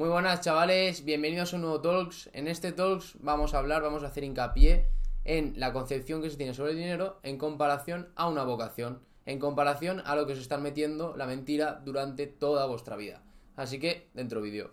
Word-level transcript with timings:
Muy 0.00 0.08
buenas 0.08 0.40
chavales, 0.40 1.04
bienvenidos 1.04 1.52
a 1.52 1.56
un 1.56 1.60
nuevo 1.60 1.82
Talks. 1.82 2.30
En 2.32 2.48
este 2.48 2.72
Talks 2.72 3.18
vamos 3.20 3.52
a 3.52 3.58
hablar, 3.58 3.82
vamos 3.82 4.02
a 4.02 4.06
hacer 4.06 4.24
hincapié 4.24 4.88
en 5.26 5.52
la 5.60 5.74
concepción 5.74 6.22
que 6.22 6.30
se 6.30 6.38
tiene 6.38 6.54
sobre 6.54 6.70
el 6.70 6.78
dinero 6.78 7.20
en 7.22 7.36
comparación 7.36 8.10
a 8.16 8.26
una 8.26 8.42
vocación, 8.44 9.02
en 9.26 9.38
comparación 9.38 10.00
a 10.06 10.16
lo 10.16 10.26
que 10.26 10.36
se 10.36 10.40
está 10.40 10.56
metiendo 10.56 11.14
la 11.18 11.26
mentira 11.26 11.82
durante 11.84 12.26
toda 12.26 12.64
vuestra 12.64 12.96
vida. 12.96 13.22
Así 13.56 13.78
que, 13.78 14.08
dentro 14.14 14.40
vídeo. 14.40 14.72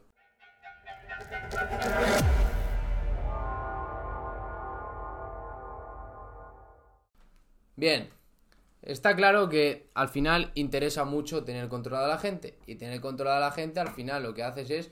Bien, 7.75 8.09
está 8.81 9.13
claro 9.17 9.49
que 9.49 9.89
al 9.93 10.07
final 10.07 10.53
interesa 10.55 11.03
mucho 11.03 11.43
tener 11.43 11.67
controlada 11.67 12.05
a 12.05 12.11
la 12.11 12.17
gente. 12.17 12.57
Y 12.65 12.75
tener 12.75 13.01
controlada 13.01 13.39
a 13.39 13.49
la 13.49 13.51
gente 13.51 13.81
al 13.81 13.89
final 13.89 14.23
lo 14.23 14.33
que 14.33 14.43
haces 14.43 14.69
es 14.69 14.91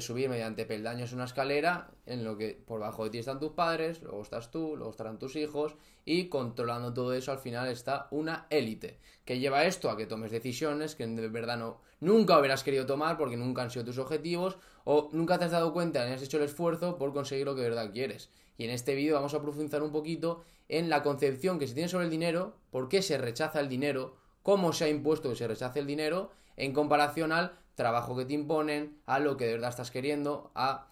subir 0.00 0.28
mediante 0.28 0.66
peldaños 0.66 1.12
una 1.12 1.24
escalera 1.24 1.90
en 2.06 2.22
lo 2.24 2.36
que 2.36 2.62
por 2.64 2.80
bajo 2.80 3.04
de 3.04 3.10
ti 3.10 3.18
están 3.18 3.40
tus 3.40 3.52
padres, 3.52 4.02
luego 4.02 4.22
estás 4.22 4.50
tú, 4.50 4.76
luego 4.76 4.90
estarán 4.90 5.18
tus 5.18 5.34
hijos 5.34 5.74
y 6.04 6.28
controlando 6.28 6.94
todo 6.94 7.12
eso 7.12 7.32
al 7.32 7.38
final 7.38 7.68
está 7.68 8.06
una 8.12 8.46
élite 8.50 8.98
que 9.24 9.40
lleva 9.40 9.64
esto 9.64 9.90
a 9.90 9.96
que 9.96 10.06
tomes 10.06 10.30
decisiones 10.30 10.94
que 10.94 11.06
de 11.06 11.28
verdad 11.28 11.58
no 11.58 11.80
nunca 12.00 12.38
hubieras 12.38 12.62
querido 12.62 12.86
tomar 12.86 13.16
porque 13.16 13.36
nunca 13.36 13.62
han 13.62 13.70
sido 13.70 13.84
tus 13.84 13.98
objetivos 13.98 14.58
o 14.84 15.08
nunca 15.12 15.38
te 15.38 15.46
has 15.46 15.50
dado 15.50 15.72
cuenta 15.72 16.06
ni 16.06 16.12
has 16.12 16.22
hecho 16.22 16.38
el 16.38 16.44
esfuerzo 16.44 16.96
por 16.96 17.12
conseguir 17.12 17.46
lo 17.46 17.54
que 17.54 17.62
de 17.62 17.70
verdad 17.70 17.92
quieres. 17.92 18.30
Y 18.58 18.64
en 18.64 18.70
este 18.70 18.94
vídeo 18.94 19.14
vamos 19.14 19.34
a 19.34 19.42
profundizar 19.42 19.82
un 19.82 19.92
poquito 19.92 20.44
en 20.68 20.88
la 20.88 21.02
concepción 21.02 21.58
que 21.58 21.66
se 21.66 21.74
tiene 21.74 21.88
sobre 21.88 22.04
el 22.04 22.10
dinero, 22.10 22.54
por 22.70 22.88
qué 22.88 23.02
se 23.02 23.18
rechaza 23.18 23.60
el 23.60 23.68
dinero, 23.68 24.16
cómo 24.42 24.72
se 24.72 24.84
ha 24.84 24.88
impuesto 24.88 25.30
que 25.30 25.36
se 25.36 25.48
rechace 25.48 25.80
el 25.80 25.86
dinero 25.86 26.30
en 26.56 26.72
comparación 26.72 27.32
al 27.32 27.58
trabajo 27.80 28.14
que 28.14 28.26
te 28.26 28.34
imponen, 28.34 29.00
a 29.06 29.18
lo 29.20 29.38
que 29.38 29.46
de 29.46 29.52
verdad 29.52 29.70
estás 29.70 29.90
queriendo, 29.90 30.50
a 30.54 30.88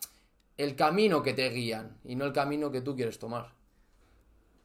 el 0.57 0.75
camino 0.75 1.23
que 1.23 1.35
te 1.35 1.51
guían 1.51 1.99
y 2.03 2.17
no 2.17 2.25
el 2.25 2.33
camino 2.33 2.71
que 2.71 2.81
tú 2.81 2.97
quieres 2.97 3.19
tomar. 3.19 3.53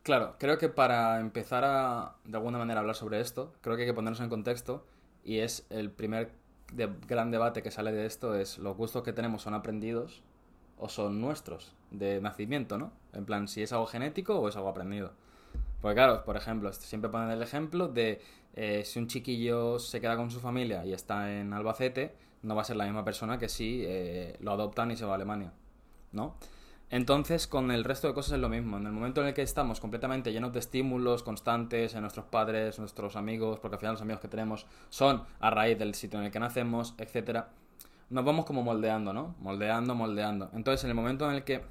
Claro, 0.03 0.35
creo 0.39 0.57
que 0.57 0.69
para 0.69 1.19
empezar 1.19 1.65
a 1.65 2.15
de 2.23 2.37
alguna 2.37 2.57
manera 2.59 2.79
hablar 2.79 2.95
sobre 2.95 3.19
esto, 3.19 3.53
creo 3.59 3.75
que 3.75 3.81
hay 3.81 3.89
que 3.89 3.93
ponernos 3.93 4.21
en 4.21 4.29
contexto 4.29 4.85
y 5.25 5.39
es 5.39 5.65
el 5.69 5.91
primer 5.91 6.31
gran 7.07 7.29
debate 7.29 7.61
que 7.61 7.71
sale 7.71 7.91
de 7.91 8.05
esto 8.05 8.35
es 8.35 8.57
los 8.57 8.77
gustos 8.77 9.03
que 9.03 9.11
tenemos 9.11 9.41
son 9.41 9.53
aprendidos 9.53 10.23
o 10.77 10.87
son 10.87 11.19
nuestros 11.19 11.75
de 11.91 12.21
nacimiento, 12.21 12.77
¿no? 12.77 12.93
En 13.11 13.25
plan, 13.25 13.49
si 13.49 13.61
es 13.63 13.73
algo 13.73 13.85
genético 13.85 14.39
o 14.39 14.47
es 14.47 14.55
algo 14.55 14.69
aprendido. 14.69 15.11
Porque 15.83 15.95
claro, 15.95 16.23
por 16.23 16.37
ejemplo, 16.37 16.71
siempre 16.71 17.11
ponen 17.11 17.29
el 17.29 17.41
ejemplo 17.41 17.89
de 17.89 18.21
eh, 18.53 18.83
si 18.85 18.99
un 18.99 19.07
chiquillo 19.07 19.79
se 19.79 19.99
queda 19.99 20.15
con 20.15 20.31
su 20.31 20.39
familia 20.39 20.85
y 20.85 20.93
está 20.93 21.29
en 21.37 21.51
Albacete, 21.51 22.15
no 22.41 22.55
va 22.55 22.61
a 22.61 22.63
ser 22.63 22.77
la 22.77 22.85
misma 22.85 23.03
persona 23.03 23.37
que 23.37 23.49
si 23.49 23.83
eh, 23.85 24.37
lo 24.39 24.53
adoptan 24.53 24.91
y 24.91 24.95
se 24.95 25.03
va 25.03 25.11
a 25.11 25.15
Alemania, 25.15 25.51
¿no? 26.13 26.37
Entonces, 26.89 27.47
con 27.47 27.69
el 27.69 27.83
resto 27.83 28.07
de 28.07 28.13
cosas 28.13 28.35
es 28.35 28.39
lo 28.39 28.47
mismo. 28.47 28.77
En 28.77 28.85
el 28.85 28.93
momento 28.93 29.19
en 29.19 29.27
el 29.27 29.33
que 29.33 29.41
estamos 29.41 29.81
completamente 29.81 30.31
llenos 30.31 30.53
de 30.53 30.59
estímulos 30.59 31.21
constantes 31.21 31.93
en 31.95 32.01
nuestros 32.01 32.27
padres, 32.27 32.79
nuestros 32.79 33.17
amigos, 33.17 33.59
porque 33.59 33.75
al 33.75 33.79
final 33.81 33.93
los 33.95 34.01
amigos 34.01 34.21
que 34.21 34.29
tenemos 34.29 34.65
son 34.87 35.25
a 35.41 35.49
raíz 35.49 35.77
del 35.77 35.95
sitio 35.95 36.17
en 36.17 36.27
el 36.27 36.31
que 36.31 36.39
nacemos, 36.39 36.95
etcétera, 36.97 37.49
nos 38.09 38.23
vamos 38.23 38.45
como 38.45 38.63
moldeando, 38.63 39.11
¿no? 39.11 39.35
Moldeando, 39.39 39.95
moldeando. 39.95 40.49
Entonces, 40.53 40.85
en 40.85 40.91
el 40.91 40.95
momento 40.95 41.29
en 41.29 41.35
el 41.35 41.43
que 41.43 41.61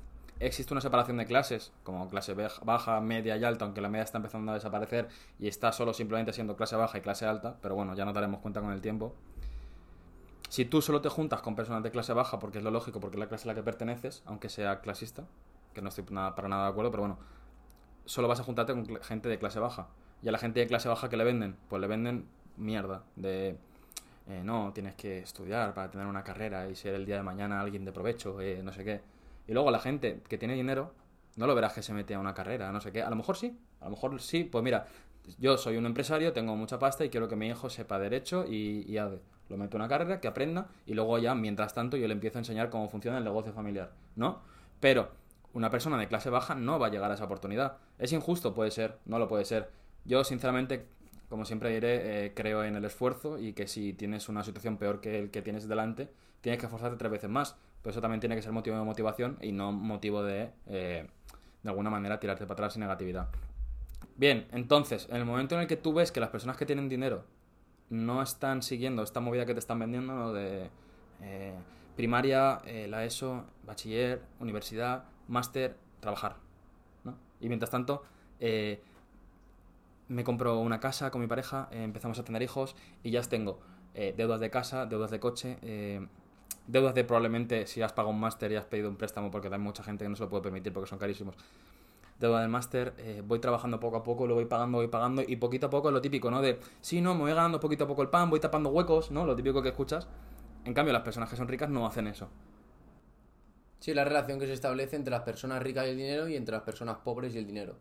existe 0.46 0.74
una 0.74 0.80
separación 0.80 1.16
de 1.16 1.26
clases, 1.26 1.72
como 1.84 2.08
clase 2.08 2.34
baja, 2.34 3.00
media 3.00 3.36
y 3.36 3.44
alta, 3.44 3.64
aunque 3.64 3.80
la 3.80 3.88
media 3.88 4.02
está 4.02 4.18
empezando 4.18 4.50
a 4.50 4.54
desaparecer 4.54 5.08
y 5.38 5.48
está 5.48 5.72
solo 5.72 5.94
simplemente 5.94 6.32
siendo 6.32 6.56
clase 6.56 6.76
baja 6.76 6.98
y 6.98 7.00
clase 7.00 7.26
alta, 7.26 7.56
pero 7.62 7.74
bueno, 7.74 7.94
ya 7.94 8.04
nos 8.04 8.14
daremos 8.14 8.40
cuenta 8.40 8.60
con 8.60 8.72
el 8.72 8.80
tiempo. 8.80 9.14
Si 10.48 10.64
tú 10.64 10.82
solo 10.82 11.00
te 11.00 11.08
juntas 11.08 11.40
con 11.40 11.54
personas 11.54 11.82
de 11.82 11.90
clase 11.90 12.12
baja, 12.12 12.38
porque 12.38 12.58
es 12.58 12.64
lo 12.64 12.70
lógico, 12.70 13.00
porque 13.00 13.16
es 13.16 13.20
la 13.20 13.28
clase 13.28 13.48
a 13.48 13.52
la 13.52 13.54
que 13.54 13.62
perteneces, 13.62 14.22
aunque 14.26 14.48
sea 14.48 14.80
clasista, 14.80 15.24
que 15.74 15.80
no 15.80 15.88
estoy 15.88 16.04
nada, 16.10 16.34
para 16.34 16.48
nada 16.48 16.64
de 16.64 16.70
acuerdo, 16.70 16.90
pero 16.90 17.02
bueno, 17.04 17.18
solo 18.04 18.28
vas 18.28 18.40
a 18.40 18.44
juntarte 18.44 18.72
con 18.72 19.00
gente 19.02 19.28
de 19.28 19.38
clase 19.38 19.60
baja. 19.60 19.88
Y 20.22 20.28
a 20.28 20.32
la 20.32 20.38
gente 20.38 20.60
de 20.60 20.66
clase 20.66 20.88
baja 20.88 21.08
que 21.08 21.16
le 21.16 21.24
venden, 21.24 21.56
pues 21.68 21.80
le 21.80 21.86
venden 21.86 22.26
mierda 22.56 23.04
de... 23.16 23.56
Eh, 24.28 24.42
no, 24.44 24.72
tienes 24.72 24.94
que 24.94 25.18
estudiar 25.18 25.74
para 25.74 25.90
tener 25.90 26.06
una 26.06 26.22
carrera 26.22 26.68
y 26.68 26.76
ser 26.76 26.94
el 26.94 27.06
día 27.06 27.16
de 27.16 27.22
mañana 27.22 27.60
alguien 27.60 27.84
de 27.84 27.92
provecho, 27.92 28.40
eh, 28.40 28.60
no 28.62 28.72
sé 28.72 28.84
qué 28.84 29.11
y 29.46 29.52
luego 29.52 29.70
la 29.70 29.78
gente 29.78 30.22
que 30.28 30.38
tiene 30.38 30.54
dinero, 30.54 30.94
no 31.36 31.46
lo 31.46 31.54
verás 31.54 31.72
que 31.72 31.82
se 31.82 31.92
mete 31.92 32.14
a 32.14 32.18
una 32.18 32.34
carrera, 32.34 32.72
no 32.72 32.80
sé 32.80 32.92
qué. 32.92 33.02
A 33.02 33.10
lo 33.10 33.16
mejor 33.16 33.36
sí, 33.36 33.58
a 33.80 33.84
lo 33.84 33.90
mejor 33.90 34.20
sí. 34.20 34.44
Pues 34.44 34.62
mira, 34.62 34.86
yo 35.38 35.56
soy 35.56 35.76
un 35.76 35.86
empresario, 35.86 36.32
tengo 36.32 36.56
mucha 36.56 36.78
pasta 36.78 37.04
y 37.04 37.10
quiero 37.10 37.28
que 37.28 37.36
mi 37.36 37.48
hijo 37.48 37.70
sepa 37.70 37.98
derecho 37.98 38.44
y, 38.46 38.84
y 38.86 38.94
Lo 38.94 39.56
meto 39.56 39.76
en 39.76 39.82
una 39.82 39.88
carrera, 39.88 40.20
que 40.20 40.28
aprenda 40.28 40.68
y 40.86 40.94
luego 40.94 41.18
ya, 41.18 41.34
mientras 41.34 41.74
tanto, 41.74 41.96
yo 41.96 42.06
le 42.06 42.14
empiezo 42.14 42.38
a 42.38 42.40
enseñar 42.40 42.70
cómo 42.70 42.88
funciona 42.88 43.18
el 43.18 43.24
negocio 43.24 43.52
familiar, 43.52 43.92
¿no? 44.16 44.40
Pero 44.80 45.10
una 45.52 45.70
persona 45.70 45.98
de 45.98 46.08
clase 46.08 46.30
baja 46.30 46.54
no 46.54 46.78
va 46.78 46.86
a 46.86 46.90
llegar 46.90 47.10
a 47.10 47.14
esa 47.14 47.24
oportunidad. 47.24 47.76
¿Es 47.98 48.12
injusto? 48.12 48.54
Puede 48.54 48.70
ser, 48.70 48.98
no 49.04 49.18
lo 49.18 49.28
puede 49.28 49.44
ser. 49.44 49.70
Yo, 50.04 50.24
sinceramente, 50.24 50.86
como 51.28 51.44
siempre 51.44 51.70
diré, 51.70 52.26
eh, 52.26 52.32
creo 52.34 52.64
en 52.64 52.76
el 52.76 52.84
esfuerzo 52.84 53.38
y 53.38 53.52
que 53.52 53.68
si 53.68 53.92
tienes 53.92 54.28
una 54.28 54.44
situación 54.44 54.76
peor 54.76 55.00
que 55.00 55.18
el 55.18 55.30
que 55.30 55.42
tienes 55.42 55.68
delante, 55.68 56.10
tienes 56.40 56.58
que 56.58 56.66
esforzarte 56.66 56.96
tres 56.96 57.12
veces 57.12 57.30
más. 57.30 57.56
Pero 57.82 57.90
eso 57.90 58.00
también 58.00 58.20
tiene 58.20 58.36
que 58.36 58.42
ser 58.42 58.52
motivo 58.52 58.76
de 58.76 58.84
motivación 58.84 59.38
y 59.40 59.52
no 59.52 59.72
motivo 59.72 60.22
de, 60.22 60.50
eh, 60.66 61.08
de 61.62 61.68
alguna 61.68 61.90
manera, 61.90 62.20
tirarte 62.20 62.44
para 62.44 62.54
atrás 62.54 62.74
sin 62.74 62.80
negatividad. 62.80 63.28
Bien, 64.16 64.46
entonces, 64.52 65.08
en 65.10 65.16
el 65.16 65.24
momento 65.24 65.56
en 65.56 65.62
el 65.62 65.66
que 65.66 65.76
tú 65.76 65.92
ves 65.92 66.12
que 66.12 66.20
las 66.20 66.30
personas 66.30 66.56
que 66.56 66.64
tienen 66.64 66.88
dinero 66.88 67.24
no 67.90 68.22
están 68.22 68.62
siguiendo 68.62 69.02
esta 69.02 69.20
movida 69.20 69.46
que 69.46 69.52
te 69.52 69.58
están 69.58 69.80
vendiendo, 69.80 70.32
de 70.32 70.70
eh, 71.22 71.54
primaria, 71.96 72.60
eh, 72.64 72.86
la 72.88 73.04
ESO, 73.04 73.44
bachiller, 73.64 74.22
universidad, 74.38 75.04
máster, 75.26 75.76
trabajar. 76.00 76.36
¿no? 77.04 77.16
Y 77.40 77.48
mientras 77.48 77.70
tanto, 77.70 78.04
me 80.08 80.24
compro 80.24 80.58
una 80.58 80.78
casa 80.78 81.10
con 81.10 81.20
mi 81.20 81.26
pareja, 81.26 81.68
empezamos 81.72 82.18
a 82.18 82.24
tener 82.24 82.42
hijos 82.42 82.76
y 83.02 83.10
ya 83.10 83.22
tengo 83.22 83.60
deudas 83.94 84.40
de 84.40 84.50
casa, 84.50 84.86
deudas 84.86 85.10
de 85.10 85.20
coche, 85.20 85.58
deudas 86.66 86.94
de 86.94 87.04
probablemente 87.04 87.66
si 87.66 87.82
has 87.82 87.92
pagado 87.92 88.12
un 88.12 88.20
máster 88.20 88.52
y 88.52 88.56
has 88.56 88.64
pedido 88.64 88.88
un 88.88 88.96
préstamo, 88.96 89.30
porque 89.30 89.48
hay 89.48 89.58
mucha 89.58 89.82
gente 89.82 90.04
que 90.04 90.08
no 90.08 90.16
se 90.16 90.22
lo 90.22 90.28
puede 90.28 90.42
permitir 90.42 90.72
porque 90.72 90.88
son 90.88 90.98
carísimos. 90.98 91.34
Deuda 92.18 92.40
del 92.40 92.48
máster, 92.48 92.94
eh, 92.98 93.22
voy 93.24 93.40
trabajando 93.40 93.80
poco 93.80 93.96
a 93.96 94.02
poco, 94.04 94.26
lo 94.26 94.34
voy 94.34 94.44
pagando, 94.44 94.78
voy 94.78 94.88
pagando, 94.88 95.22
y 95.26 95.36
poquito 95.36 95.66
a 95.66 95.70
poco 95.70 95.88
es 95.88 95.94
lo 95.94 96.00
típico, 96.00 96.30
¿no? 96.30 96.40
De, 96.40 96.60
sí, 96.80 97.00
no, 97.00 97.14
me 97.14 97.22
voy 97.22 97.32
ganando 97.32 97.58
poquito 97.58 97.84
a 97.84 97.86
poco 97.88 98.02
el 98.02 98.08
pan, 98.08 98.30
voy 98.30 98.38
tapando 98.38 98.70
huecos, 98.70 99.10
¿no? 99.10 99.26
Lo 99.26 99.34
típico 99.34 99.60
que 99.60 99.70
escuchas. 99.70 100.06
En 100.64 100.74
cambio, 100.74 100.92
las 100.92 101.02
personas 101.02 101.28
que 101.28 101.36
son 101.36 101.48
ricas 101.48 101.68
no 101.68 101.84
hacen 101.84 102.06
eso. 102.06 102.28
Sí, 103.80 103.92
la 103.94 104.04
relación 104.04 104.38
que 104.38 104.46
se 104.46 104.52
establece 104.52 104.94
entre 104.94 105.10
las 105.10 105.22
personas 105.22 105.60
ricas 105.60 105.86
y 105.86 105.90
el 105.90 105.96
dinero 105.96 106.28
y 106.28 106.36
entre 106.36 106.54
las 106.54 106.62
personas 106.62 106.98
pobres 106.98 107.34
y 107.34 107.38
el 107.38 107.46
dinero. 107.46 107.76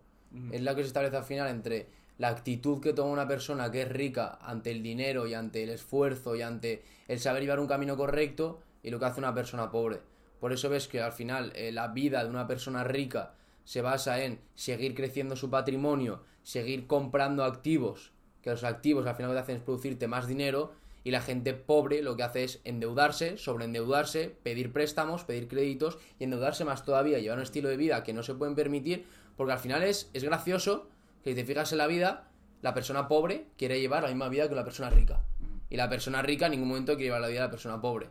Es 0.52 0.62
la 0.62 0.74
que 0.74 0.82
se 0.82 0.88
establece 0.88 1.18
al 1.18 1.26
final 1.26 1.50
entre 1.50 1.90
la 2.18 2.30
actitud 2.30 2.82
que 2.82 2.94
toma 2.94 3.12
una 3.12 3.28
persona 3.28 3.70
que 3.70 3.82
es 3.84 3.90
rica 3.90 4.40
ante 4.42 4.72
el 4.72 4.82
dinero 4.82 5.28
y 5.28 5.34
ante 5.34 5.62
el 5.62 5.70
esfuerzo 5.70 6.36
y 6.36 6.42
ante 6.42 6.84
el 7.08 7.20
saber 7.20 7.44
llevar 7.44 7.60
un 7.60 7.68
camino 7.68 7.98
correcto 7.98 8.62
y 8.84 8.90
lo 8.90 9.00
que 9.00 9.06
hace 9.06 9.20
una 9.20 9.34
persona 9.34 9.72
pobre. 9.72 10.02
Por 10.40 10.54
eso 10.54 10.70
ves 10.70 10.88
que 10.88 11.02
al 11.02 11.12
final 11.12 11.52
eh, 11.56 11.72
la 11.72 11.90
vida 11.90 12.24
de 12.24 12.30
una 12.30 12.48
persona 12.48 12.84
rica 12.84 13.36
se 13.64 13.82
basa 13.82 14.24
en 14.24 14.42
seguir 14.56 14.96
creciendo 14.96 15.36
su 15.36 15.50
patrimonio, 15.50 16.24
seguir 16.44 16.88
comprando 16.88 17.44
activos, 17.44 18.12
que 18.42 18.50
los 18.50 18.64
activos 18.64 19.06
al 19.06 19.16
final 19.16 19.32
lo 19.32 19.36
que 19.36 19.42
hacen 19.42 19.58
es 19.58 19.64
producirte 19.64 20.08
más 20.08 20.28
dinero, 20.28 20.74
y 21.04 21.12
la 21.12 21.22
gente 21.22 21.54
pobre 21.54 22.02
lo 22.02 22.16
que 22.16 22.24
hace 22.24 22.44
es 22.44 22.62
endeudarse, 22.64 23.38
sobreendeudarse, 23.38 24.36
pedir 24.44 24.72
préstamos, 24.72 25.24
pedir 25.24 25.48
créditos 25.48 25.98
y 26.20 26.26
endeudarse 26.26 26.64
más 26.66 26.86
todavía, 26.86 27.20
llevar 27.20 27.38
un 27.38 27.44
estilo 27.44 27.70
de 27.70 27.78
vida 27.78 28.04
que 28.04 28.14
no 28.14 28.24
se 28.24 28.36
pueden 28.36 28.56
permitir, 28.56 29.06
porque 29.36 29.54
al 29.54 29.60
final 29.60 29.84
es, 29.84 30.10
es 30.14 30.24
gracioso 30.24 30.90
que 31.24 31.32
si 31.32 31.36
te 31.36 31.46
fijas 31.46 31.72
en 31.72 31.80
la 31.80 31.88
vida, 31.88 32.28
la 32.62 32.74
persona 32.74 33.08
pobre 33.08 33.48
quiere 33.58 33.80
llevar 33.80 34.04
la 34.04 34.10
misma 34.10 34.30
vida 34.30 34.48
que 34.48 34.56
la 34.56 34.64
persona 34.64 34.90
rica. 34.90 35.22
Y 35.70 35.78
la 35.78 35.90
persona 35.90 36.22
rica 36.22 36.46
en 36.46 36.52
ningún 36.52 36.68
momento 36.68 36.94
quiere 36.94 37.06
llevar 37.06 37.22
la 37.22 37.28
vida 37.30 37.42
de 37.42 37.48
la 37.48 37.52
persona 37.52 37.82
pobre. 37.82 38.10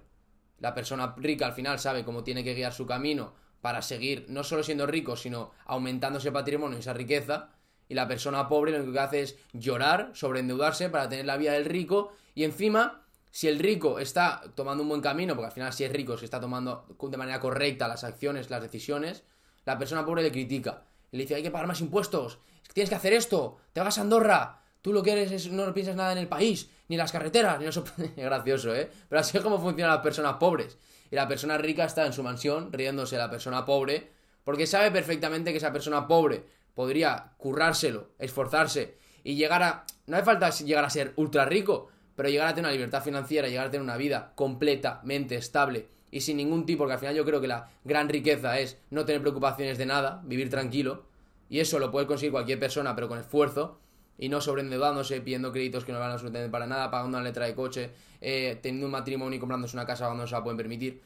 La 0.61 0.75
persona 0.75 1.15
rica 1.17 1.47
al 1.47 1.53
final 1.53 1.79
sabe 1.79 2.05
cómo 2.05 2.23
tiene 2.23 2.45
que 2.45 2.55
guiar 2.55 2.73
su 2.73 2.87
camino 2.87 3.35
para 3.61 3.83
seguir 3.83 4.27
no 4.29 4.45
solo 4.45 4.63
siendo 4.63 4.87
rico, 4.87 5.17
sino 5.17 5.51
aumentando 5.67 6.19
ese 6.19 6.33
patrimonio 6.33 6.79
y 6.79 6.81
esa 6.81 6.93
riqueza. 6.93 7.51
Y 7.89 7.95
la 7.95 8.07
persona 8.07 8.49
pobre 8.49 8.79
lo 8.79 8.93
que 8.93 8.99
hace 8.99 9.23
es 9.23 9.37
llorar, 9.53 10.13
sobreendeudarse 10.15 10.89
para 10.91 11.09
tener 11.09 11.27
la 11.27 11.37
vida 11.37 11.53
del 11.53 11.65
rico. 11.65 12.13
Y 12.35 12.45
encima, 12.45 13.07
si 13.31 13.49
el 13.49 13.59
rico 13.59 13.99
está 13.99 14.43
tomando 14.55 14.83
un 14.83 14.89
buen 14.89 15.01
camino, 15.01 15.35
porque 15.35 15.47
al 15.47 15.53
final 15.53 15.73
si 15.73 15.85
es 15.85 15.93
rico, 15.93 16.17
si 16.17 16.25
está 16.25 16.41
tomando 16.41 16.87
de 17.01 17.17
manera 17.17 17.41
correcta 17.41 17.89
las 17.89 18.05
acciones, 18.05 18.51
las 18.51 18.63
decisiones, 18.63 19.25
la 19.65 19.79
persona 19.79 20.07
pobre 20.07 20.23
le 20.23 20.31
critica. 20.31 20.85
Le 21.11 21.23
dice, 21.23 21.35
hay 21.35 21.43
que 21.43 21.51
pagar 21.51 21.67
más 21.67 21.81
impuestos, 21.81 22.39
tienes 22.73 22.89
que 22.89 22.97
hacer 22.97 23.13
esto, 23.13 23.57
te 23.73 23.81
vas 23.81 23.99
a 23.99 24.03
Andorra, 24.03 24.63
Tú 24.83 24.93
lo 24.93 25.03
que 25.03 25.13
eres 25.13 25.31
es 25.33 25.51
no 25.51 25.73
piensas 25.75 25.97
nada 25.97 26.13
en 26.13 26.19
el 26.19 26.29
país, 26.29 26.71
ni 26.89 26.97
en 26.97 26.99
las 26.99 27.13
carreteras, 27.13 27.59
ni 27.61 27.67
eso. 27.67 27.85
es 27.99 28.17
gracioso, 28.17 28.75
¿eh? 28.75 28.91
Pero 29.09 29.21
así 29.21 29.37
es 29.37 29.43
como 29.43 29.61
funcionan 29.61 29.95
las 29.95 30.03
personas 30.03 30.35
pobres. 30.35 30.79
Y 31.11 31.17
la 31.17 31.29
persona 31.29 31.59
rica 31.59 31.85
está 31.85 32.07
en 32.07 32.13
su 32.13 32.23
mansión, 32.23 32.73
riéndose 32.73 33.17
de 33.17 33.23
la 33.23 33.31
persona 33.31 33.65
pobre, 33.65 34.11
porque 34.45 34.67
sabe 34.67 34.91
perfectamente 34.91 35.51
que 35.51 35.59
esa 35.59 35.73
persona 35.73 36.07
pobre 36.07 36.45
podría 36.75 37.33
currárselo, 37.37 38.11
esforzarse 38.19 38.97
y 39.25 39.35
llegar 39.35 39.63
a. 39.63 39.85
No 40.07 40.17
hace 40.17 40.25
falta 40.25 40.51
llegar 40.51 40.85
a 40.85 40.91
ser 40.91 41.13
ultra 41.17 41.45
rico, 41.45 41.89
pero 42.17 42.29
llegar 42.29 42.49
a 42.49 42.55
tener 42.55 42.67
una 42.67 42.73
libertad 42.73 43.03
financiera, 43.03 43.49
llegar 43.49 43.67
a 43.67 43.71
tener 43.71 43.83
una 43.83 43.97
vida 43.97 44.33
completamente 44.35 45.37
estable 45.37 45.89
y 46.11 46.21
sin 46.21 46.37
ningún 46.37 46.67
tipo, 46.67 46.81
porque 46.81 46.95
al 46.95 46.99
final 46.99 47.15
yo 47.15 47.25
creo 47.25 47.41
que 47.41 47.49
la 47.49 47.69
gran 47.85 48.09
riqueza 48.09 48.59
es 48.59 48.79
no 48.91 49.05
tener 49.05 49.21
preocupaciones 49.21 49.79
de 49.79 49.87
nada, 49.87 50.21
vivir 50.25 50.51
tranquilo, 50.51 51.05
y 51.49 51.61
eso 51.61 51.79
lo 51.79 51.91
puede 51.91 52.07
conseguir 52.07 52.33
cualquier 52.33 52.59
persona, 52.59 52.95
pero 52.95 53.09
con 53.09 53.19
esfuerzo, 53.19 53.80
y 54.21 54.29
no 54.29 54.41
sobreendeudándose, 54.41 55.21
pidiendo 55.21 55.51
créditos 55.51 55.85
que 55.85 55.93
no 55.93 55.99
van 55.99 56.13
absolutamente 56.13 56.53
para 56.53 56.67
nada, 56.67 56.91
pagando 56.91 57.19
una 57.19 57.25
letra 57.25 57.47
de 57.47 57.55
coche, 57.55 57.91
eh, 58.21 58.57
teniendo 58.63 58.87
un 58.87 58.93
matrimonio 58.93 59.37
y 59.37 59.41
comprándose 59.41 59.77
una 59.77 59.87
casa 59.87 60.05
cuando 60.05 60.23
no 60.23 60.29
se 60.29 60.35
la 60.35 60.45
pueden 60.45 60.59
permitir. 60.59 61.03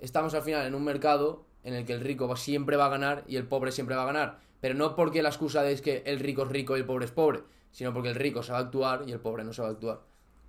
Estamos 0.00 0.34
al 0.34 0.42
final 0.42 0.66
en 0.66 0.74
un 0.74 0.84
mercado 0.84 1.44
en 1.62 1.74
el 1.74 1.86
que 1.86 1.92
el 1.92 2.00
rico 2.00 2.36
siempre 2.36 2.76
va 2.76 2.86
a 2.86 2.90
ganar 2.90 3.22
y 3.28 3.36
el 3.36 3.46
pobre 3.46 3.72
siempre 3.72 3.94
va 3.94 4.02
a 4.02 4.06
ganar. 4.06 4.40
Pero 4.60 4.74
no 4.74 4.96
porque 4.96 5.22
la 5.22 5.28
excusa 5.28 5.68
es 5.70 5.80
que 5.80 6.02
el 6.04 6.18
rico 6.18 6.42
es 6.42 6.48
rico 6.48 6.76
y 6.76 6.80
el 6.80 6.86
pobre 6.86 7.04
es 7.04 7.12
pobre, 7.12 7.44
sino 7.70 7.94
porque 7.94 8.08
el 8.08 8.16
rico 8.16 8.40
a 8.48 8.58
actuar 8.58 9.04
y 9.06 9.12
el 9.12 9.20
pobre 9.20 9.44
no 9.44 9.52
a 9.56 9.68
actuar. 9.68 10.00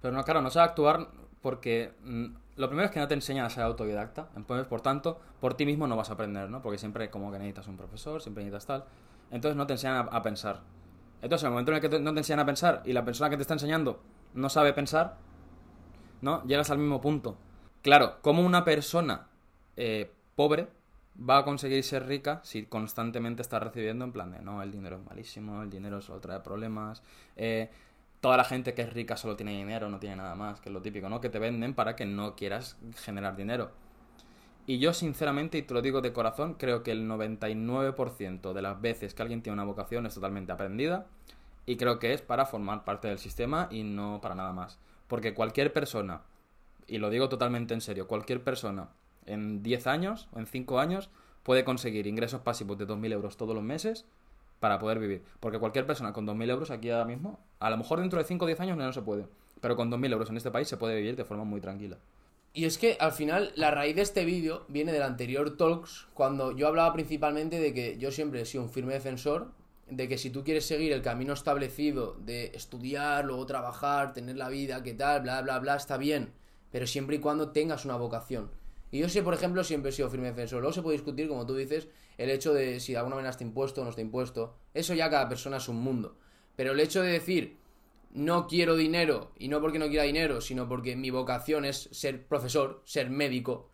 Pero 0.01 0.13
no, 0.13 0.23
claro, 0.23 0.41
no 0.41 0.49
a 0.53 0.63
actuar 0.63 1.09
porque 1.41 1.93
mm, 2.03 2.25
lo 2.55 2.67
primero 2.67 2.85
es 2.85 2.91
que 2.91 2.99
no 2.99 3.07
te 3.07 3.13
enseñan 3.13 3.45
a 3.45 3.49
ser 3.49 3.63
autodidacta. 3.63 4.29
Entonces, 4.35 4.67
por 4.67 4.81
tanto, 4.81 5.19
por 5.39 5.55
ti 5.55 5.65
mismo 5.65 5.87
no 5.87 5.95
vas 5.95 6.09
a 6.09 6.13
aprender, 6.13 6.49
¿no? 6.49 6.61
Porque 6.61 6.77
siempre 6.77 7.09
como 7.09 7.31
que 7.31 7.37
necesitas 7.37 7.67
un 7.67 7.77
profesor, 7.77 8.21
siempre 8.21 8.43
necesitas 8.43 8.65
tal. 8.65 8.85
Entonces 9.31 9.55
no 9.55 9.65
te 9.65 9.73
enseñan 9.73 10.07
a, 10.11 10.21
pensar. 10.21 10.61
Entonces, 11.23 11.43
en 11.43 11.47
el 11.47 11.51
momento 11.53 11.71
en 11.71 11.77
el 11.77 11.89
que 11.89 11.99
no 11.99 12.13
te 12.13 12.19
enseñan 12.19 12.41
a 12.41 12.45
pensar 12.45 12.83
y 12.85 12.91
la 12.91 13.05
persona 13.05 13.29
que 13.29 13.37
te 13.37 13.43
está 13.43 13.53
enseñando 13.53 14.01
no 14.33 14.49
sabe 14.49 14.73
pensar, 14.73 15.15
¿no? 16.21 16.43
Llegas 16.43 16.69
al 16.69 16.79
mismo 16.79 16.99
punto. 16.99 17.37
Claro, 17.81 18.17
como 18.21 18.45
una 18.45 18.65
persona 18.65 19.27
eh, 19.77 20.11
pobre 20.35 20.67
va 21.17 21.37
a 21.37 21.45
conseguir 21.45 21.81
ser 21.85 22.07
rica 22.07 22.41
si 22.43 22.65
constantemente 22.65 23.41
está 23.41 23.57
recibiendo 23.59 24.03
en 24.03 24.11
plan 24.11 24.31
de, 24.33 24.41
no, 24.41 24.61
el 24.61 24.71
dinero 24.71 24.97
es 24.97 25.05
malísimo, 25.05 25.63
el 25.63 25.69
dinero 25.69 26.01
solo 26.01 26.19
trae 26.19 26.41
problemas, 26.41 27.03
eh, 27.37 27.69
toda 28.19 28.35
la 28.35 28.43
gente 28.43 28.73
que 28.73 28.81
es 28.81 28.91
rica 28.91 29.15
solo 29.15 29.37
tiene 29.37 29.51
dinero, 29.51 29.89
no 29.89 29.99
tiene 29.99 30.17
nada 30.17 30.35
más, 30.35 30.59
que 30.59 30.67
es 30.67 30.73
lo 30.73 30.81
típico, 30.81 31.07
¿no? 31.07 31.21
Que 31.21 31.29
te 31.29 31.39
venden 31.39 31.73
para 31.73 31.95
que 31.95 32.05
no 32.05 32.35
quieras 32.35 32.77
generar 32.97 33.37
dinero. 33.37 33.71
Y 34.65 34.79
yo 34.79 34.93
sinceramente, 34.93 35.57
y 35.57 35.63
te 35.63 35.73
lo 35.73 35.81
digo 35.81 35.99
de 36.01 36.13
corazón, 36.13 36.53
creo 36.53 36.83
que 36.83 36.91
el 36.91 37.07
99% 37.07 38.53
de 38.53 38.61
las 38.61 38.79
veces 38.79 39.13
que 39.13 39.21
alguien 39.21 39.41
tiene 39.41 39.55
una 39.55 39.65
vocación 39.65 40.05
es 40.05 40.13
totalmente 40.13 40.53
aprendida 40.53 41.05
y 41.65 41.75
creo 41.75 41.99
que 41.99 42.13
es 42.13 42.21
para 42.21 42.45
formar 42.45 42.85
parte 42.85 43.09
del 43.09 43.19
sistema 43.19 43.67
y 43.71 43.83
no 43.83 44.19
para 44.21 44.35
nada 44.35 44.53
más. 44.53 44.79
Porque 45.07 45.33
cualquier 45.33 45.73
persona, 45.73 46.21
y 46.87 46.97
lo 46.97 47.09
digo 47.09 47.27
totalmente 47.27 47.73
en 47.73 47.81
serio, 47.81 48.07
cualquier 48.07 48.41
persona 48.41 48.89
en 49.25 49.63
10 49.63 49.87
años 49.87 50.29
o 50.31 50.39
en 50.39 50.45
5 50.45 50.79
años 50.79 51.09
puede 51.43 51.65
conseguir 51.65 52.07
ingresos 52.07 52.39
pasivos 52.41 52.77
de 52.77 52.87
2.000 52.87 53.11
euros 53.11 53.35
todos 53.35 53.53
los 53.53 53.63
meses 53.63 54.05
para 54.61 54.79
poder 54.79 54.97
vivir. 54.97 55.23
Porque 55.41 55.59
cualquier 55.59 55.85
persona 55.85 56.13
con 56.13 56.25
2.000 56.25 56.49
euros 56.49 56.71
aquí 56.71 56.89
ahora 56.89 57.05
mismo, 57.05 57.37
a 57.59 57.69
lo 57.69 57.77
mejor 57.77 57.99
dentro 57.99 58.17
de 58.17 58.25
5 58.25 58.45
o 58.45 58.47
10 58.47 58.61
años 58.61 58.77
no, 58.77 58.93
se 58.93 59.01
puede, 59.01 59.27
pero 59.59 59.75
con 59.75 59.91
2.000 59.91 60.13
euros 60.13 60.29
en 60.29 60.37
este 60.37 60.51
país 60.51 60.69
se 60.69 60.77
puede 60.77 60.95
vivir 60.95 61.17
de 61.17 61.25
forma 61.25 61.43
muy 61.43 61.59
tranquila. 61.59 61.97
Y 62.55 62.65
es 62.65 62.77
que 62.77 62.97
al 62.99 63.11
final 63.11 63.51
la 63.55 63.71
raíz 63.71 63.95
de 63.95 64.03
este 64.03 64.25
vídeo 64.25 64.65
viene 64.67 64.91
del 64.91 65.01
anterior 65.01 65.57
Talks, 65.57 66.07
cuando 66.13 66.55
yo 66.55 66.67
hablaba 66.67 66.93
principalmente 66.93 67.59
de 67.59 67.73
que 67.73 67.97
yo 67.97 68.11
siempre 68.11 68.41
he 68.41 68.45
sido 68.45 68.63
un 68.63 68.69
firme 68.69 68.93
defensor 68.93 69.51
de 69.89 70.07
que 70.07 70.19
si 70.19 70.29
tú 70.29 70.43
quieres 70.43 70.65
seguir 70.65 70.91
el 70.93 71.01
camino 71.01 71.33
establecido 71.33 72.15
de 72.19 72.51
estudiar, 72.53 73.25
luego 73.25 73.47
trabajar, 73.47 74.13
tener 74.13 74.37
la 74.37 74.49
vida, 74.49 74.83
qué 74.83 74.93
tal, 74.93 75.23
bla, 75.23 75.41
bla, 75.41 75.57
bla, 75.57 75.75
está 75.75 75.97
bien, 75.97 76.31
pero 76.71 76.85
siempre 76.85 77.15
y 77.15 77.19
cuando 77.19 77.49
tengas 77.49 77.85
una 77.85 77.95
vocación. 77.95 78.51
Y 78.91 78.99
yo 78.99 79.09
sé, 79.09 79.23
por 79.23 79.33
ejemplo, 79.33 79.63
siempre 79.63 79.89
he 79.89 79.91
sido 79.91 80.11
firme 80.11 80.27
defensor. 80.27 80.59
Luego 80.59 80.73
se 80.73 80.83
puede 80.83 80.97
discutir, 80.97 81.27
como 81.27 81.47
tú 81.47 81.55
dices, 81.55 81.87
el 82.19 82.29
hecho 82.29 82.53
de 82.53 82.79
si 82.79 82.91
de 82.91 82.99
alguna 82.99 83.15
manera 83.15 83.31
está 83.31 83.43
impuesto 83.43 83.81
o 83.81 83.83
no 83.83 83.89
está 83.89 84.01
impuesto. 84.01 84.55
Eso 84.75 84.93
ya 84.93 85.09
cada 85.09 85.27
persona 85.27 85.57
es 85.57 85.67
un 85.67 85.77
mundo. 85.77 86.17
Pero 86.55 86.73
el 86.73 86.79
hecho 86.79 87.01
de 87.01 87.13
decir, 87.13 87.57
no 88.13 88.47
quiero 88.47 88.75
dinero, 88.75 89.31
y 89.37 89.47
no 89.47 89.59
porque 89.59 89.79
no 89.79 89.87
quiera 89.87 90.03
dinero, 90.03 90.39
sino 90.39 90.69
porque 90.69 90.95
mi 90.95 91.09
vocación 91.09 91.65
es 91.65 91.89
ser 91.91 92.27
profesor, 92.27 92.83
ser 92.85 93.09
médico. 93.09 93.69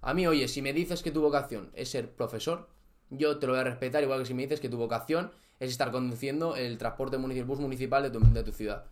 A 0.00 0.14
mí, 0.14 0.24
oye, 0.26 0.46
si 0.46 0.62
me 0.62 0.72
dices 0.72 1.02
que 1.02 1.10
tu 1.10 1.20
vocación 1.20 1.70
es 1.74 1.90
ser 1.90 2.14
profesor, 2.14 2.68
yo 3.10 3.38
te 3.38 3.46
lo 3.46 3.54
voy 3.54 3.60
a 3.60 3.64
respetar, 3.64 4.02
igual 4.02 4.20
que 4.20 4.26
si 4.26 4.34
me 4.34 4.42
dices 4.42 4.60
que 4.60 4.68
tu 4.68 4.78
vocación 4.78 5.32
es 5.58 5.72
estar 5.72 5.90
conduciendo 5.90 6.54
el 6.54 6.78
transporte 6.78 7.18
municipal, 7.18 7.48
bus 7.48 7.58
municipal 7.58 8.02
de 8.04 8.10
tu, 8.10 8.20
de 8.20 8.44
tu 8.44 8.52
ciudad. 8.52 8.86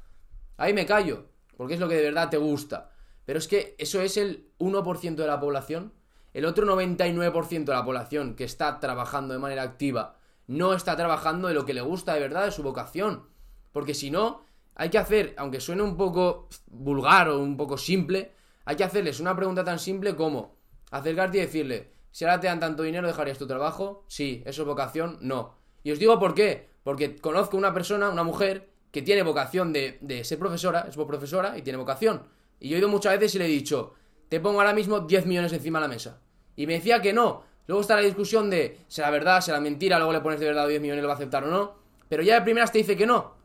Ahí 0.57 0.75
me 0.75 0.87
callo, 0.87 1.27
porque 1.57 1.75
es 1.75 1.81
lo 1.81 1.89
que 1.89 1.95
de 1.95 2.03
verdad 2.03 2.29
te 2.29 2.37
gusta. 2.37 2.91
Pero 3.25 3.39
es 3.39 3.47
que 3.47 3.77
eso 3.79 4.01
es 4.01 4.17
el 4.17 4.51
1% 4.59 5.15
de 5.15 5.27
la 5.27 5.39
población. 5.39 5.93
El 6.35 6.45
otro 6.45 6.67
99% 6.67 7.65
de 7.65 7.73
la 7.73 7.85
población 7.85 8.35
que 8.35 8.45
está 8.45 8.81
trabajando 8.81 9.35
de 9.35 9.41
manera 9.41 9.63
activa 9.63 10.17
no 10.49 10.75
está 10.75 10.97
trabajando 10.97 11.47
de 11.47 11.55
lo 11.55 11.65
que 11.65 11.75
le 11.75 11.81
gusta 11.81 12.15
de 12.15 12.21
verdad, 12.21 12.47
de 12.47 12.51
su 12.51 12.65
vocación. 12.65 13.29
Porque 13.73 13.95
si 13.95 14.11
no, 14.11 14.43
hay 14.81 14.89
que 14.89 14.97
hacer, 14.97 15.35
aunque 15.37 15.61
suene 15.61 15.83
un 15.83 15.95
poco 15.95 16.49
vulgar 16.69 17.29
o 17.29 17.39
un 17.39 17.55
poco 17.55 17.77
simple, 17.77 18.33
hay 18.65 18.77
que 18.77 18.85
hacerles 18.85 19.21
una 19.21 19.37
pregunta 19.37 19.63
tan 19.63 19.79
simple 19.79 20.17
como 20.17 20.57
acercarte 20.91 21.37
y 21.37 21.43
decirle, 21.43 21.93
si 22.11 22.25
ahora 22.25 22.41
te 22.41 22.47
dan 22.47 22.61
tanto 22.61 22.83
dinero, 22.83 23.07
¿dejarías 23.07 23.37
tu 23.37 23.47
trabajo? 23.47 24.07
Sí. 24.09 24.43
¿Eso 24.47 24.63
es 24.63 24.69
vocación? 24.69 25.19
No. 25.21 25.59
Y 25.83 25.93
os 25.93 25.99
digo 25.99 26.19
por 26.19 26.35
qué. 26.35 26.71
Porque 26.83 27.17
conozco 27.17 27.59
una 27.59 27.75
persona, 27.75 28.09
una 28.09 28.23
mujer, 28.23 28.71
que 28.91 29.03
tiene 29.03 29.23
vocación 29.23 29.75
de, 29.75 29.99
ser 30.25 30.39
profesora, 30.39 30.87
es 30.89 30.97
profesora 30.97 31.59
y 31.59 31.63
tiene 31.63 31.77
vocación. 31.77 32.23
Y 32.59 32.71
yo 32.71 32.77
he 32.77 32.79
ido 32.79 32.89
muchas 32.89 33.13
veces 33.13 33.35
y 33.35 33.39
le 33.39 33.45
he 33.45 33.49
dicho, 33.49 33.93
te 34.31 34.41
pongo 34.41 34.61
ahora 34.61 34.73
mismo 34.73 35.01
10 35.01 35.27
millones 35.27 35.53
encima 35.53 35.79
de 35.79 35.89
la 35.89 35.93
mesa. 35.93 36.23
Y 36.57 36.67
me 36.67 36.73
decía 36.73 37.03
que 37.03 37.13
no. 37.13 37.43
Luego 37.67 37.83
está 37.83 37.97
la 37.97 38.01
discusión 38.01 38.49
de, 38.49 38.79
será 38.89 39.11
verdad, 39.11 39.43
será 39.43 39.61
mentira, 39.61 39.99
luego 39.99 40.15
le 40.15 40.21
pones 40.21 40.41
de 40.41 40.47
verdad 40.47 40.67
10 40.67 40.81
millones 40.81 41.01
y 41.01 41.03
lo 41.03 41.09
va 41.09 41.15
a 41.15 41.17
aceptar 41.17 41.45
o 41.45 41.49
no. 41.49 41.75
Pero 42.09 42.23
ya 42.23 42.37
de 42.37 42.41
primeras 42.41 42.73
te 42.73 42.79
dice 42.79 42.97
que 42.97 43.05
no. 43.05 43.40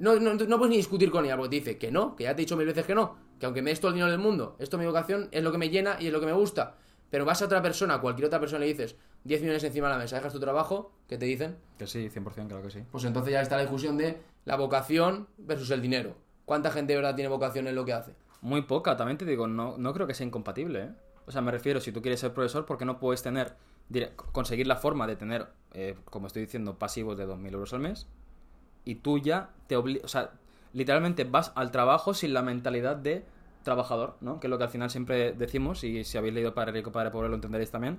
No, 0.00 0.18
no, 0.18 0.34
no 0.34 0.58
puedes 0.58 0.70
ni 0.70 0.78
discutir 0.78 1.10
con 1.10 1.26
ella 1.26 1.36
porque 1.36 1.50
te 1.50 1.56
dice 1.56 1.78
que 1.78 1.92
no, 1.92 2.16
que 2.16 2.24
ya 2.24 2.34
te 2.34 2.42
he 2.42 2.44
dicho 2.44 2.56
mil 2.56 2.66
veces 2.66 2.86
que 2.86 2.94
no. 2.94 3.16
Que 3.38 3.46
aunque 3.46 3.60
me 3.60 3.70
des 3.70 3.80
todo 3.80 3.90
el 3.90 3.94
dinero 3.94 4.10
del 4.10 4.20
mundo, 4.20 4.56
esto 4.58 4.76
es 4.76 4.80
mi 4.80 4.86
vocación, 4.86 5.28
es 5.30 5.42
lo 5.42 5.52
que 5.52 5.58
me 5.58 5.68
llena 5.68 5.98
y 6.00 6.06
es 6.06 6.12
lo 6.12 6.20
que 6.20 6.26
me 6.26 6.32
gusta. 6.32 6.76
Pero 7.10 7.24
vas 7.24 7.42
a 7.42 7.44
otra 7.44 7.60
persona, 7.60 8.00
cualquier 8.00 8.26
otra 8.26 8.40
persona 8.40 8.60
le 8.60 8.66
dices 8.66 8.96
10 9.24 9.42
millones 9.42 9.62
encima 9.62 9.88
de 9.88 9.94
la 9.94 9.98
mesa, 9.98 10.16
dejas 10.16 10.32
tu 10.32 10.40
trabajo, 10.40 10.92
¿qué 11.06 11.18
te 11.18 11.26
dicen? 11.26 11.58
Que 11.78 11.86
sí, 11.86 12.08
100%, 12.08 12.48
claro 12.48 12.62
que 12.62 12.70
sí. 12.70 12.82
Pues 12.90 13.04
entonces 13.04 13.32
ya 13.32 13.42
está 13.42 13.56
la 13.56 13.62
discusión 13.62 13.98
de 13.98 14.18
la 14.46 14.56
vocación 14.56 15.28
versus 15.36 15.70
el 15.70 15.82
dinero. 15.82 16.14
¿Cuánta 16.46 16.70
gente 16.70 16.94
de 16.94 16.98
verdad 16.98 17.14
tiene 17.14 17.28
vocación 17.28 17.66
en 17.68 17.74
lo 17.74 17.84
que 17.84 17.92
hace? 17.92 18.14
Muy 18.40 18.62
poca, 18.62 18.96
también 18.96 19.18
te 19.18 19.26
digo, 19.26 19.46
no, 19.46 19.76
no 19.76 19.92
creo 19.92 20.06
que 20.06 20.14
sea 20.14 20.26
incompatible. 20.26 20.82
¿eh? 20.82 20.90
O 21.26 21.30
sea, 21.30 21.42
me 21.42 21.50
refiero, 21.50 21.78
si 21.80 21.92
tú 21.92 22.00
quieres 22.00 22.20
ser 22.20 22.32
profesor, 22.32 22.64
¿por 22.64 22.78
qué 22.78 22.86
no 22.86 22.98
puedes 22.98 23.22
tener, 23.22 23.54
conseguir 24.32 24.66
la 24.66 24.76
forma 24.76 25.06
de 25.06 25.16
tener, 25.16 25.48
eh, 25.74 25.96
como 26.06 26.26
estoy 26.26 26.42
diciendo, 26.42 26.78
pasivos 26.78 27.18
de 27.18 27.28
2.000 27.28 27.52
euros 27.52 27.74
al 27.74 27.80
mes? 27.80 28.06
Y 28.84 28.96
tú 28.96 29.18
ya 29.18 29.50
te 29.66 29.76
obligas, 29.76 30.04
o 30.04 30.08
sea, 30.08 30.32
literalmente 30.72 31.24
vas 31.24 31.52
al 31.54 31.70
trabajo 31.70 32.14
sin 32.14 32.34
la 32.34 32.42
mentalidad 32.42 32.96
de 32.96 33.24
trabajador, 33.62 34.16
¿no? 34.20 34.40
Que 34.40 34.46
es 34.46 34.50
lo 34.50 34.58
que 34.58 34.64
al 34.64 34.70
final 34.70 34.90
siempre 34.90 35.32
decimos, 35.32 35.84
y 35.84 36.04
si 36.04 36.18
habéis 36.18 36.34
leído 36.34 36.54
Padre 36.54 36.72
Rico, 36.72 36.92
Padre 36.92 37.10
Pobre 37.10 37.28
lo 37.28 37.34
entenderéis 37.34 37.70
también. 37.70 37.98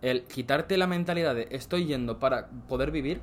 El 0.00 0.24
quitarte 0.24 0.76
la 0.78 0.86
mentalidad 0.86 1.34
de 1.34 1.48
estoy 1.50 1.86
yendo 1.86 2.18
para 2.18 2.48
poder 2.68 2.90
vivir, 2.90 3.20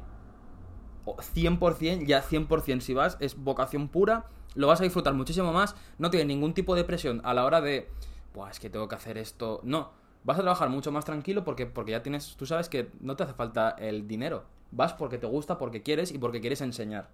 100%, 1.06 2.06
ya 2.06 2.24
100% 2.24 2.80
si 2.82 2.94
vas, 2.94 3.18
es 3.20 3.38
vocación 3.38 3.88
pura 3.88 4.26
lo 4.56 4.68
vas 4.68 4.80
a 4.80 4.84
disfrutar 4.84 5.14
muchísimo 5.14 5.54
más, 5.54 5.76
no 5.98 6.10
tienes 6.10 6.28
ningún 6.28 6.54
tipo 6.54 6.76
de 6.76 6.84
presión 6.84 7.22
a 7.24 7.34
la 7.34 7.46
hora 7.46 7.62
de, 7.62 7.90
Buah, 8.34 8.50
es 8.50 8.60
que 8.60 8.70
tengo 8.70 8.88
que 8.88 8.96
hacer 8.96 9.18
esto. 9.18 9.60
No, 9.64 9.92
vas 10.24 10.40
a 10.40 10.42
trabajar 10.42 10.70
mucho 10.70 10.92
más 10.92 11.06
tranquilo 11.06 11.44
porque, 11.44 11.66
porque 11.66 11.92
ya 11.92 12.02
tienes, 12.02 12.36
tú 12.36 12.46
sabes 12.46 12.70
que 12.70 12.90
no 13.02 13.16
te 13.16 13.24
hace 13.24 13.34
falta 13.34 13.70
el 13.72 14.08
dinero, 14.08 14.46
vas 14.72 14.94
porque 14.94 15.18
te 15.18 15.28
gusta, 15.28 15.58
porque 15.58 15.84
quieres 15.84 16.12
y 16.12 16.18
porque 16.18 16.42
quieres 16.42 16.62
enseñar. 16.62 17.10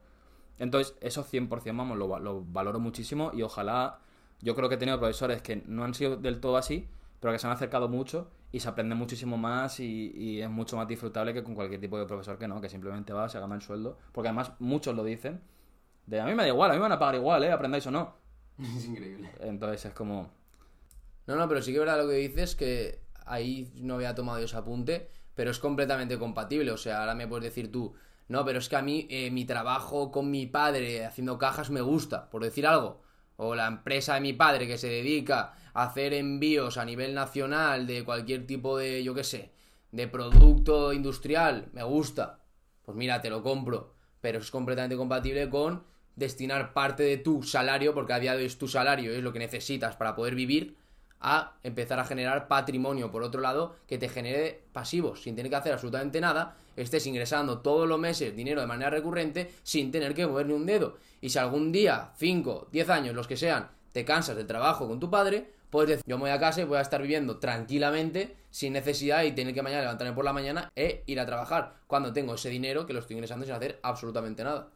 Entonces, 0.60 0.96
eso 1.01 1.25
100%, 1.25 1.75
vamos, 1.75 1.98
lo, 1.98 2.20
lo 2.20 2.43
valoro 2.43 2.79
muchísimo 2.79 3.31
y 3.34 3.41
ojalá, 3.41 4.00
yo 4.41 4.55
creo 4.55 4.70
que 4.70 4.75
he 4.75 4.77
tenido 4.77 5.00
profesores 5.00 5.41
que 5.41 5.63
no 5.65 5.84
han 5.84 5.93
sido 5.93 6.17
del 6.17 6.39
todo 6.39 6.58
así, 6.58 6.88
pero 7.20 7.34
que 7.34 7.39
se 7.39 7.48
han 7.48 7.53
acercado 7.53 7.88
mucho 7.88 8.29
y 8.51 8.60
se 8.60 8.70
aprende 8.70 8.96
muchísimo 8.96 9.38
más 9.38 9.79
y, 9.79 10.12
y, 10.13 10.41
es 10.41 10.50
mucho 10.50 10.75
más 10.75 10.88
disfrutable 10.88 11.34
que 11.34 11.43
con 11.43 11.55
cualquier 11.55 11.79
tipo 11.79 11.98
de 11.98 12.05
profesor 12.05 12.38
que 12.38 12.48
no, 12.48 12.60
que 12.62 12.70
simplemente 12.70 13.13
va, 13.13 13.29
se 13.29 13.39
gana 13.39 13.55
el 13.55 13.62
sueldo, 13.62 13.98
porque 14.12 14.27
además 14.27 14.51
muchos 14.60 14.96
lo 14.96 15.03
dicen 15.03 15.41
de 16.05 16.20
a 16.20 16.25
mí 16.25 16.36
me 16.36 16.43
da 16.43 16.50
igual, 16.50 16.72
a 16.72 16.74
mí 16.74 16.79
me 16.79 16.84
van 16.84 16.91
a 16.91 17.00
pagar 17.00 17.15
igual, 17.15 17.43
¿eh? 17.43 17.51
Aprendáis 17.51 17.86
o 17.88 17.91
no. 17.91 18.15
Es 18.60 18.86
increíble. 18.86 19.31
Entonces 19.39 19.86
es 19.86 19.93
como... 19.93 20.29
No, 21.27 21.36
no, 21.36 21.48
pero 21.48 21.62
sí 21.62 21.72
que 21.72 21.77
es 21.77 21.86
verdad 21.86 22.01
lo 22.03 22.10
que 22.10 22.15
dices, 22.15 22.55
que 22.55 23.01
ahí 23.25 23.72
no 23.75 23.96
había 23.96 24.13
tomado 24.15 24.39
ese 24.39 24.58
apunte, 24.58 25.10
pero 25.41 25.50
es 25.50 25.57
completamente 25.57 26.19
compatible. 26.19 26.69
O 26.69 26.77
sea, 26.77 27.00
ahora 27.00 27.15
me 27.15 27.27
puedes 27.27 27.45
decir 27.45 27.71
tú, 27.71 27.95
no, 28.27 28.45
pero 28.45 28.60
es 28.60 28.69
que 28.69 28.75
a 28.75 28.83
mí 28.83 29.07
eh, 29.10 29.31
mi 29.31 29.43
trabajo 29.43 30.12
con 30.12 30.29
mi 30.29 30.45
padre 30.45 31.03
haciendo 31.03 31.39
cajas 31.39 31.71
me 31.71 31.81
gusta, 31.81 32.29
por 32.29 32.43
decir 32.43 32.67
algo. 32.67 33.01
O 33.38 33.55
la 33.55 33.65
empresa 33.65 34.13
de 34.13 34.21
mi 34.21 34.33
padre 34.33 34.67
que 34.67 34.77
se 34.77 34.88
dedica 34.88 35.55
a 35.74 35.86
hacer 35.86 36.13
envíos 36.13 36.77
a 36.77 36.86
nivel 36.86 37.15
nacional 37.15 37.88
de 37.88 38.03
cualquier 38.03 38.45
tipo 38.45 38.77
de, 38.77 39.03
yo 39.03 39.15
qué 39.15 39.24
sé, 39.24 39.51
de 39.91 40.07
producto 40.07 40.93
industrial, 40.93 41.69
me 41.74 41.81
gusta. 41.81 42.41
Pues 42.83 42.95
mira, 42.95 43.19
te 43.24 43.31
lo 43.31 43.41
compro. 43.41 43.95
Pero 44.21 44.38
es 44.38 44.51
completamente 44.51 44.95
compatible 44.95 45.50
con 45.50 45.86
destinar 46.15 46.74
parte 46.74 47.01
de 47.01 47.17
tu 47.17 47.41
salario, 47.41 47.95
porque 47.95 48.13
a 48.13 48.19
día 48.19 48.33
de 48.33 48.41
hoy 48.41 48.45
es 48.45 48.60
tu 48.60 48.67
salario, 48.67 49.12
es 49.12 49.24
lo 49.24 49.33
que 49.33 49.39
necesitas 49.39 49.95
para 49.95 50.15
poder 50.15 50.36
vivir, 50.36 50.77
a 51.22 51.54
empezar 51.63 52.00
a 52.00 52.06
generar 52.06 52.48
patrimonio, 52.48 53.12
por 53.12 53.24
otro 53.24 53.42
lado, 53.42 53.75
que 53.88 53.98
te 53.98 54.10
genere 54.10 54.63
pasivos, 54.74 55.22
sin 55.22 55.36
tener 55.36 55.50
que 55.50 55.56
hacer 55.56 55.74
absolutamente 55.74 56.20
nada, 56.20 56.56
estés 56.75 57.06
ingresando 57.06 57.60
todos 57.60 57.88
los 57.88 58.00
meses 58.00 58.36
dinero 58.36 58.62
de 58.62 58.68
manera 58.68 58.90
recurrente 58.90 59.51
sin 59.63 59.92
tener 59.92 60.13
que 60.13 60.25
mover 60.25 60.48
ni 60.48 60.54
un 60.54 60.66
dedo. 60.66 60.98
Y 61.22 61.30
si 61.30 61.40
algún 61.40 61.72
día, 61.72 62.12
5, 62.18 62.70
10 62.72 62.90
años, 62.90 63.16
los 63.16 63.28
que 63.28 63.38
sean, 63.38 63.70
te 63.92 64.06
cansas 64.06 64.36
del 64.36 64.48
trabajo 64.48 64.88
con 64.88 65.00
tu 65.00 65.10
padre, 65.10 65.51
puedes 65.70 65.90
decir, 65.90 66.04
yo 66.08 66.18
me 66.18 66.24
voy 66.24 66.32
a 66.32 66.40
casa 66.40 66.62
y 66.62 66.66
voy 66.66 66.78
a 66.78 66.82
estar 66.82 67.01
viviendo 67.01 67.38
tranquilamente, 67.38 68.36
sin 68.50 68.74
necesidad 68.74 69.24
y 69.24 69.32
tener 69.32 69.54
que 69.54 69.62
mañana 69.62 69.82
levantarme 69.82 70.13
por 70.13 70.25
la 70.25 70.34
mañana 70.34 70.72
e 70.75 71.04
ir 71.06 71.20
a 71.20 71.25
trabajar, 71.25 71.75
cuando 71.88 72.12
tengo 72.12 72.36
ese 72.36 72.50
dinero 72.50 72.86
que 72.86 72.94
lo 72.94 73.00
estoy 73.00 73.16
ingresando 73.16 73.46
sin 73.46 73.56
hacer 73.56 73.80
absolutamente 73.84 74.44
nada. 74.44 74.70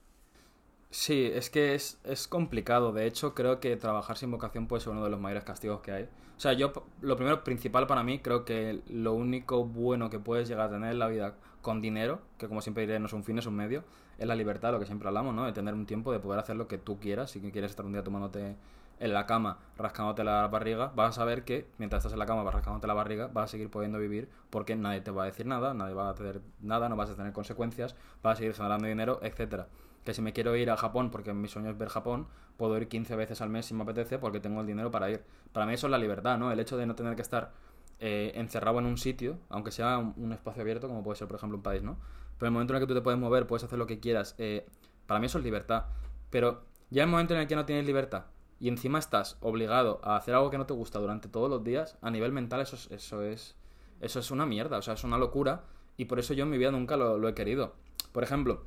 Sí, 0.98 1.30
es 1.34 1.50
que 1.50 1.76
es, 1.76 2.00
es 2.06 2.26
complicado. 2.26 2.94
De 2.94 3.06
hecho, 3.06 3.36
creo 3.36 3.60
que 3.60 3.76
trabajar 3.76 4.18
sin 4.18 4.32
vocación 4.32 4.66
puede 4.66 4.82
ser 4.82 4.94
uno 4.94 5.04
de 5.04 5.10
los 5.10 5.20
mayores 5.20 5.44
castigos 5.44 5.82
que 5.82 5.92
hay. 5.92 6.04
O 6.04 6.40
sea, 6.40 6.54
yo, 6.54 6.72
lo 7.02 7.18
primero, 7.18 7.44
principal 7.44 7.86
para 7.86 8.02
mí, 8.02 8.20
creo 8.20 8.46
que 8.46 8.82
lo 8.88 9.14
único 9.14 9.66
bueno 9.66 10.10
que 10.10 10.20
puedes 10.20 10.48
llegar 10.48 10.68
a 10.68 10.72
tener 10.72 10.94
en 10.94 11.00
la 11.00 11.08
vida 11.10 11.36
con 11.62 11.82
dinero, 11.82 12.22
que 12.38 12.48
como 12.48 12.62
siempre 12.62 12.88
diré, 12.88 12.98
no 13.00 13.08
es 13.08 13.14
un 13.14 13.26
fin, 13.26 13.38
es 13.38 13.46
un 13.46 13.58
medio, 13.58 13.84
es 14.18 14.26
la 14.26 14.36
libertad, 14.36 14.72
lo 14.72 14.80
que 14.80 14.86
siempre 14.86 15.10
hablamos, 15.10 15.36
¿no? 15.36 15.46
De 15.46 15.52
tener 15.52 15.74
un 15.74 15.86
tiempo, 15.86 16.14
de 16.14 16.20
poder 16.20 16.40
hacer 16.40 16.56
lo 16.56 16.70
que 16.70 16.78
tú 16.78 16.98
quieras. 16.98 17.30
Si 17.30 17.42
quieres 17.42 17.72
estar 17.72 17.86
un 17.86 17.92
día 17.92 18.04
tomándote 18.04 18.56
en 19.02 19.14
la 19.14 19.26
cama 19.26 19.60
rascándote 19.78 20.24
la 20.24 20.48
barriga, 20.48 20.94
vas 20.96 21.10
a 21.10 21.12
saber 21.12 21.44
que 21.44 21.68
mientras 21.78 22.00
estás 22.00 22.14
en 22.14 22.20
la 22.20 22.26
cama 22.26 22.44
vas 22.44 22.54
rascándote 22.54 22.88
la 22.88 22.94
barriga, 22.94 23.28
vas 23.28 23.44
a 23.44 23.48
seguir 23.50 23.70
pudiendo 23.70 24.00
vivir 24.00 24.30
porque 24.50 24.78
nadie 24.78 25.02
te 25.02 25.12
va 25.12 25.24
a 25.24 25.26
decir 25.26 25.46
nada, 25.46 25.74
nadie 25.74 25.94
va 25.94 26.08
a 26.08 26.12
hacer 26.12 26.40
nada, 26.62 26.88
no 26.88 26.96
vas 26.96 27.10
a 27.10 27.16
tener 27.16 27.34
consecuencias, 27.34 27.98
vas 28.24 28.36
a 28.36 28.38
seguir 28.38 28.54
generando 28.54 28.88
dinero, 28.88 29.20
etcétera. 29.22 29.68
Que 30.06 30.14
si 30.14 30.22
me 30.22 30.32
quiero 30.32 30.56
ir 30.56 30.72
a 30.72 30.78
Japón 30.78 31.12
porque 31.12 31.34
mi 31.34 31.50
sueño 31.50 31.70
es 31.70 31.78
ver 31.78 31.90
Japón, 31.90 32.28
puedo 32.56 32.78
ir 32.78 32.88
15 32.88 33.16
veces 33.18 33.42
al 33.42 33.50
mes 33.50 33.66
si 33.66 33.74
me 33.74 33.84
apetece 33.84 34.18
porque 34.18 34.40
tengo 34.40 34.62
el 34.62 34.68
dinero 34.68 34.92
para 34.92 35.10
ir. 35.10 35.24
Para 35.52 35.66
mí 35.66 35.74
eso 35.74 35.88
es 35.88 35.92
la 35.92 35.98
libertad, 35.98 36.38
¿no? 36.38 36.52
El 36.52 36.60
hecho 36.60 36.78
de 36.78 36.86
no 36.86 36.96
tener 36.96 37.16
que 37.16 37.22
estar 37.22 37.52
eh, 38.00 38.32
encerrado 38.36 38.80
en 38.80 38.86
un 38.86 38.98
sitio, 38.98 39.38
aunque 39.50 39.72
sea 39.72 39.98
un, 39.98 40.32
espacio 40.32 40.62
abierto, 40.62 40.88
como 40.88 41.04
puede 41.04 41.18
ser, 41.18 41.28
por 41.28 41.38
ejemplo, 41.38 41.58
un 41.58 41.64
país, 41.64 41.84
¿no? 41.84 41.98
Pero 42.38 42.48
el 42.48 42.54
momento 42.54 42.74
en 42.74 42.78
el 42.78 42.84
que 42.84 42.88
tú 42.88 42.94
te 42.94 43.02
puedes 43.02 43.20
mover, 43.20 43.48
puedes 43.48 43.64
hacer 43.64 43.80
lo 43.80 43.88
que 43.88 44.00
quieras, 44.00 44.36
eh, 44.38 44.66
para 45.08 45.20
mí 45.20 45.26
eso 45.26 45.40
es 45.40 45.44
libertad. 45.44 45.86
Pero 46.30 46.64
ya 46.90 47.04
el 47.04 47.10
momento 47.10 47.34
en 47.34 47.42
el 47.42 47.48
que 47.48 47.56
no 47.56 47.66
tienes 47.66 47.86
libertad, 47.86 48.26
y 48.60 48.70
encima 48.70 49.00
estás 49.00 49.38
obligado 49.42 50.00
a 50.04 50.16
hacer 50.16 50.34
algo 50.34 50.50
que 50.50 50.58
no 50.58 50.66
te 50.66 50.74
gusta 50.74 51.00
durante 51.00 51.28
todos 51.28 51.50
los 51.50 51.64
días, 51.64 51.98
a 52.02 52.10
nivel 52.12 52.32
mental 52.32 52.62
eso 52.62 52.76
es, 52.76 52.90
eso 52.92 53.22
es, 53.22 53.56
eso 54.02 54.20
es 54.20 54.32
una 54.32 54.46
mierda, 54.46 54.78
o 54.78 54.82
sea, 54.82 54.94
es 54.94 55.04
una 55.04 55.18
locura 55.18 55.64
y 55.98 56.06
por 56.06 56.20
eso 56.20 56.34
yo 56.34 56.44
en 56.44 56.50
mi 56.50 56.58
vida 56.58 56.72
nunca 56.72 56.98
lo, 56.98 57.28
he 57.28 57.34
querido. 57.34 57.74
Por 58.12 58.24
ejemplo, 58.24 58.64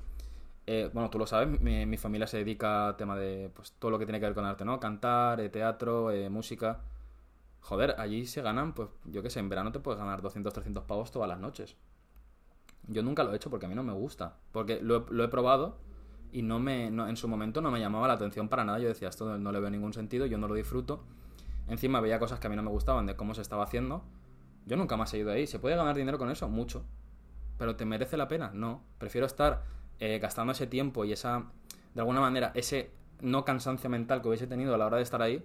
eh, 0.71 0.91
bueno, 0.93 1.09
tú 1.09 1.19
lo 1.19 1.27
sabes, 1.27 1.59
mi, 1.63 1.97
familia 1.97 2.27
se 2.27 2.37
dedica 2.37 2.89
a 2.89 2.97
tema 2.99 3.17
de 3.17 3.51
pues, 3.55 3.73
todo 3.79 3.91
lo 3.91 3.99
que 3.99 4.05
tiene 4.05 4.21
que 4.21 4.27
ver 4.27 4.35
con 4.35 4.45
arte, 4.45 4.67
¿no? 4.67 4.79
Cantar, 4.79 5.41
eh, 5.41 5.49
teatro, 5.49 6.11
eh, 6.11 6.29
música. 6.29 6.83
Joder, 7.63 7.95
allí 7.97 8.27
se 8.27 8.43
ganan, 8.43 8.75
pues 8.75 8.91
yo 9.07 9.23
qué 9.23 9.31
sé, 9.31 9.41
en 9.41 9.49
verano 9.49 9.73
te 9.73 9.81
puedes 9.81 9.99
ganar 9.99 10.21
200, 10.21 10.53
300 10.53 10.85
pavos 10.85 11.11
todas 11.11 11.27
las 11.27 11.39
noches. 11.39 11.75
Yo 12.87 13.03
nunca 13.03 13.25
lo 13.25 13.33
he 13.33 13.37
hecho 13.37 13.49
porque 13.49 13.65
a 13.65 13.69
mí 13.71 13.75
no 13.75 13.83
me 13.83 13.95
gusta. 13.95 14.37
Porque 14.53 14.79
lo, 14.83 15.07
he 15.25 15.29
probado 15.29 15.79
y 16.33 16.43
no 16.43 16.59
me, 16.59 16.89
en 16.89 17.17
su 17.17 17.29
momento 17.29 17.63
no 17.63 17.71
me 17.71 17.81
llamaba 17.81 18.07
la 18.07 18.15
atención 18.15 18.51
para 18.51 18.63
nada. 18.63 18.79
Yo 18.79 18.89
decía, 18.89 19.09
esto 19.09 19.39
no 19.39 19.53
le 19.53 19.61
veo 19.61 19.71
ningún 19.71 19.95
sentido, 19.95 20.27
yo 20.27 20.37
no 20.37 20.49
lo 20.49 20.55
disfruto. 20.55 21.03
Encima 21.67 22.03
veía 22.03 22.19
cosas 22.19 22.41
que 22.41 22.47
a 22.47 22.51
mí 22.51 22.57
no 22.57 22.63
me 22.63 22.71
gustaban 22.71 23.07
de 23.07 23.17
cómo 23.17 23.33
se 23.33 23.41
estaba 23.41 23.65
haciendo. 23.65 24.03
Yo 24.67 24.77
nunca 24.77 24.99
más 24.99 25.15
he 25.15 25.19
ido 25.19 25.33
ahí. 25.33 25.47
¿Se 25.47 25.59
puede 25.59 25.77
ganar 25.77 25.97
dinero 25.97 26.19
con 26.19 26.31
eso? 26.31 26.47
Mucho. 26.47 26.85
¿Pero 27.57 27.75
te 27.77 27.87
merece 27.87 28.19
la 28.19 28.29
pena? 28.29 28.51
No. 28.53 28.83
Prefiero 28.99 29.27
estar 29.27 29.78
eh, 30.01 30.19
gastando 30.19 30.53
ese 30.53 30.67
tiempo 30.67 31.05
y 31.05 31.13
esa, 31.13 31.47
de 31.95 32.01
alguna 32.01 32.21
manera, 32.21 32.53
ese 32.55 32.91
no 33.21 33.45
cansancio 33.45 33.91
mental 33.91 34.23
que 34.23 34.29
hubiese 34.29 34.47
tenido 34.47 34.75
a 34.75 34.79
la 34.79 34.87
hora 34.87 34.97
de 34.99 35.03
estar 35.03 35.23
ahí. 35.23 35.43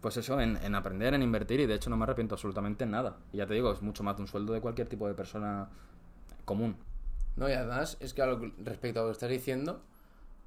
Pues 0.00 0.16
eso, 0.16 0.40
en, 0.40 0.56
en 0.56 0.74
aprender, 0.74 1.12
en 1.12 1.22
invertir 1.22 1.60
y 1.60 1.66
de 1.66 1.74
hecho 1.74 1.90
no 1.90 1.96
me 1.96 2.04
arrepiento 2.04 2.34
absolutamente 2.34 2.84
en 2.84 2.92
nada. 2.92 3.18
Y 3.32 3.36
ya 3.36 3.46
te 3.46 3.54
digo, 3.54 3.70
es 3.70 3.82
mucho 3.82 4.02
más 4.02 4.16
de 4.16 4.22
un 4.22 4.28
sueldo 4.28 4.54
de 4.54 4.60
cualquier 4.60 4.88
tipo 4.88 5.06
de 5.06 5.14
persona 5.14 5.68
común. 6.44 6.76
No, 7.36 7.48
y 7.48 7.52
además 7.52 7.96
es 8.00 8.14
que 8.14 8.24
respecto 8.64 9.00
a 9.00 9.02
lo 9.02 9.08
que 9.08 9.12
estás 9.12 9.30
diciendo, 9.30 9.82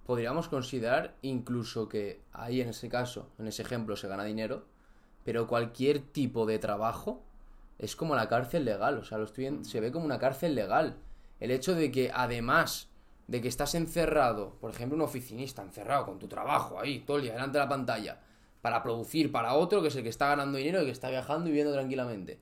podríamos 0.05 0.47
considerar 0.47 1.15
incluso 1.21 1.87
que 1.87 2.21
ahí 2.33 2.61
en 2.61 2.69
ese 2.69 2.89
caso, 2.89 3.29
en 3.39 3.47
ese 3.47 3.61
ejemplo, 3.61 3.95
se 3.95 4.07
gana 4.07 4.23
dinero, 4.23 4.65
pero 5.23 5.47
cualquier 5.47 5.99
tipo 5.99 6.45
de 6.45 6.59
trabajo 6.59 7.23
es 7.79 7.95
como 7.95 8.15
la 8.15 8.27
cárcel 8.27 8.65
legal, 8.65 8.97
o 8.97 9.03
sea, 9.03 9.17
lo 9.17 9.23
estoy 9.23 9.59
se 9.63 9.79
ve 9.79 9.91
como 9.91 10.05
una 10.05 10.19
cárcel 10.19 10.55
legal. 10.55 10.97
El 11.39 11.51
hecho 11.51 11.75
de 11.75 11.91
que 11.91 12.11
además 12.13 12.89
de 13.33 13.41
que 13.41 13.47
estás 13.47 13.73
encerrado, 13.73 14.59
por 14.61 14.69
ejemplo, 14.69 14.95
un 14.95 15.01
oficinista 15.01 15.63
encerrado 15.63 16.05
con 16.05 16.19
tu 16.19 16.27
trabajo 16.27 16.79
ahí, 16.79 16.99
todo 16.99 17.17
el 17.17 17.23
día 17.23 17.33
delante 17.33 17.57
de 17.57 17.63
la 17.63 17.67
pantalla, 17.67 18.19
para 18.61 18.83
producir 18.83 19.31
para 19.31 19.55
otro 19.55 19.81
que 19.81 19.87
es 19.87 19.95
el 19.95 20.03
que 20.03 20.09
está 20.09 20.27
ganando 20.27 20.59
dinero 20.59 20.83
y 20.83 20.85
que 20.85 20.91
está 20.91 21.09
viajando 21.09 21.47
y 21.47 21.49
viviendo 21.49 21.73
tranquilamente. 21.73 22.39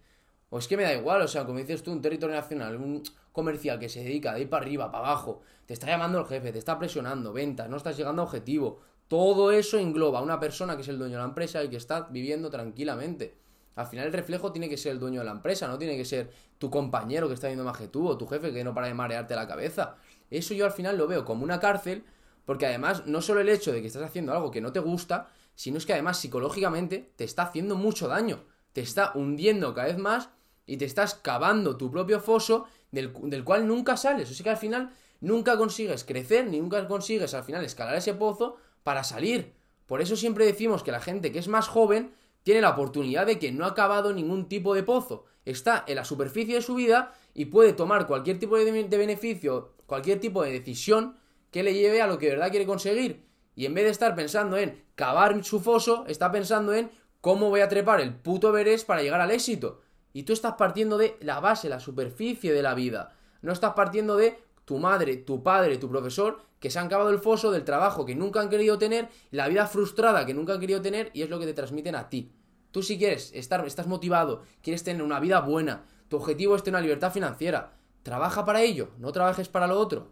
O 0.50 0.60
es 0.60 0.68
que 0.68 0.76
me 0.76 0.84
da 0.84 0.94
igual, 0.94 1.22
o 1.22 1.30
sea, 1.30 1.46
como 1.46 1.60
dices 1.60 1.82
tú, 1.82 1.94
un 1.94 2.02
territorio 2.02 2.36
nacional, 2.36 2.76
un 2.76 3.04
comercial 3.32 3.80
que 3.80 3.88
se 3.88 4.04
dedica 4.04 4.34
de 4.34 4.42
ir 4.42 4.50
para 4.50 4.66
arriba, 4.66 4.92
para 4.92 5.08
abajo, 5.08 5.40
te 5.66 5.74
está 5.74 5.88
llamando 5.88 6.20
el 6.20 6.26
jefe, 6.26 6.52
te 6.52 6.60
está 6.60 6.78
presionando, 6.78 7.32
ventas, 7.32 7.70
no 7.70 7.78
estás 7.78 7.96
llegando 7.96 8.24
a 8.24 8.26
objetivo. 8.26 8.82
Todo 9.08 9.54
eso 9.54 9.80
engloba 9.80 10.20
a 10.20 10.22
una 10.22 10.42
persona 10.42 10.76
que 10.76 10.82
es 10.82 10.90
el 10.90 11.00
dueño 11.00 11.14
de 11.14 11.20
la 11.20 11.30
empresa 11.30 11.64
y 11.64 11.70
que 11.70 11.78
está 11.78 12.10
viviendo 12.12 12.50
tranquilamente. 12.50 13.38
Al 13.76 13.88
final 13.88 14.08
el 14.08 14.14
reflejo 14.14 14.52
tiene 14.52 14.70
que 14.70 14.78
ser 14.78 14.94
el 14.94 15.00
dueño 15.00 15.20
de 15.20 15.26
la 15.26 15.32
empresa, 15.32 15.68
no 15.68 15.78
tiene 15.78 15.96
que 15.98 16.06
ser 16.06 16.32
tu 16.58 16.70
compañero 16.70 17.28
que 17.28 17.34
está 17.34 17.48
viendo 17.48 17.64
más 17.64 17.78
que 17.78 17.88
tú 17.88 18.08
o 18.08 18.18
tu 18.18 18.28
jefe 18.28 18.52
que 18.52 18.64
no 18.64 18.74
para 18.74 18.88
de 18.88 18.94
marearte 18.94 19.36
la 19.36 19.48
cabeza. 19.48 19.96
Eso 20.30 20.54
yo 20.54 20.66
al 20.66 20.72
final 20.72 20.98
lo 20.98 21.08
veo 21.08 21.26
como 21.26 21.44
una 21.44 21.60
cárcel 21.60 22.04
porque 22.46 22.66
además 22.66 23.06
no 23.06 23.22
solo 23.22 23.42
el 23.42 23.50
hecho 23.50 23.72
de 23.72 23.82
que 23.82 23.88
estás 23.88 24.04
haciendo 24.04 24.34
algo 24.34 24.52
que 24.52 24.62
no 24.62 24.72
te 24.72 24.80
gusta, 24.80 25.30
sino 25.56 25.78
es 25.78 25.86
que 25.86 25.94
además 25.94 26.20
psicológicamente 26.20 27.12
te 27.16 27.24
está 27.24 27.44
haciendo 27.44 27.76
mucho 27.76 28.08
daño, 28.08 28.44
te 28.74 28.82
está 28.82 29.12
hundiendo 29.16 29.74
cada 29.74 29.88
vez 29.88 29.98
más 29.98 30.30
y 30.66 30.78
te 30.78 30.86
estás 30.86 31.16
cavando 31.16 31.78
tu 31.78 31.92
propio 31.92 32.20
foso 32.20 32.66
del, 32.92 33.12
cual 33.44 33.68
nunca 33.68 33.98
sales. 33.98 34.30
O 34.32 34.34
sea 34.34 34.44
que 34.44 34.50
al 34.50 34.58
final 34.58 34.92
nunca 35.20 35.58
consigues 35.58 36.04
crecer, 36.04 36.48
ni 36.48 36.60
nunca 36.60 36.88
consigues 36.88 37.34
al 37.34 37.44
final 37.44 37.64
escalar 37.64 37.96
ese 37.96 38.14
pozo 38.14 38.58
para 38.84 39.04
salir. 39.04 39.54
Por 39.86 40.02
eso 40.02 40.16
siempre 40.16 40.46
decimos 40.46 40.84
que 40.84 40.92
la 40.92 41.02
gente 41.02 41.32
que 41.32 41.40
es 41.40 41.48
más 41.48 41.68
joven 41.68 42.14
tiene 42.44 42.62
la 42.62 42.72
oportunidad 42.72 43.26
de 43.26 43.40
que 43.40 43.52
no 43.52 43.66
ha 43.66 43.70
acabado 43.70 44.14
ningún 44.14 44.48
tipo 44.48 44.74
de 44.74 44.84
pozo. 44.84 45.26
Está 45.46 45.84
en 45.88 45.96
la 45.96 46.06
superficie 46.06 46.56
de 46.56 46.62
su 46.62 46.76
vida 46.76 47.14
y 47.34 47.46
puede 47.46 47.74
tomar 47.74 48.08
cualquier 48.08 48.40
tipo 48.40 48.58
de, 48.58 48.72
beneficio, 48.72 49.74
cualquier 49.86 50.20
tipo 50.20 50.44
de 50.44 50.52
decisión 50.52 51.18
que 51.52 51.64
le 51.64 51.74
lleve 51.74 52.02
a 52.02 52.08
lo 52.08 52.18
que 52.18 52.28
de 52.28 52.34
verdad 52.34 52.52
quiere 52.52 52.66
conseguir. 52.66 53.26
Y 53.56 53.66
en 53.66 53.74
vez 53.74 53.86
de 53.86 53.92
estar 53.92 54.16
pensando 54.16 54.58
en 54.58 54.84
cavar 54.96 55.44
su 55.44 55.60
foso, 55.60 56.06
está 56.08 56.32
pensando 56.32 56.74
en 56.74 56.92
cómo 57.20 57.50
voy 57.50 57.62
a 57.62 57.70
trepar 57.70 58.02
el 58.02 58.16
puto 58.16 58.50
Everest 58.50 58.88
para 58.88 59.02
llegar 59.02 59.22
al 59.22 59.32
éxito. 59.32 59.82
Y 60.14 60.24
tú 60.24 60.34
estás 60.34 60.54
partiendo 60.54 60.98
de 60.98 61.18
la 61.22 61.40
base, 61.40 61.70
la 61.70 61.80
superficie 61.80 62.54
de 62.54 62.62
la 62.62 62.74
vida. 62.74 63.16
No 63.42 63.52
estás 63.52 63.74
partiendo 63.74 64.18
de 64.18 64.40
tu 64.66 64.78
madre, 64.78 65.18
tu 65.18 65.44
padre, 65.44 65.78
tu 65.78 65.90
profesor, 65.90 66.42
que 66.62 66.70
se 66.70 66.80
han 66.80 66.88
cavado 66.88 67.10
el 67.10 67.20
foso 67.20 67.52
del 67.52 67.66
trabajo 67.66 68.06
que 68.06 68.16
nunca 68.16 68.40
han 68.40 68.50
querido 68.50 68.78
tener, 68.78 69.10
la 69.32 69.50
vida 69.50 69.66
frustrada 69.66 70.26
que 70.26 70.34
nunca 70.34 70.54
han 70.54 70.60
querido 70.60 70.80
tener, 70.80 71.10
y 71.14 71.24
es 71.24 71.30
lo 71.30 71.40
que 71.40 71.48
te 71.48 71.54
transmiten 71.54 71.96
a 71.96 72.08
ti. 72.08 72.32
Tú 72.72 72.84
si 72.84 72.98
quieres 72.98 73.34
estar, 73.34 73.66
estás 73.66 73.88
motivado, 73.88 74.44
quieres 74.62 74.84
tener 74.84 75.02
una 75.02 75.20
vida 75.20 75.42
buena, 75.42 75.84
tu 76.08 76.18
objetivo 76.18 76.56
es 76.56 76.64
tener 76.64 76.76
una 76.76 76.84
libertad 76.84 77.12
financiera. 77.12 77.74
Trabaja 78.04 78.46
para 78.46 78.62
ello, 78.62 78.92
no 79.00 79.12
trabajes 79.12 79.50
para 79.50 79.66
lo 79.66 79.80
otro. 79.80 80.12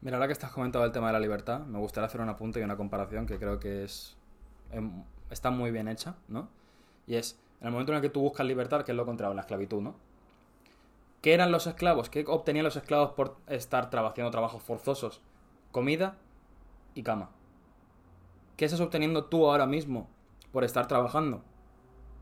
Mira, 0.00 0.16
ahora 0.16 0.26
que 0.26 0.32
estás 0.32 0.50
comentando 0.50 0.86
el 0.86 0.92
tema 0.92 1.08
de 1.08 1.12
la 1.12 1.20
libertad, 1.20 1.60
me 1.60 1.78
gustaría 1.78 2.06
hacer 2.06 2.22
un 2.22 2.30
apunte 2.30 2.58
y 2.58 2.62
una 2.62 2.76
comparación 2.76 3.26
que 3.26 3.38
creo 3.38 3.60
que 3.60 3.84
es 3.84 4.16
em, 4.70 5.04
está 5.30 5.50
muy 5.50 5.70
bien 5.70 5.88
hecha, 5.88 6.16
¿no? 6.28 6.48
Y 7.06 7.16
es, 7.16 7.38
en 7.60 7.66
el 7.66 7.72
momento 7.72 7.92
en 7.92 7.96
el 7.96 8.02
que 8.02 8.08
tú 8.08 8.20
buscas 8.20 8.46
libertad, 8.46 8.82
que 8.82 8.92
es 8.92 8.96
lo 8.96 9.04
contrario, 9.04 9.34
la 9.34 9.42
esclavitud, 9.42 9.82
¿no? 9.82 9.94
¿Qué 11.20 11.34
eran 11.34 11.52
los 11.52 11.66
esclavos? 11.66 12.08
¿Qué 12.08 12.24
obtenían 12.26 12.64
los 12.64 12.76
esclavos 12.76 13.10
por 13.10 13.36
estar 13.46 13.90
haciendo 13.94 14.30
trabajos 14.30 14.62
forzosos? 14.62 15.20
Comida 15.72 16.16
y 16.94 17.02
cama. 17.02 17.30
¿Qué 18.56 18.64
estás 18.64 18.80
obteniendo 18.80 19.26
tú 19.26 19.48
ahora 19.50 19.66
mismo 19.66 20.08
por 20.50 20.64
estar 20.64 20.88
trabajando? 20.88 21.42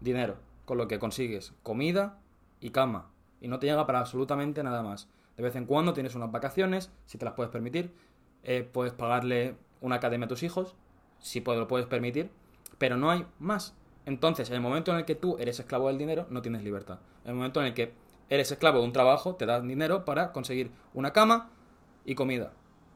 Dinero, 0.00 0.36
con 0.64 0.78
lo 0.78 0.88
que 0.88 0.98
consigues 0.98 1.54
comida 1.62 2.18
y 2.60 2.70
cama. 2.70 3.10
Y 3.40 3.48
no 3.48 3.58
te 3.58 3.66
llega 3.66 3.86
para 3.86 4.00
absolutamente 4.00 4.62
nada 4.62 4.82
más. 4.82 5.08
De 5.36 5.42
vez 5.42 5.54
en 5.56 5.66
cuando 5.66 5.92
tienes 5.92 6.14
unas 6.14 6.32
vacaciones, 6.32 6.90
si 7.06 7.18
te 7.18 7.24
las 7.24 7.34
puedes 7.34 7.52
permitir. 7.52 7.94
Eh, 8.42 8.68
puedes 8.70 8.92
pagarle 8.92 9.56
una 9.80 9.96
academia 9.96 10.26
a 10.26 10.28
tus 10.28 10.42
hijos, 10.42 10.74
si 11.20 11.40
lo 11.40 11.68
puedes 11.68 11.86
permitir. 11.86 12.30
Pero 12.78 12.96
no 12.96 13.10
hay 13.10 13.26
más. 13.38 13.74
Entonces, 14.06 14.48
en 14.50 14.56
el 14.56 14.60
momento 14.60 14.92
en 14.92 14.98
el 14.98 15.04
que 15.04 15.14
tú 15.14 15.36
eres 15.38 15.60
esclavo 15.60 15.88
del 15.88 15.98
dinero, 15.98 16.26
no 16.30 16.42
tienes 16.42 16.62
libertad. 16.62 16.98
En 17.24 17.30
el 17.30 17.36
momento 17.36 17.60
en 17.60 17.66
el 17.66 17.74
que 17.74 17.92
eres 18.28 18.50
esclavo 18.50 18.80
de 18.80 18.86
un 18.86 18.92
trabajo, 18.92 19.36
te 19.36 19.46
dan 19.46 19.68
dinero 19.68 20.04
para 20.04 20.32
conseguir 20.32 20.70
una 20.92 21.12
cama 21.12 21.50
y 22.04 22.14
comida. 22.14 22.52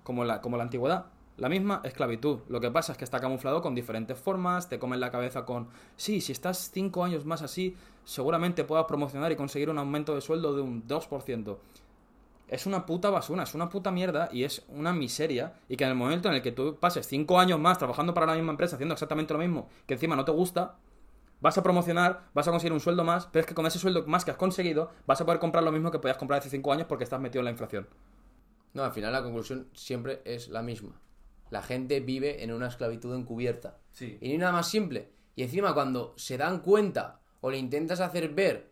Como 0.09 0.25
la, 0.25 0.41
como 0.41 0.57
la 0.57 0.63
antigüedad. 0.63 1.05
La 1.37 1.51
misma 1.51 1.83
esclavitud. 1.85 2.39
Lo 2.49 2.63
que 2.63 2.71
pasa 2.71 2.93
es 2.93 2.99
que 2.99 3.05
está 3.05 3.21
camuflado 3.21 3.61
con 3.61 3.75
diferentes 3.75 4.19
formas, 4.19 4.71
te 4.71 4.79
comen 4.79 5.01
la 5.01 5.11
cabeza 5.11 5.45
con, 5.45 5.69
sí, 5.97 6.23
si 6.23 6.33
estás 6.33 6.71
cinco 6.73 7.05
años 7.05 7.27
más 7.27 7.43
así, 7.43 7.77
seguramente 8.07 8.65
puedas 8.65 8.87
promocionar 8.87 9.33
y 9.33 9.37
conseguir 9.37 9.69
un 9.69 9.77
aumento 9.77 10.15
de 10.15 10.23
sueldo 10.23 10.57
de 10.57 10.63
un 10.63 10.89
2%. 10.89 11.59
Es 12.49 12.65
una 12.65 12.87
puta 12.87 13.11
basura, 13.11 13.43
es 13.43 13.55
una 13.55 13.69
puta 13.69 13.91
mierda 13.91 14.31
y 14.33 14.45
es 14.45 14.65
una 14.71 14.95
miseria. 14.95 15.53
Y 15.69 15.77
que 15.77 15.85
en 15.85 15.91
el 15.91 15.97
momento 15.97 16.31
en 16.31 16.37
el 16.37 16.41
que 16.41 16.53
tú 16.53 16.79
pases 16.81 17.07
cinco 17.07 17.39
años 17.39 17.61
más 17.61 17.77
trabajando 17.77 18.15
para 18.15 18.25
la 18.25 18.35
misma 18.35 18.53
empresa, 18.53 18.77
haciendo 18.77 18.95
exactamente 18.95 19.35
lo 19.35 19.41
mismo, 19.41 19.69
que 19.87 19.93
encima 19.93 20.17
no 20.17 20.25
te 20.25 20.33
gusta, 20.33 20.77
vas 21.43 21.59
a 21.59 21.63
promocionar, 21.63 22.23
vas 22.33 22.49
a 22.49 22.51
conseguir 22.51 22.73
un 22.73 22.81
sueldo 22.81 23.05
más, 23.05 23.27
pero 23.27 23.43
es 23.43 23.47
que 23.47 23.55
con 23.55 23.67
ese 23.67 23.79
sueldo 23.79 24.07
más 24.07 24.25
que 24.25 24.31
has 24.31 24.39
conseguido, 24.39 24.91
vas 25.07 25.21
a 25.21 25.27
poder 25.27 25.39
comprar 25.39 25.63
lo 25.65 25.71
mismo 25.71 25.91
que 25.91 25.99
podías 25.99 26.17
comprar 26.17 26.41
hace 26.41 26.49
5 26.49 26.73
años 26.73 26.87
porque 26.87 27.05
estás 27.05 27.21
metido 27.21 27.41
en 27.41 27.45
la 27.45 27.51
inflación. 27.51 27.87
No, 28.79 28.85
al 28.85 28.93
final 28.93 29.13
la 29.13 29.25
conclusión 29.25 29.69
siempre 29.75 30.23
es 30.25 30.47
la 30.51 30.63
misma. 30.63 31.01
La 31.51 31.63
gente 31.63 31.99
vive 31.99 32.45
en 32.45 32.53
una 32.53 32.69
esclavitud 32.69 33.13
encubierta. 33.13 33.81
Sí. 33.91 34.19
Y 34.21 34.29
ni 34.29 34.39
nada 34.39 34.53
más 34.53 34.71
simple. 34.71 35.11
Y 35.35 35.43
encima 35.43 35.75
cuando 35.75 36.15
se 36.17 36.39
dan 36.39 36.61
cuenta 36.61 37.21
o 37.41 37.51
le 37.51 37.59
intentas 37.59 37.99
hacer 37.99 38.29
ver 38.29 38.71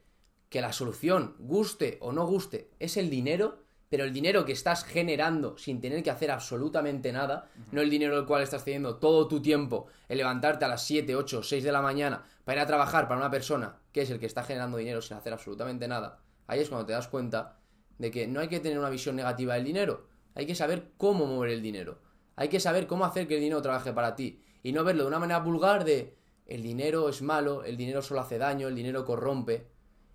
que 0.48 0.60
la 0.60 0.72
solución, 0.72 1.34
guste 1.40 1.98
o 2.00 2.12
no 2.12 2.25
guste, 2.25 2.70
es 2.78 2.96
el 2.96 3.10
dinero, 3.10 3.64
pero 3.88 4.04
el 4.04 4.12
dinero 4.12 4.44
que 4.44 4.52
estás 4.52 4.84
generando 4.84 5.58
sin 5.58 5.80
tener 5.80 6.04
que 6.04 6.12
hacer 6.12 6.30
absolutamente 6.30 7.10
nada, 7.10 7.50
no 7.72 7.80
el 7.80 7.90
dinero 7.90 8.14
del 8.14 8.26
cual 8.26 8.44
estás 8.44 8.62
teniendo 8.62 8.98
todo 8.98 9.26
tu 9.26 9.42
tiempo 9.42 9.88
en 10.08 10.18
levantarte 10.18 10.66
a 10.66 10.68
las 10.68 10.86
7, 10.86 11.16
8, 11.16 11.42
6 11.42 11.64
de 11.64 11.72
la 11.72 11.82
mañana 11.82 12.22
para 12.44 12.60
ir 12.60 12.62
a 12.62 12.68
trabajar 12.68 13.08
para 13.08 13.18
una 13.18 13.30
persona 13.32 13.80
que 13.90 14.02
es 14.02 14.10
el 14.10 14.20
que 14.20 14.26
está 14.26 14.44
generando 14.44 14.76
dinero 14.76 15.02
sin 15.02 15.16
hacer 15.16 15.32
absolutamente 15.32 15.88
nada, 15.88 16.20
ahí 16.46 16.60
es 16.60 16.68
cuando 16.68 16.86
te 16.86 16.92
das 16.92 17.08
cuenta 17.08 17.58
de 17.98 18.10
que 18.10 18.26
no 18.26 18.40
hay 18.40 18.48
que 18.48 18.60
tener 18.60 18.78
una 18.78 18.90
visión 18.90 19.16
negativa 19.16 19.54
del 19.54 19.64
dinero, 19.64 20.06
hay 20.34 20.46
que 20.46 20.54
saber 20.54 20.90
cómo 20.96 21.26
mover 21.26 21.50
el 21.50 21.62
dinero, 21.62 22.00
hay 22.36 22.48
que 22.48 22.60
saber 22.60 22.86
cómo 22.86 23.04
hacer 23.04 23.26
que 23.26 23.36
el 23.36 23.40
dinero 23.40 23.62
trabaje 23.62 23.92
para 23.92 24.14
ti 24.14 24.40
y 24.62 24.72
no 24.72 24.84
verlo 24.84 25.04
de 25.04 25.08
una 25.08 25.18
manera 25.18 25.40
vulgar 25.40 25.84
de 25.84 26.16
el 26.46 26.62
dinero 26.62 27.08
es 27.08 27.22
malo, 27.22 27.64
el 27.64 27.76
dinero 27.76 28.02
solo 28.02 28.20
hace 28.20 28.38
daño, 28.38 28.68
el 28.68 28.76
dinero 28.76 29.04
corrompe. 29.04 29.66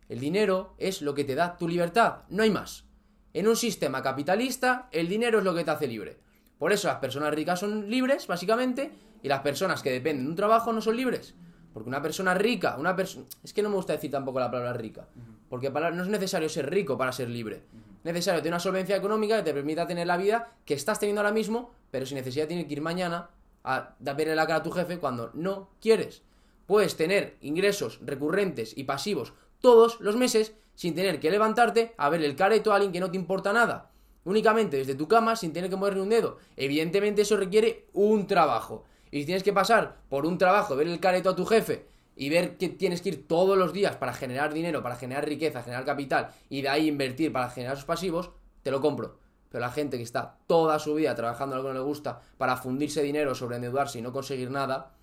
El 0.08 0.20
dinero 0.20 0.76
es 0.78 1.02
lo 1.02 1.14
que 1.14 1.26
te 1.26 1.36
da 1.36 1.58
tu 1.58 1.68
libertad, 1.68 2.24
no 2.30 2.44
hay 2.44 2.50
más. 2.50 2.86
En 3.34 3.48
un 3.48 3.56
sistema 3.56 4.02
capitalista, 4.02 4.90
el 4.92 5.10
dinero 5.10 5.40
es 5.40 5.44
lo 5.44 5.54
que 5.54 5.64
te 5.64 5.72
hace 5.72 5.88
libre. 5.88 6.20
Por 6.58 6.72
eso 6.72 6.88
las 6.88 6.98
personas 6.98 7.34
ricas 7.34 7.60
son 7.60 7.90
libres, 7.90 8.28
básicamente, 8.28 8.92
y 9.24 9.28
las 9.28 9.42
personas 9.42 9.82
que 9.82 9.92
dependen 9.92 10.26
de 10.26 10.30
un 10.32 10.36
trabajo 10.36 10.72
no 10.72 10.82
son 10.82 10.96
libres. 10.96 11.36
Porque 11.74 11.90
una 11.90 12.02
persona 12.02 12.34
rica, 12.34 12.76
una 12.78 12.96
persona... 12.96 13.26
Es 13.44 13.54
que 13.54 13.62
no 13.62 13.70
me 13.70 13.76
gusta 13.76 13.94
decir 13.94 14.12
tampoco 14.12 14.40
la 14.40 14.52
palabra 14.52 14.74
rica. 14.74 15.08
Porque 15.50 15.70
no 15.70 16.04
es 16.04 16.10
necesario 16.10 16.50
ser 16.50 16.70
rico 16.70 16.98
para 16.98 17.12
ser 17.12 17.30
libre. 17.30 17.64
Es 18.04 18.06
necesario 18.06 18.42
tener 18.42 18.54
una 18.54 18.60
solvencia 18.60 18.96
económica 18.96 19.38
que 19.38 19.44
te 19.44 19.54
permita 19.54 19.88
tener 19.88 20.08
la 20.08 20.18
vida 20.18 20.54
que 20.66 20.74
estás 20.74 21.00
teniendo 21.00 21.22
ahora 21.22 21.34
mismo, 21.34 21.72
pero 21.92 22.06
sin 22.06 22.18
necesidad 22.18 22.46
de 22.46 22.50
tener 22.50 22.68
que 22.68 22.74
ir 22.74 22.82
mañana 22.82 23.30
a 23.64 23.96
verle 24.00 24.36
la 24.36 24.48
cara 24.48 24.60
a 24.60 24.64
tu 24.64 24.72
jefe 24.72 24.98
cuando 24.98 25.30
no 25.34 25.70
quieres. 25.80 26.24
Puedes 26.66 26.96
tener 26.96 27.38
ingresos 27.42 28.00
recurrentes 28.02 28.78
y 28.78 28.86
pasivos 28.86 29.34
todos 29.60 30.00
los 30.00 30.16
meses 30.16 30.54
sin 30.76 30.96
tener 30.96 31.20
que 31.20 31.30
levantarte 31.30 31.94
a 31.98 32.10
ver 32.10 32.24
el 32.24 32.36
careto 32.36 32.72
a 32.72 32.76
alguien 32.76 32.92
que 32.92 33.00
no 33.00 33.12
te 33.12 33.18
importa 33.18 33.54
nada. 33.54 33.92
Únicamente 34.24 34.78
desde 34.78 34.96
tu 34.96 35.08
cama 35.08 35.36
sin 35.36 35.54
tener 35.54 35.70
que 35.70 35.76
moverle 35.76 36.02
un 36.02 36.10
dedo. 36.10 36.38
Evidentemente 36.56 37.22
eso 37.24 37.38
requiere 37.38 37.88
un 37.94 38.28
trabajo. 38.28 38.86
Y 39.12 39.20
si 39.20 39.26
tienes 39.26 39.44
que 39.44 39.54
pasar 39.54 39.98
por 40.10 40.26
un 40.26 40.38
trabajo, 40.38 40.76
ver 40.76 40.88
el 40.88 41.00
careto 41.00 41.30
a 41.30 41.36
tu 41.36 41.46
jefe 41.46 41.86
y 42.16 42.30
ver 42.30 42.58
que 42.58 42.70
tienes 42.70 43.02
que 43.02 43.10
ir 43.10 43.28
todos 43.28 43.58
los 43.58 43.74
días 43.74 43.98
para 43.98 44.14
generar 44.14 44.54
dinero, 44.54 44.82
para 44.82 44.96
generar 44.96 45.26
riqueza, 45.26 45.64
generar 45.64 45.86
capital 45.86 46.30
y 46.50 46.62
de 46.62 46.70
ahí 46.70 46.88
invertir 46.88 47.32
para 47.32 47.50
generar 47.50 47.76
sus 47.76 47.86
pasivos, 47.86 48.32
te 48.64 48.72
lo 48.72 48.82
compro. 48.82 49.18
Pero 49.50 49.62
la 49.62 49.72
gente 49.72 49.98
que 49.98 50.04
está 50.04 50.38
toda 50.48 50.80
su 50.80 50.96
vida 50.96 51.14
trabajando 51.14 51.56
algo 51.58 51.68
que 51.68 51.74
no 51.74 51.80
le 51.82 51.86
gusta 51.86 52.22
para 52.38 52.56
fundirse 52.56 53.04
dinero, 53.04 53.36
sobreendeudarse 53.36 54.00
y 54.00 54.02
no 54.02 54.14
conseguir 54.14 54.50
nada, 54.50 54.94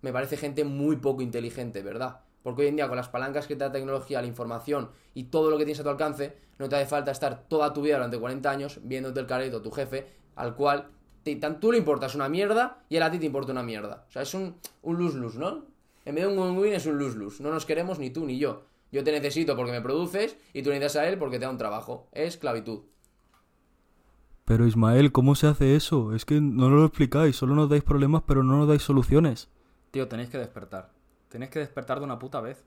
me 0.00 0.12
parece 0.12 0.36
gente 0.36 0.64
muy 0.64 0.96
poco 0.96 1.22
inteligente, 1.22 1.82
¿verdad? 1.82 2.20
Porque 2.44 2.62
hoy 2.62 2.68
en 2.68 2.76
día 2.76 2.86
con 2.86 2.96
las 2.96 3.08
palancas 3.08 3.48
que 3.48 3.56
te 3.56 3.64
da 3.64 3.72
tecnología, 3.72 4.20
la 4.20 4.28
información 4.28 4.90
y 5.14 5.24
todo 5.24 5.50
lo 5.50 5.58
que 5.58 5.64
tienes 5.64 5.80
a 5.80 5.82
tu 5.82 5.88
alcance, 5.88 6.36
no 6.60 6.68
te 6.68 6.76
hace 6.76 6.86
falta 6.86 7.10
estar 7.10 7.48
toda 7.48 7.72
tu 7.72 7.82
vida 7.82 7.96
durante 7.96 8.18
40 8.18 8.48
años 8.48 8.78
viéndote 8.84 9.18
el 9.18 9.26
careto 9.26 9.60
tu 9.60 9.72
jefe, 9.72 10.06
al 10.36 10.54
cual 10.54 10.90
te, 11.34 11.50
tú 11.60 11.72
le 11.72 11.78
importas 11.78 12.14
una 12.14 12.28
mierda 12.28 12.84
y 12.88 12.96
él 12.96 13.02
a 13.02 13.10
ti 13.10 13.18
te 13.18 13.26
importa 13.26 13.52
una 13.52 13.62
mierda. 13.62 14.04
O 14.08 14.12
sea, 14.12 14.22
es 14.22 14.32
un, 14.34 14.56
un 14.82 14.98
lose-lose, 14.98 15.38
¿no? 15.38 15.64
En 16.04 16.14
vez 16.14 16.24
de 16.24 16.32
un 16.32 16.38
win-win 16.38 16.74
es 16.74 16.86
un 16.86 16.98
lose-lose. 16.98 17.42
No 17.42 17.50
nos 17.50 17.66
queremos 17.66 17.98
ni 17.98 18.10
tú 18.10 18.24
ni 18.24 18.38
yo. 18.38 18.62
Yo 18.92 19.02
te 19.02 19.12
necesito 19.12 19.56
porque 19.56 19.72
me 19.72 19.80
produces 19.80 20.36
y 20.52 20.62
tú 20.62 20.70
necesitas 20.70 20.96
a 20.96 21.08
él 21.08 21.18
porque 21.18 21.38
te 21.38 21.44
da 21.44 21.50
un 21.50 21.58
trabajo. 21.58 22.08
Es 22.12 22.28
esclavitud. 22.28 22.82
Pero 24.44 24.64
Ismael, 24.64 25.10
¿cómo 25.10 25.34
se 25.34 25.48
hace 25.48 25.74
eso? 25.74 26.14
Es 26.14 26.24
que 26.24 26.40
no 26.40 26.68
lo 26.68 26.84
explicáis, 26.84 27.34
solo 27.34 27.56
nos 27.56 27.68
dais 27.68 27.82
problemas 27.82 28.22
pero 28.24 28.44
no 28.44 28.58
nos 28.58 28.68
dais 28.68 28.82
soluciones. 28.82 29.50
Tío, 29.90 30.06
tenéis 30.06 30.30
que 30.30 30.38
despertar. 30.38 30.92
Tenéis 31.28 31.50
que 31.50 31.58
despertar 31.58 31.98
de 31.98 32.04
una 32.04 32.20
puta 32.20 32.40
vez. 32.40 32.64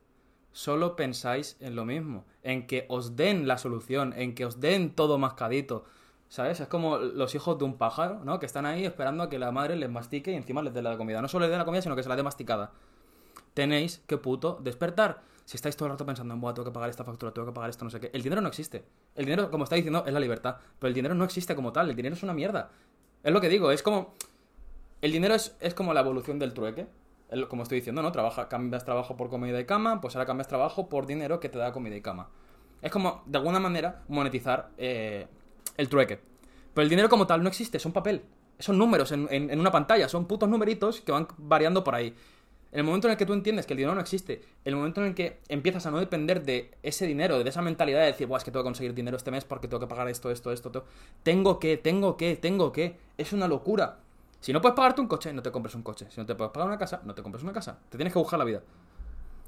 Solo 0.52 0.98
pensáis 0.98 1.56
en 1.62 1.76
lo 1.76 1.86
mismo, 1.86 2.26
en 2.44 2.68
que 2.68 2.86
os 2.90 3.16
den 3.16 3.48
la 3.48 3.58
solución, 3.58 4.14
en 4.18 4.36
que 4.36 4.46
os 4.46 4.60
den 4.60 4.94
todo 4.94 5.18
mascadito. 5.18 5.86
¿Sabes? 6.30 6.60
Es 6.60 6.68
como 6.68 6.98
los 6.98 7.36
hijos 7.36 7.58
de 7.58 7.66
un 7.66 7.78
pájaro, 7.78 8.24
¿no? 8.24 8.40
Que 8.40 8.46
están 8.46 8.66
ahí 8.66 8.86
esperando 8.86 9.24
a 9.24 9.30
que 9.30 9.40
la 9.40 9.52
madre 9.52 9.76
les 9.76 9.90
mastique 9.90 10.32
y 10.32 10.36
encima 10.36 10.62
les 10.62 10.74
dé 10.74 10.82
la 10.82 10.96
comida. 10.96 11.22
No 11.22 11.28
solo 11.28 11.46
les 11.46 11.52
dé 11.52 11.58
la 11.58 11.66
comida, 11.66 11.82
sino 11.82 11.96
que 11.96 12.04
se 12.04 12.10
la 12.10 12.16
dé 12.16 12.24
masticada 12.24 12.72
tenéis 13.54 14.02
que 14.08 14.18
puto 14.18 14.60
despertar. 14.62 15.22
Si 15.46 15.58
estáis 15.58 15.76
todo 15.76 15.88
el 15.88 15.92
rato 15.92 16.06
pensando 16.06 16.34
en, 16.34 16.40
Buah, 16.40 16.54
tengo 16.54 16.66
que 16.66 16.72
pagar 16.72 16.90
esta 16.90 17.04
factura, 17.04 17.34
tengo 17.34 17.48
que 17.48 17.54
pagar 17.54 17.70
esto, 17.70 17.84
no 17.84 17.92
sé 17.92 18.00
qué. 18.00 18.12
El 18.14 18.22
dinero 18.22 18.42
no 18.42 18.48
existe. 18.48 18.86
El 19.16 19.26
dinero, 19.26 19.50
como 19.50 19.64
está 19.64 19.76
diciendo, 19.76 20.04
es 20.06 20.14
la 20.14 20.20
libertad. 20.20 20.58
Pero 20.78 20.88
el 20.88 20.94
dinero 20.94 21.16
no 21.16 21.26
existe 21.26 21.56
como 21.56 21.74
tal. 21.74 21.90
El 21.90 21.96
dinero 21.96 22.16
es 22.16 22.24
una 22.24 22.34
mierda. 22.34 22.70
Es 23.24 23.34
lo 23.34 23.42
que 23.42 23.50
digo, 23.50 23.72
es 23.72 23.82
como. 23.82 24.14
El 25.02 25.12
dinero 25.12 25.34
es, 25.34 25.58
es 25.60 25.74
como 25.74 25.94
la 25.94 26.02
evolución 26.02 26.40
del 26.40 26.54
trueque. 26.54 26.88
como 27.50 27.64
estoy 27.64 27.80
diciendo, 27.80 28.02
¿no? 28.02 28.12
Trabaja, 28.12 28.48
cambias 28.48 28.86
trabajo 28.86 29.18
por 29.18 29.30
comida 29.30 29.60
y 29.60 29.66
cama, 29.66 30.02
pues 30.02 30.16
ahora 30.16 30.26
cambias 30.26 30.48
trabajo 30.48 30.88
por 30.88 31.06
dinero 31.06 31.40
que 31.40 31.50
te 31.50 31.58
da 31.58 31.72
comida 31.72 31.96
y 31.96 32.02
cama. 32.02 32.30
Es 32.82 32.92
como, 32.92 33.24
de 33.26 33.38
alguna 33.40 33.60
manera, 33.60 34.04
monetizar 34.08 34.70
eh, 34.78 35.28
el 35.80 35.90
trueque. 35.90 36.20
Pero 36.74 36.84
el 36.84 36.90
dinero 36.90 37.10
como 37.10 37.26
tal 37.26 37.42
no 37.42 37.50
existe, 37.50 37.80
son 37.80 37.94
papel. 37.94 38.22
Son 38.60 38.78
números 38.78 39.14
en, 39.14 39.60
una 39.60 39.72
pantalla, 39.72 40.10
son 40.10 40.26
putos 40.26 40.50
numeritos 40.50 41.00
que 41.00 41.14
van 41.14 41.28
variando 41.38 41.84
por 41.84 41.96
ahí. 41.96 42.14
En 42.72 42.80
el 42.80 42.84
momento 42.84 43.08
en 43.08 43.14
el 43.14 43.18
que 43.18 43.26
tú 43.26 43.34
entiendes 43.34 43.66
que 43.66 43.74
el 43.74 43.78
dinero 43.78 43.96
no 43.96 44.02
existe, 44.02 44.44
el 44.66 44.76
momento 44.76 45.02
en 45.02 45.08
el 45.08 45.16
que 45.16 45.40
empiezas 45.48 45.86
a 45.86 45.92
no 45.92 46.00
depender 46.00 46.44
de 46.44 46.72
ese 46.84 47.08
dinero, 47.08 47.42
de 47.42 47.50
esa 47.50 47.62
mentalidad 47.62 48.02
de 48.02 48.08
decir, 48.08 48.28
Buah, 48.28 48.38
es 48.38 48.44
que 48.44 48.52
tengo 48.52 48.64
que 48.64 48.68
conseguir 48.68 48.94
dinero 48.94 49.18
este 49.18 49.32
mes 49.32 49.46
porque 49.46 49.68
tengo 49.68 49.80
que 49.80 49.88
pagar 49.88 50.08
esto, 50.10 50.30
esto, 50.30 50.52
esto, 50.52 50.68
esto. 50.70 50.86
tengo 51.24 51.60
que, 51.60 51.78
tengo 51.78 52.16
que, 52.18 52.36
tengo 52.36 52.72
que, 52.72 52.98
es 53.18 53.34
una 53.34 53.48
locura. 53.48 54.00
Si 54.42 54.54
no 54.54 54.62
puedes 54.62 54.76
pagarte 54.76 55.02
un 55.02 55.08
coche, 55.08 55.34
no 55.34 55.42
te 55.42 55.52
compres 55.52 55.74
un 55.76 55.84
coche. 55.84 56.08
Si 56.10 56.20
no 56.20 56.28
te 56.28 56.36
puedes 56.36 56.52
pagar 56.52 56.68
una 56.68 56.78
casa, 56.78 57.02
no 57.06 57.16
te 57.16 57.24
compres 57.24 57.44
una 57.44 57.54
casa. 57.54 57.80
Te 57.90 57.98
tienes 57.98 58.14
que 58.14 58.20
buscar 58.20 58.38
la 58.38 58.46
vida. 58.46 58.62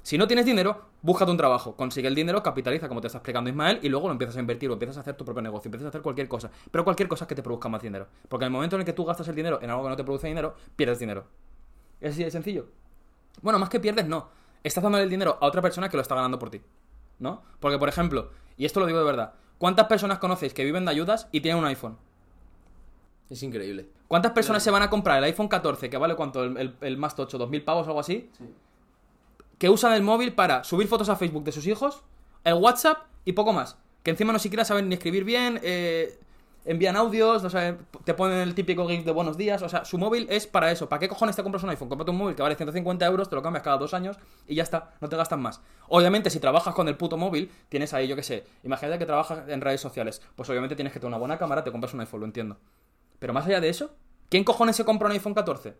Si 0.02 0.18
no 0.18 0.26
tienes 0.26 0.44
dinero, 0.44 0.86
búscate 1.00 1.30
un 1.30 1.36
trabajo. 1.36 1.76
Consigue 1.76 2.08
el 2.08 2.14
dinero, 2.14 2.42
capitaliza, 2.42 2.88
como 2.88 3.00
te 3.00 3.06
está 3.06 3.18
explicando 3.18 3.48
Ismael, 3.48 3.78
y 3.82 3.88
luego 3.88 4.08
lo 4.08 4.12
empiezas 4.12 4.36
a 4.36 4.40
invertir 4.40 4.68
o 4.68 4.72
empiezas 4.72 4.96
a 4.96 5.00
hacer 5.00 5.16
tu 5.16 5.24
propio 5.24 5.42
negocio, 5.42 5.68
empiezas 5.68 5.86
a 5.86 5.88
hacer 5.90 6.02
cualquier 6.02 6.26
cosa. 6.26 6.50
Pero 6.70 6.82
cualquier 6.82 7.08
cosa 7.08 7.26
que 7.26 7.34
te 7.36 7.42
produzca 7.42 7.68
más 7.68 7.82
dinero. 7.82 8.08
Porque 8.28 8.44
en 8.44 8.48
el 8.48 8.52
momento 8.52 8.76
en 8.76 8.80
el 8.80 8.86
que 8.86 8.92
tú 8.92 9.04
gastas 9.04 9.28
el 9.28 9.36
dinero 9.36 9.60
en 9.62 9.70
algo 9.70 9.84
que 9.84 9.90
no 9.90 9.96
te 9.96 10.04
produce 10.04 10.26
dinero, 10.26 10.56
pierdes 10.74 10.98
dinero. 10.98 11.26
Es 12.00 12.14
así 12.14 12.24
de 12.24 12.30
sencillo. 12.30 12.66
Bueno, 13.42 13.60
más 13.60 13.68
que 13.68 13.78
pierdes, 13.78 14.06
no. 14.06 14.28
Estás 14.64 14.82
dando 14.82 14.98
el 14.98 15.08
dinero 15.08 15.38
a 15.40 15.46
otra 15.46 15.62
persona 15.62 15.88
que 15.88 15.96
lo 15.96 16.02
está 16.02 16.16
ganando 16.16 16.38
por 16.38 16.50
ti. 16.50 16.60
¿No? 17.20 17.42
Porque, 17.60 17.78
por 17.78 17.88
ejemplo, 17.88 18.30
y 18.56 18.64
esto 18.64 18.80
lo 18.80 18.86
digo 18.86 18.98
de 18.98 19.04
verdad, 19.04 19.34
¿cuántas 19.58 19.86
personas 19.86 20.18
conocéis 20.18 20.52
que 20.52 20.64
viven 20.64 20.84
de 20.84 20.90
ayudas 20.90 21.28
y 21.30 21.40
tienen 21.40 21.60
un 21.62 21.66
iPhone? 21.66 21.96
Es 23.30 23.42
increíble. 23.44 23.88
¿Cuántas 24.08 24.32
personas 24.32 24.62
se 24.62 24.70
van 24.70 24.82
a 24.82 24.90
comprar 24.90 25.18
el 25.18 25.24
iPhone 25.24 25.48
14, 25.48 25.88
que 25.88 25.96
vale 25.96 26.16
cuánto, 26.16 26.44
el, 26.44 26.74
el, 26.80 26.96
más 26.98 27.14
tocho, 27.14 27.38
dos 27.38 27.48
mil 27.48 27.62
pavos 27.62 27.86
o 27.86 27.90
algo 27.90 28.00
así? 28.00 28.28
Sí. 28.36 28.44
Que 29.62 29.70
usan 29.70 29.92
el 29.92 30.02
móvil 30.02 30.32
para 30.32 30.64
subir 30.64 30.88
fotos 30.88 31.08
a 31.08 31.14
Facebook 31.14 31.44
de 31.44 31.52
sus 31.52 31.68
hijos, 31.68 32.02
el 32.42 32.54
WhatsApp 32.54 32.98
y 33.24 33.34
poco 33.34 33.52
más. 33.52 33.78
Que 34.02 34.10
encima 34.10 34.32
no 34.32 34.40
siquiera 34.40 34.64
saben 34.64 34.88
ni 34.88 34.96
escribir 34.96 35.22
bien, 35.22 35.60
eh, 35.62 36.18
envían 36.64 36.96
audios, 36.96 37.44
te 38.04 38.14
ponen 38.14 38.38
el 38.38 38.56
típico 38.56 38.88
gif 38.88 39.04
de 39.04 39.12
buenos 39.12 39.36
días. 39.36 39.62
O 39.62 39.68
sea, 39.68 39.84
su 39.84 39.98
móvil 39.98 40.26
es 40.30 40.48
para 40.48 40.72
eso. 40.72 40.88
¿Para 40.88 40.98
qué 40.98 41.06
cojones 41.06 41.36
te 41.36 41.44
compras 41.44 41.62
un 41.62 41.70
iPhone? 41.70 41.88
Cómprate 41.88 42.10
un 42.10 42.16
móvil 42.16 42.34
que 42.34 42.42
vale 42.42 42.56
150 42.56 43.06
euros, 43.06 43.28
te 43.28 43.36
lo 43.36 43.42
cambias 43.44 43.62
cada 43.62 43.76
dos 43.76 43.94
años 43.94 44.16
y 44.48 44.56
ya 44.56 44.64
está, 44.64 44.94
no 45.00 45.08
te 45.08 45.16
gastan 45.16 45.40
más. 45.40 45.60
Obviamente, 45.86 46.28
si 46.28 46.40
trabajas 46.40 46.74
con 46.74 46.88
el 46.88 46.96
puto 46.96 47.16
móvil, 47.16 47.48
tienes 47.68 47.94
ahí, 47.94 48.08
yo 48.08 48.16
qué 48.16 48.24
sé, 48.24 48.44
imagínate 48.64 48.98
que 48.98 49.06
trabajas 49.06 49.48
en 49.48 49.60
redes 49.60 49.80
sociales. 49.80 50.22
Pues 50.34 50.50
obviamente 50.50 50.74
tienes 50.74 50.92
que 50.92 50.98
tener 50.98 51.10
una 51.10 51.18
buena 51.18 51.38
cámara, 51.38 51.62
te 51.62 51.70
compras 51.70 51.94
un 51.94 52.00
iPhone, 52.00 52.18
lo 52.18 52.26
entiendo. 52.26 52.58
Pero 53.20 53.32
más 53.32 53.46
allá 53.46 53.60
de 53.60 53.68
eso, 53.68 53.94
¿quién 54.28 54.42
cojones 54.42 54.74
se 54.74 54.84
compra 54.84 55.06
un 55.06 55.12
iPhone 55.12 55.34
14? 55.34 55.76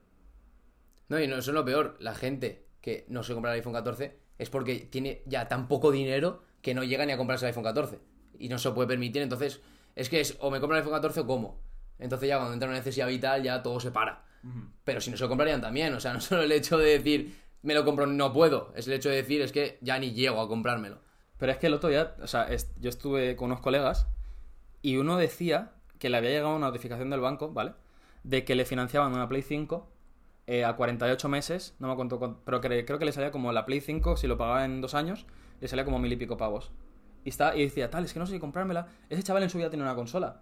No, 1.09 1.19
y 1.19 1.27
no, 1.27 1.35
eso 1.35 1.51
es 1.51 1.55
lo 1.57 1.65
peor. 1.65 1.97
La 1.99 2.15
gente 2.15 2.71
que 2.83 3.07
no 3.09 3.23
se 3.23 3.33
compra 3.33 3.53
el 3.53 3.61
iPhone 3.61 3.73
14 3.73 4.19
es 4.39 4.51
porque 4.51 4.77
tiene 4.91 5.23
ya 5.25 5.49
tan 5.49 5.69
poco 5.69 5.91
dinero 5.91 6.43
que 6.61 6.75
no 6.75 6.85
llega 6.85 7.07
ni 7.07 7.13
a 7.13 7.17
comprarse 7.17 7.47
el 7.47 7.51
iPhone 7.51 7.65
14. 7.65 7.99
Y 8.39 8.49
no 8.49 8.59
se 8.59 8.71
puede 8.73 8.89
permitir, 8.89 9.23
entonces 9.23 9.61
es 9.95 10.09
que 10.09 10.21
es 10.21 10.37
o 10.41 10.51
me 10.51 10.61
compro 10.61 10.77
el 10.77 10.83
iPhone 10.83 10.95
14 10.95 11.21
o 11.21 11.27
como. 11.27 11.61
Entonces 11.99 12.29
ya 12.29 12.37
cuando 12.37 12.53
entra 12.53 12.69
una 12.69 12.79
necesidad 12.79 13.07
vital 13.07 13.43
ya 13.43 13.63
todo 13.63 13.81
se 13.81 13.91
para. 13.91 14.25
Pero 14.85 15.01
si 15.01 15.11
no 15.13 15.17
se 15.17 15.23
lo 15.23 15.29
comprarían 15.29 15.61
también, 15.61 15.95
o 15.95 16.01
sea, 16.01 16.13
no 16.15 16.21
solo 16.21 16.43
el 16.43 16.53
hecho 16.53 16.77
de 16.77 16.99
decir 16.99 17.43
me 17.63 17.75
lo 17.75 17.85
compro, 17.85 18.07
no 18.07 18.33
puedo, 18.33 18.73
es 18.75 18.89
el 18.89 18.95
hecho 18.95 19.09
de 19.09 19.17
decir 19.17 19.41
es 19.41 19.53
que 19.53 19.79
ya 19.81 19.99
ni 19.99 20.13
llego 20.13 20.41
a 20.41 20.49
comprármelo. 20.49 20.99
Pero 21.39 21.53
es 21.53 21.59
que 21.59 21.69
el 21.69 21.75
otro 21.75 21.89
día, 21.89 22.15
o 22.21 22.27
sea, 22.27 22.49
yo 22.81 22.89
estuve 22.89 23.37
con 23.37 23.47
unos 23.47 23.61
colegas 23.61 24.09
y 24.81 24.97
uno 24.97 25.17
decía 25.17 25.73
que 25.99 26.11
le 26.11 26.17
había 26.17 26.31
llegado 26.31 26.57
una 26.57 26.67
notificación 26.67 27.11
del 27.11 27.21
banco, 27.21 27.53
¿vale? 27.53 27.75
De 28.25 28.45
que 28.45 28.57
le 28.57 28.65
financiaban 28.65 29.13
una 29.13 29.29
Play 29.29 29.43
5 29.43 29.92
eh, 30.47 30.65
a 30.65 30.75
48 30.75 31.29
meses, 31.29 31.77
no 31.79 31.87
me 31.87 31.93
acuerdo, 31.93 32.41
pero 32.45 32.61
creo 32.61 32.99
que 32.99 33.05
le 33.05 33.13
salía 33.13 33.31
como 33.31 33.53
la 33.53 33.65
Play 33.65 33.81
5, 33.81 34.17
si 34.17 34.27
lo 34.27 34.37
pagaba 34.37 34.65
en 34.65 34.81
dos 34.81 34.95
años, 34.95 35.27
le 35.61 35.69
salía 35.69 35.85
como 35.85 35.99
mil 35.99 36.13
y 36.13 36.17
pico 36.17 36.37
pavos. 36.37 36.73
Y, 37.25 37.29
está, 37.29 37.55
y 37.57 37.63
decía, 37.63 37.91
tal, 37.91 38.05
es 38.05 38.13
que 38.13 38.19
no 38.19 38.27
sé 38.27 38.33
si 38.33 38.41
comprármela. 38.41 38.89
Ese 39.09 39.23
chaval 39.23 39.45
en 39.45 39.51
su 39.51 39.59
vida 39.59 39.71
tiene 39.71 39.85
una 39.85 39.95
consola. 39.95 40.41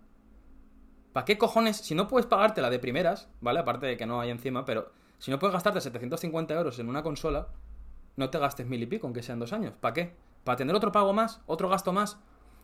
¿Para 1.13 1.25
qué 1.25 1.37
cojones? 1.37 1.77
Si 1.77 1.95
no 1.95 2.09
puedes 2.09 2.27
pagártela 2.27 2.71
de 2.71 2.79
primeras, 2.79 3.29
¿vale? 3.41 3.61
Aparte 3.61 3.87
de 3.87 3.97
que 3.97 4.07
no 4.07 4.21
hay 4.21 4.31
encima, 4.31 4.65
pero 4.65 4.93
si 5.19 5.31
no 5.31 5.39
puedes 5.39 5.53
gastarte 5.53 5.81
750 5.81 6.55
euros 6.55 6.79
en 6.79 6.89
una 6.89 7.03
consola, 7.03 7.49
no 8.17 8.31
te 8.31 8.39
gastes 8.39 8.67
mil 8.67 8.83
y 8.83 8.87
pico, 8.87 9.07
aunque 9.07 9.23
sean 9.23 9.39
dos 9.39 9.53
años. 9.53 9.75
¿Para 9.79 9.93
qué? 9.93 10.17
¿Para 10.45 10.57
tener 10.57 10.75
otro 10.75 10.93
pago 10.93 11.13
más? 11.13 11.41
¿Otro 11.47 11.69
gasto 11.69 11.93
más? 11.93 12.19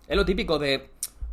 Es 0.07 0.17
lo 0.17 0.25
típico 0.25 0.59
de, 0.59 0.91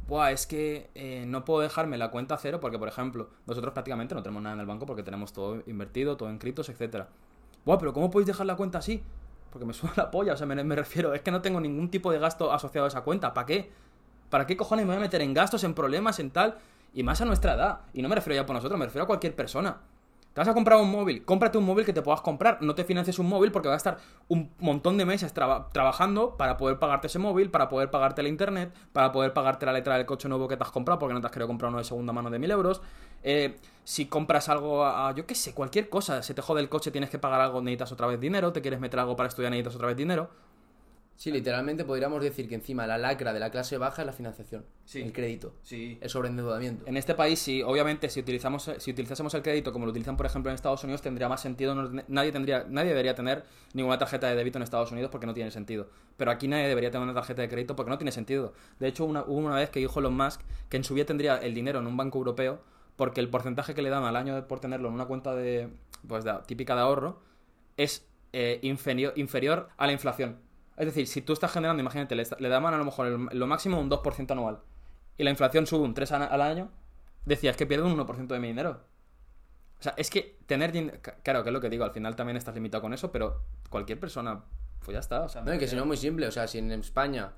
Buah, 0.07 0.31
es 0.31 0.45
que 0.45 0.89
eh, 0.95 1.25
no 1.27 1.45
puedo 1.45 1.61
dejarme 1.61 1.97
la 1.97 2.11
cuenta 2.11 2.37
cero 2.37 2.59
porque, 2.59 2.77
por 2.77 2.87
ejemplo, 2.87 3.29
nosotros 3.45 3.73
prácticamente 3.73 4.13
no 4.13 4.21
tenemos 4.21 4.43
nada 4.43 4.55
en 4.55 4.59
el 4.59 4.65
banco 4.65 4.85
porque 4.85 5.03
tenemos 5.03 5.31
todo 5.31 5.63
invertido, 5.65 6.17
todo 6.17 6.29
en 6.29 6.37
criptos, 6.37 6.69
etcétera. 6.69 7.07
Buah, 7.65 7.77
pero 7.77 7.93
¿cómo 7.93 8.11
podéis 8.11 8.27
dejar 8.27 8.45
la 8.45 8.55
cuenta 8.55 8.79
así? 8.79 9.01
Porque 9.49 9.65
me 9.65 9.73
suena 9.73 9.95
la 9.97 10.11
polla, 10.11 10.33
o 10.33 10.37
sea, 10.37 10.45
me, 10.45 10.61
me 10.63 10.75
refiero, 10.75 11.13
es 11.13 11.21
que 11.21 11.31
no 11.31 11.41
tengo 11.41 11.61
ningún 11.61 11.89
tipo 11.89 12.11
de 12.11 12.19
gasto 12.19 12.51
asociado 12.51 12.85
a 12.85 12.89
esa 12.89 13.01
cuenta. 13.01 13.33
¿Para 13.33 13.45
qué? 13.45 13.71
¿Para 14.29 14.45
qué 14.45 14.57
cojones 14.57 14.85
me 14.85 14.93
voy 14.93 14.97
a 14.97 15.01
meter 15.01 15.21
en 15.21 15.33
gastos, 15.33 15.63
en 15.63 15.73
problemas, 15.73 16.19
en 16.19 16.31
tal? 16.31 16.57
Y 16.93 17.03
más 17.03 17.21
a 17.21 17.25
nuestra 17.25 17.53
edad. 17.53 17.81
Y 17.93 18.01
no 18.01 18.09
me 18.09 18.15
refiero 18.15 18.41
ya 18.41 18.45
por 18.45 18.55
nosotros, 18.55 18.77
me 18.77 18.85
refiero 18.85 19.03
a 19.03 19.07
cualquier 19.07 19.35
persona. 19.35 19.77
Te 20.33 20.41
vas 20.41 20.47
a 20.47 20.53
comprar 20.55 20.79
un 20.79 20.89
móvil, 20.89 21.23
cómprate 21.25 21.59
un 21.59 21.65
móvil 21.65 21.85
que 21.85 21.93
te 21.93 22.01
puedas 22.01 22.21
comprar. 22.21 22.57
No 22.61 22.73
te 22.73 22.83
financies 22.83 23.19
un 23.19 23.27
móvil 23.27 23.51
porque 23.51 23.67
vas 23.67 23.85
a 23.85 23.91
estar 23.91 23.97
un 24.29 24.51
montón 24.59 24.97
de 24.97 25.05
meses 25.05 25.31
traba- 25.31 25.69
trabajando 25.71 26.37
para 26.37 26.57
poder 26.57 26.79
pagarte 26.79 27.05
ese 27.05 27.19
móvil, 27.19 27.51
para 27.51 27.69
poder 27.69 27.91
pagarte 27.91 28.23
la 28.23 28.29
internet, 28.29 28.73
para 28.93 29.11
poder 29.11 29.31
pagarte 29.33 29.67
la 29.67 29.73
letra 29.73 29.95
del 29.95 30.07
coche 30.07 30.27
nuevo 30.27 30.47
que 30.47 30.57
te 30.57 30.63
has 30.63 30.71
comprado 30.71 30.97
porque 30.97 31.13
no 31.13 31.21
te 31.21 31.27
has 31.27 31.31
querido 31.31 31.47
comprar 31.47 31.69
uno 31.69 31.77
de 31.77 31.83
segunda 31.83 32.13
mano 32.13 32.31
de 32.31 32.39
mil 32.39 32.49
euros. 32.49 32.81
Eh, 33.21 33.59
si 33.83 34.07
compras 34.07 34.49
algo 34.49 34.83
a, 34.83 35.09
a, 35.09 35.13
yo 35.13 35.27
qué 35.27 35.35
sé, 35.35 35.53
cualquier 35.53 35.87
cosa, 35.87 36.23
se 36.23 36.33
te 36.33 36.41
jode 36.41 36.61
el 36.61 36.69
coche, 36.69 36.89
tienes 36.89 37.11
que 37.11 37.19
pagar 37.19 37.39
algo, 37.39 37.61
necesitas 37.61 37.91
otra 37.91 38.07
vez 38.07 38.19
dinero, 38.19 38.51
te 38.51 38.61
quieres 38.61 38.79
meter 38.79 38.99
algo 38.99 39.15
para 39.15 39.29
estudiar, 39.29 39.51
necesitas 39.51 39.75
otra 39.75 39.87
vez 39.87 39.97
dinero. 39.97 40.31
Sí, 41.15 41.32
literalmente 41.32 41.86
podríamos 41.86 42.21
decir 42.23 42.49
que 42.49 42.56
encima 42.56 42.88
la 42.88 42.97
lacra 42.97 43.34
de 43.34 43.39
la 43.39 43.52
clase 43.52 43.78
baja 43.78 44.02
es 44.02 44.06
la 44.08 44.13
financiación, 44.13 44.65
Sí. 44.84 45.02
el 45.02 45.13
crédito, 45.13 45.54
Sí. 45.62 45.97
el 46.02 46.10
sobreendeudamiento. 46.10 46.86
En 46.88 46.97
este 46.97 47.13
país, 47.13 47.38
sí, 47.39 47.62
obviamente, 47.62 48.10
si 48.10 48.19
utilizamos, 48.19 48.69
si 48.80 48.91
utilizásemos 48.91 49.34
el 49.36 49.43
crédito 49.43 49.71
como 49.71 49.86
lo 49.86 49.91
utilizan, 49.91 50.17
por 50.17 50.26
ejemplo, 50.26 50.49
en 50.52 50.56
Estados 50.56 50.84
Unidos, 50.84 51.02
tendría 51.02 51.30
más 51.30 51.39
sentido. 51.41 51.76
no- 51.76 52.04
nadie 52.08 52.32
tendría, 52.32 52.65
nadie 52.67 52.89
debería 52.89 53.13
tener 53.15 53.43
ninguna 53.73 53.97
tarjeta 53.99 54.28
de 54.28 54.36
débito 54.36 54.58
en 54.58 54.63
Estados 54.63 54.91
Unidos 54.91 55.12
porque 55.12 55.28
no 55.28 55.34
tiene 55.36 55.52
sentido. 55.52 55.88
Pero 56.17 56.32
aquí 56.32 56.47
nadie 56.47 56.67
debería 56.67 56.89
tener 56.91 57.04
una 57.04 57.13
tarjeta 57.13 57.41
de 57.43 57.47
crédito 57.47 57.76
porque 57.76 57.91
no 57.91 57.97
tiene 57.97 58.12
sentido. 58.12 58.54
De 58.80 58.88
hecho, 58.88 59.06
una, 59.06 59.21
hubo 59.21 59.38
una 59.38 59.56
vez 59.56 59.69
que 59.69 59.80
dijo 59.80 59.99
Elon 59.99 60.17
Musk 60.17 60.41
que 60.67 60.78
en 60.78 60.84
su 60.84 60.93
vida 60.95 61.06
tendría 61.06 61.38
el 61.38 61.54
dinero 61.54 61.80
en 61.80 61.88
un 61.88 61.95
banco 61.95 62.17
europeo 62.17 62.60
porque 62.95 63.21
el 63.21 63.30
porcentaje 63.30 63.73
que 63.76 63.82
le 63.84 63.89
dan 63.89 64.04
al 64.04 64.15
año 64.15 64.47
por 64.47 64.60
tenerlo 64.60 64.88
en 64.89 64.95
una 64.95 65.06
cuenta 65.06 65.34
de, 65.36 65.69
pues, 66.08 66.23
de- 66.26 66.34
típica 66.47 66.76
de 66.76 66.82
ahorro 66.82 67.21
es 67.78 68.08
eh, 68.34 68.60
inferior, 68.63 69.13
inferior 69.15 69.69
a 69.78 69.86
la 69.86 69.93
inflación. 69.93 70.38
Es 70.77 70.86
decir, 70.86 71.07
si 71.07 71.21
tú 71.21 71.33
estás 71.33 71.51
generando, 71.51 71.81
imagínate, 71.81 72.15
le, 72.15 72.23
le 72.39 72.49
daban 72.49 72.73
a 72.73 72.77
lo 72.77 72.86
mejor 72.86 73.07
el- 73.07 73.39
lo 73.39 73.47
máximo 73.47 73.79
un 73.79 73.89
2% 73.89 74.31
anual 74.31 74.59
y 75.17 75.23
la 75.23 75.29
inflación 75.29 75.67
sube 75.67 75.83
un 75.83 75.93
3 75.93 76.12
al 76.13 76.41
año, 76.41 76.71
decías 77.25 77.55
que 77.55 77.65
pierdo 77.65 77.86
un 77.86 77.93
1% 77.97 78.33
de 78.33 78.39
mi 78.39 78.47
dinero. 78.47 78.81
O 79.79 79.83
sea, 79.83 79.93
es 79.97 80.09
que 80.09 80.39
tener 80.45 80.71
dinero... 80.71 80.99
Claro, 81.23 81.43
que 81.43 81.49
es 81.49 81.53
lo 81.53 81.59
que 81.62 81.69
digo, 81.69 81.83
al 81.83 81.91
final 81.91 82.15
también 82.15 82.38
estás 82.38 82.55
limitado 82.55 82.81
con 82.81 82.93
eso, 82.93 83.12
pero 83.12 83.43
cualquier 83.69 83.99
persona, 83.99 84.43
pues 84.83 84.93
ya 84.95 84.99
está. 84.99 85.21
O 85.21 85.29
sea, 85.29 85.41
No, 85.41 85.53
y 85.53 85.57
que 85.59 85.67
si 85.67 85.75
no 85.75 85.81
es 85.81 85.88
muy 85.88 85.97
simple, 85.97 86.27
o 86.27 86.31
sea, 86.31 86.47
si 86.47 86.57
en 86.59 86.71
España 86.71 87.33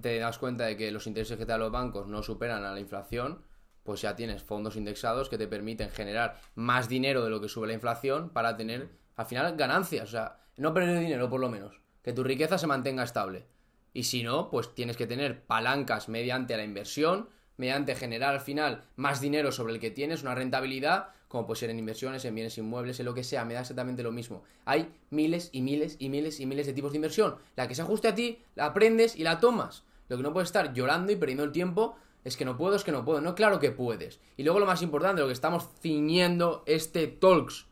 te 0.00 0.18
das 0.18 0.38
cuenta 0.38 0.64
de 0.64 0.76
que 0.76 0.90
los 0.90 1.06
intereses 1.06 1.36
que 1.38 1.46
te 1.46 1.52
dan 1.52 1.60
los 1.60 1.70
bancos 1.70 2.06
no 2.08 2.22
superan 2.22 2.64
a 2.64 2.72
la 2.72 2.80
inflación, 2.80 3.42
pues 3.84 4.00
ya 4.00 4.16
tienes 4.16 4.42
fondos 4.42 4.76
indexados 4.76 5.28
que 5.28 5.38
te 5.38 5.46
permiten 5.46 5.90
generar 5.90 6.40
más 6.54 6.88
dinero 6.88 7.22
de 7.22 7.30
lo 7.30 7.40
que 7.40 7.48
sube 7.48 7.66
la 7.66 7.74
inflación 7.74 8.30
para 8.30 8.56
tener, 8.56 8.88
al 9.16 9.26
final, 9.26 9.56
ganancias, 9.56 10.08
o 10.08 10.12
sea, 10.12 10.38
no 10.56 10.72
perder 10.74 10.98
dinero 11.00 11.28
por 11.28 11.40
lo 11.40 11.48
menos, 11.50 11.80
que 12.04 12.12
tu 12.12 12.22
riqueza 12.22 12.58
se 12.58 12.68
mantenga 12.68 13.02
estable. 13.02 13.46
Y 13.92 14.04
si 14.04 14.22
no, 14.22 14.50
pues 14.50 14.74
tienes 14.74 14.96
que 14.96 15.06
tener 15.06 15.42
palancas 15.44 16.08
mediante 16.08 16.56
la 16.56 16.64
inversión, 16.64 17.28
mediante 17.56 17.94
generar 17.94 18.34
al 18.34 18.40
final 18.40 18.84
más 18.96 19.20
dinero 19.20 19.50
sobre 19.50 19.72
el 19.72 19.80
que 19.80 19.90
tienes, 19.90 20.22
una 20.22 20.34
rentabilidad, 20.34 21.08
como 21.28 21.46
puede 21.46 21.60
ser 21.60 21.70
en 21.70 21.78
inversiones, 21.78 22.24
en 22.24 22.34
bienes 22.34 22.58
inmuebles, 22.58 23.00
en 23.00 23.06
lo 23.06 23.14
que 23.14 23.24
sea, 23.24 23.44
me 23.44 23.54
da 23.54 23.60
exactamente 23.60 24.02
lo 24.02 24.12
mismo. 24.12 24.44
Hay 24.64 24.92
miles 25.10 25.48
y 25.52 25.62
miles 25.62 25.96
y 25.98 26.08
miles 26.08 26.40
y 26.40 26.46
miles 26.46 26.66
de 26.66 26.74
tipos 26.74 26.92
de 26.92 26.98
inversión. 26.98 27.36
La 27.56 27.66
que 27.66 27.74
se 27.74 27.82
ajuste 27.82 28.08
a 28.08 28.14
ti, 28.14 28.38
la 28.54 28.66
aprendes 28.66 29.16
y 29.16 29.24
la 29.24 29.40
tomas. 29.40 29.84
Lo 30.08 30.16
que 30.16 30.22
no 30.22 30.32
puedes 30.32 30.48
estar 30.48 30.74
llorando 30.74 31.10
y 31.10 31.16
perdiendo 31.16 31.44
el 31.44 31.52
tiempo 31.52 31.96
es 32.24 32.36
que 32.36 32.44
no 32.44 32.56
puedo, 32.56 32.76
es 32.76 32.84
que 32.84 32.92
no 32.92 33.04
puedo. 33.04 33.20
No, 33.20 33.34
claro 33.34 33.58
que 33.58 33.70
puedes. 33.70 34.20
Y 34.36 34.42
luego 34.42 34.58
lo 34.58 34.66
más 34.66 34.82
importante, 34.82 35.20
lo 35.20 35.26
que 35.28 35.32
estamos 35.32 35.68
ciñendo 35.80 36.62
este 36.66 37.06
Talks, 37.06 37.66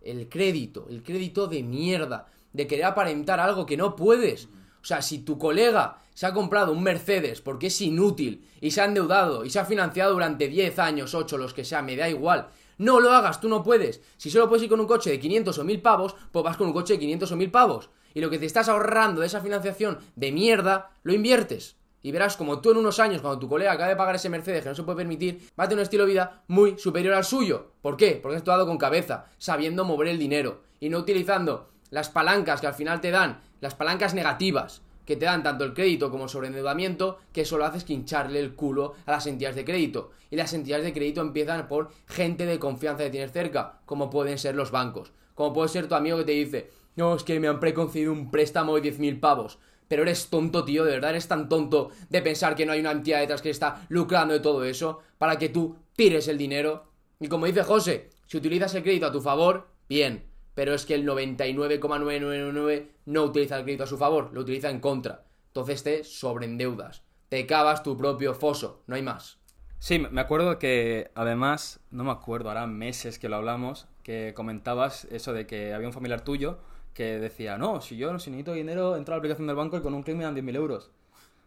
el 0.00 0.28
crédito, 0.28 0.86
el 0.90 1.02
crédito 1.02 1.46
de 1.46 1.62
mierda, 1.62 2.31
de 2.52 2.66
querer 2.66 2.86
aparentar 2.86 3.40
algo 3.40 3.66
que 3.66 3.76
no 3.76 3.96
puedes. 3.96 4.46
O 4.82 4.84
sea, 4.84 5.02
si 5.02 5.20
tu 5.20 5.38
colega 5.38 5.98
se 6.14 6.26
ha 6.26 6.34
comprado 6.34 6.72
un 6.72 6.82
Mercedes 6.82 7.40
porque 7.40 7.68
es 7.68 7.80
inútil 7.80 8.48
y 8.60 8.72
se 8.72 8.80
ha 8.80 8.84
endeudado 8.84 9.44
y 9.44 9.50
se 9.50 9.60
ha 9.60 9.64
financiado 9.64 10.12
durante 10.12 10.48
10 10.48 10.78
años, 10.78 11.14
8, 11.14 11.38
los 11.38 11.54
que 11.54 11.64
sea, 11.64 11.82
me 11.82 11.96
da 11.96 12.08
igual. 12.08 12.48
No 12.78 13.00
lo 13.00 13.12
hagas, 13.12 13.40
tú 13.40 13.48
no 13.48 13.62
puedes. 13.62 14.00
Si 14.16 14.30
solo 14.30 14.48
puedes 14.48 14.64
ir 14.64 14.68
con 14.68 14.80
un 14.80 14.86
coche 14.86 15.10
de 15.10 15.20
500 15.20 15.56
o 15.58 15.64
1000 15.64 15.82
pavos, 15.82 16.16
pues 16.32 16.44
vas 16.44 16.56
con 16.56 16.66
un 16.66 16.72
coche 16.72 16.94
de 16.94 17.00
500 17.00 17.32
o 17.32 17.36
1000 17.36 17.50
pavos. 17.50 17.90
Y 18.14 18.20
lo 18.20 18.28
que 18.28 18.38
te 18.38 18.46
estás 18.46 18.68
ahorrando 18.68 19.20
de 19.20 19.28
esa 19.28 19.40
financiación 19.40 19.98
de 20.16 20.32
mierda, 20.32 20.90
lo 21.02 21.14
inviertes. 21.14 21.76
Y 22.02 22.10
verás 22.10 22.36
como 22.36 22.60
tú 22.60 22.72
en 22.72 22.78
unos 22.78 22.98
años, 22.98 23.22
cuando 23.22 23.38
tu 23.38 23.48
colega 23.48 23.72
acabe 23.72 23.90
de 23.90 23.96
pagar 23.96 24.16
ese 24.16 24.28
Mercedes 24.28 24.64
que 24.64 24.68
no 24.68 24.74
se 24.74 24.82
puede 24.82 24.96
permitir, 24.96 25.48
va 25.58 25.64
a 25.64 25.68
tener 25.68 25.78
un 25.78 25.84
estilo 25.84 26.04
de 26.04 26.12
vida 26.12 26.42
muy 26.48 26.76
superior 26.76 27.14
al 27.14 27.24
suyo. 27.24 27.72
¿Por 27.80 27.96
qué? 27.96 28.18
Porque 28.20 28.34
has 28.34 28.40
actuado 28.40 28.66
con 28.66 28.78
cabeza, 28.78 29.26
sabiendo 29.38 29.84
mover 29.84 30.08
el 30.08 30.18
dinero 30.18 30.62
y 30.80 30.88
no 30.88 30.98
utilizando 30.98 31.68
las 31.92 32.08
palancas 32.08 32.60
que 32.60 32.66
al 32.66 32.74
final 32.74 33.00
te 33.00 33.10
dan, 33.10 33.40
las 33.60 33.74
palancas 33.74 34.14
negativas 34.14 34.82
que 35.04 35.16
te 35.16 35.26
dan 35.26 35.42
tanto 35.42 35.64
el 35.64 35.74
crédito 35.74 36.10
como 36.10 36.24
el 36.24 36.30
sobreendeudamiento, 36.30 37.18
que 37.32 37.44
solo 37.44 37.64
haces 37.64 37.84
que 37.84 37.92
hincharle 37.92 38.40
el 38.40 38.54
culo 38.54 38.94
a 39.04 39.10
las 39.10 39.26
entidades 39.26 39.56
de 39.56 39.64
crédito. 39.64 40.10
Y 40.30 40.36
las 40.36 40.52
entidades 40.54 40.84
de 40.84 40.92
crédito 40.92 41.20
empiezan 41.20 41.68
por 41.68 41.90
gente 42.06 42.46
de 42.46 42.58
confianza 42.58 43.04
que 43.04 43.10
tienes 43.10 43.32
cerca, 43.32 43.80
como 43.84 44.10
pueden 44.10 44.38
ser 44.38 44.54
los 44.54 44.70
bancos. 44.70 45.12
Como 45.34 45.52
puede 45.52 45.68
ser 45.68 45.88
tu 45.88 45.94
amigo 45.94 46.18
que 46.18 46.24
te 46.24 46.32
dice, 46.32 46.70
no, 46.96 47.14
es 47.14 47.24
que 47.24 47.40
me 47.40 47.48
han 47.48 47.60
preconcedido 47.60 48.12
un 48.12 48.30
préstamo 48.30 48.74
de 48.76 48.92
10.000 48.92 49.20
pavos. 49.20 49.58
Pero 49.88 50.02
eres 50.02 50.28
tonto, 50.28 50.64
tío, 50.64 50.84
de 50.84 50.92
verdad 50.92 51.10
eres 51.10 51.28
tan 51.28 51.48
tonto 51.48 51.90
de 52.08 52.22
pensar 52.22 52.54
que 52.54 52.64
no 52.64 52.72
hay 52.72 52.80
una 52.80 52.92
entidad 52.92 53.20
detrás 53.20 53.42
que 53.42 53.50
está 53.50 53.84
lucrando 53.90 54.32
de 54.32 54.40
todo 54.40 54.64
eso 54.64 55.00
para 55.18 55.36
que 55.36 55.50
tú 55.50 55.76
tires 55.94 56.28
el 56.28 56.38
dinero. 56.38 56.84
Y 57.20 57.28
como 57.28 57.44
dice 57.44 57.64
José, 57.64 58.08
si 58.26 58.38
utilizas 58.38 58.74
el 58.74 58.82
crédito 58.82 59.06
a 59.06 59.12
tu 59.12 59.20
favor, 59.20 59.68
bien. 59.88 60.31
Pero 60.54 60.74
es 60.74 60.84
que 60.84 60.94
el 60.94 61.04
99,999 61.04 62.90
no 63.06 63.24
utiliza 63.24 63.56
el 63.56 63.64
crédito 63.64 63.84
a 63.84 63.86
su 63.86 63.96
favor, 63.96 64.30
lo 64.32 64.40
utiliza 64.40 64.70
en 64.70 64.80
contra. 64.80 65.24
Entonces 65.48 65.82
te 65.82 66.04
sobreendeudas. 66.04 67.02
Te 67.28 67.46
cavas 67.46 67.82
tu 67.82 67.96
propio 67.96 68.34
foso, 68.34 68.82
no 68.86 68.94
hay 68.94 69.02
más. 69.02 69.38
Sí, 69.78 69.98
me 69.98 70.20
acuerdo 70.20 70.58
que 70.58 71.10
además, 71.14 71.80
no 71.90 72.04
me 72.04 72.12
acuerdo, 72.12 72.50
ahora 72.50 72.66
meses 72.66 73.18
que 73.18 73.28
lo 73.28 73.36
hablamos, 73.36 73.88
que 74.02 74.32
comentabas 74.34 75.06
eso 75.06 75.32
de 75.32 75.46
que 75.46 75.74
había 75.74 75.88
un 75.88 75.92
familiar 75.92 76.22
tuyo 76.22 76.58
que 76.94 77.18
decía, 77.18 77.58
no, 77.58 77.80
si 77.80 77.96
yo 77.96 78.08
si 78.18 78.30
necesito 78.30 78.52
dinero, 78.52 78.96
entro 78.96 79.14
a 79.14 79.16
la 79.16 79.18
aplicación 79.18 79.46
del 79.46 79.56
banco 79.56 79.76
y 79.76 79.80
con 79.80 79.94
un 79.94 80.02
clic 80.02 80.16
me 80.16 80.24
dan 80.24 80.36
10.000 80.36 80.56
euros. 80.56 80.90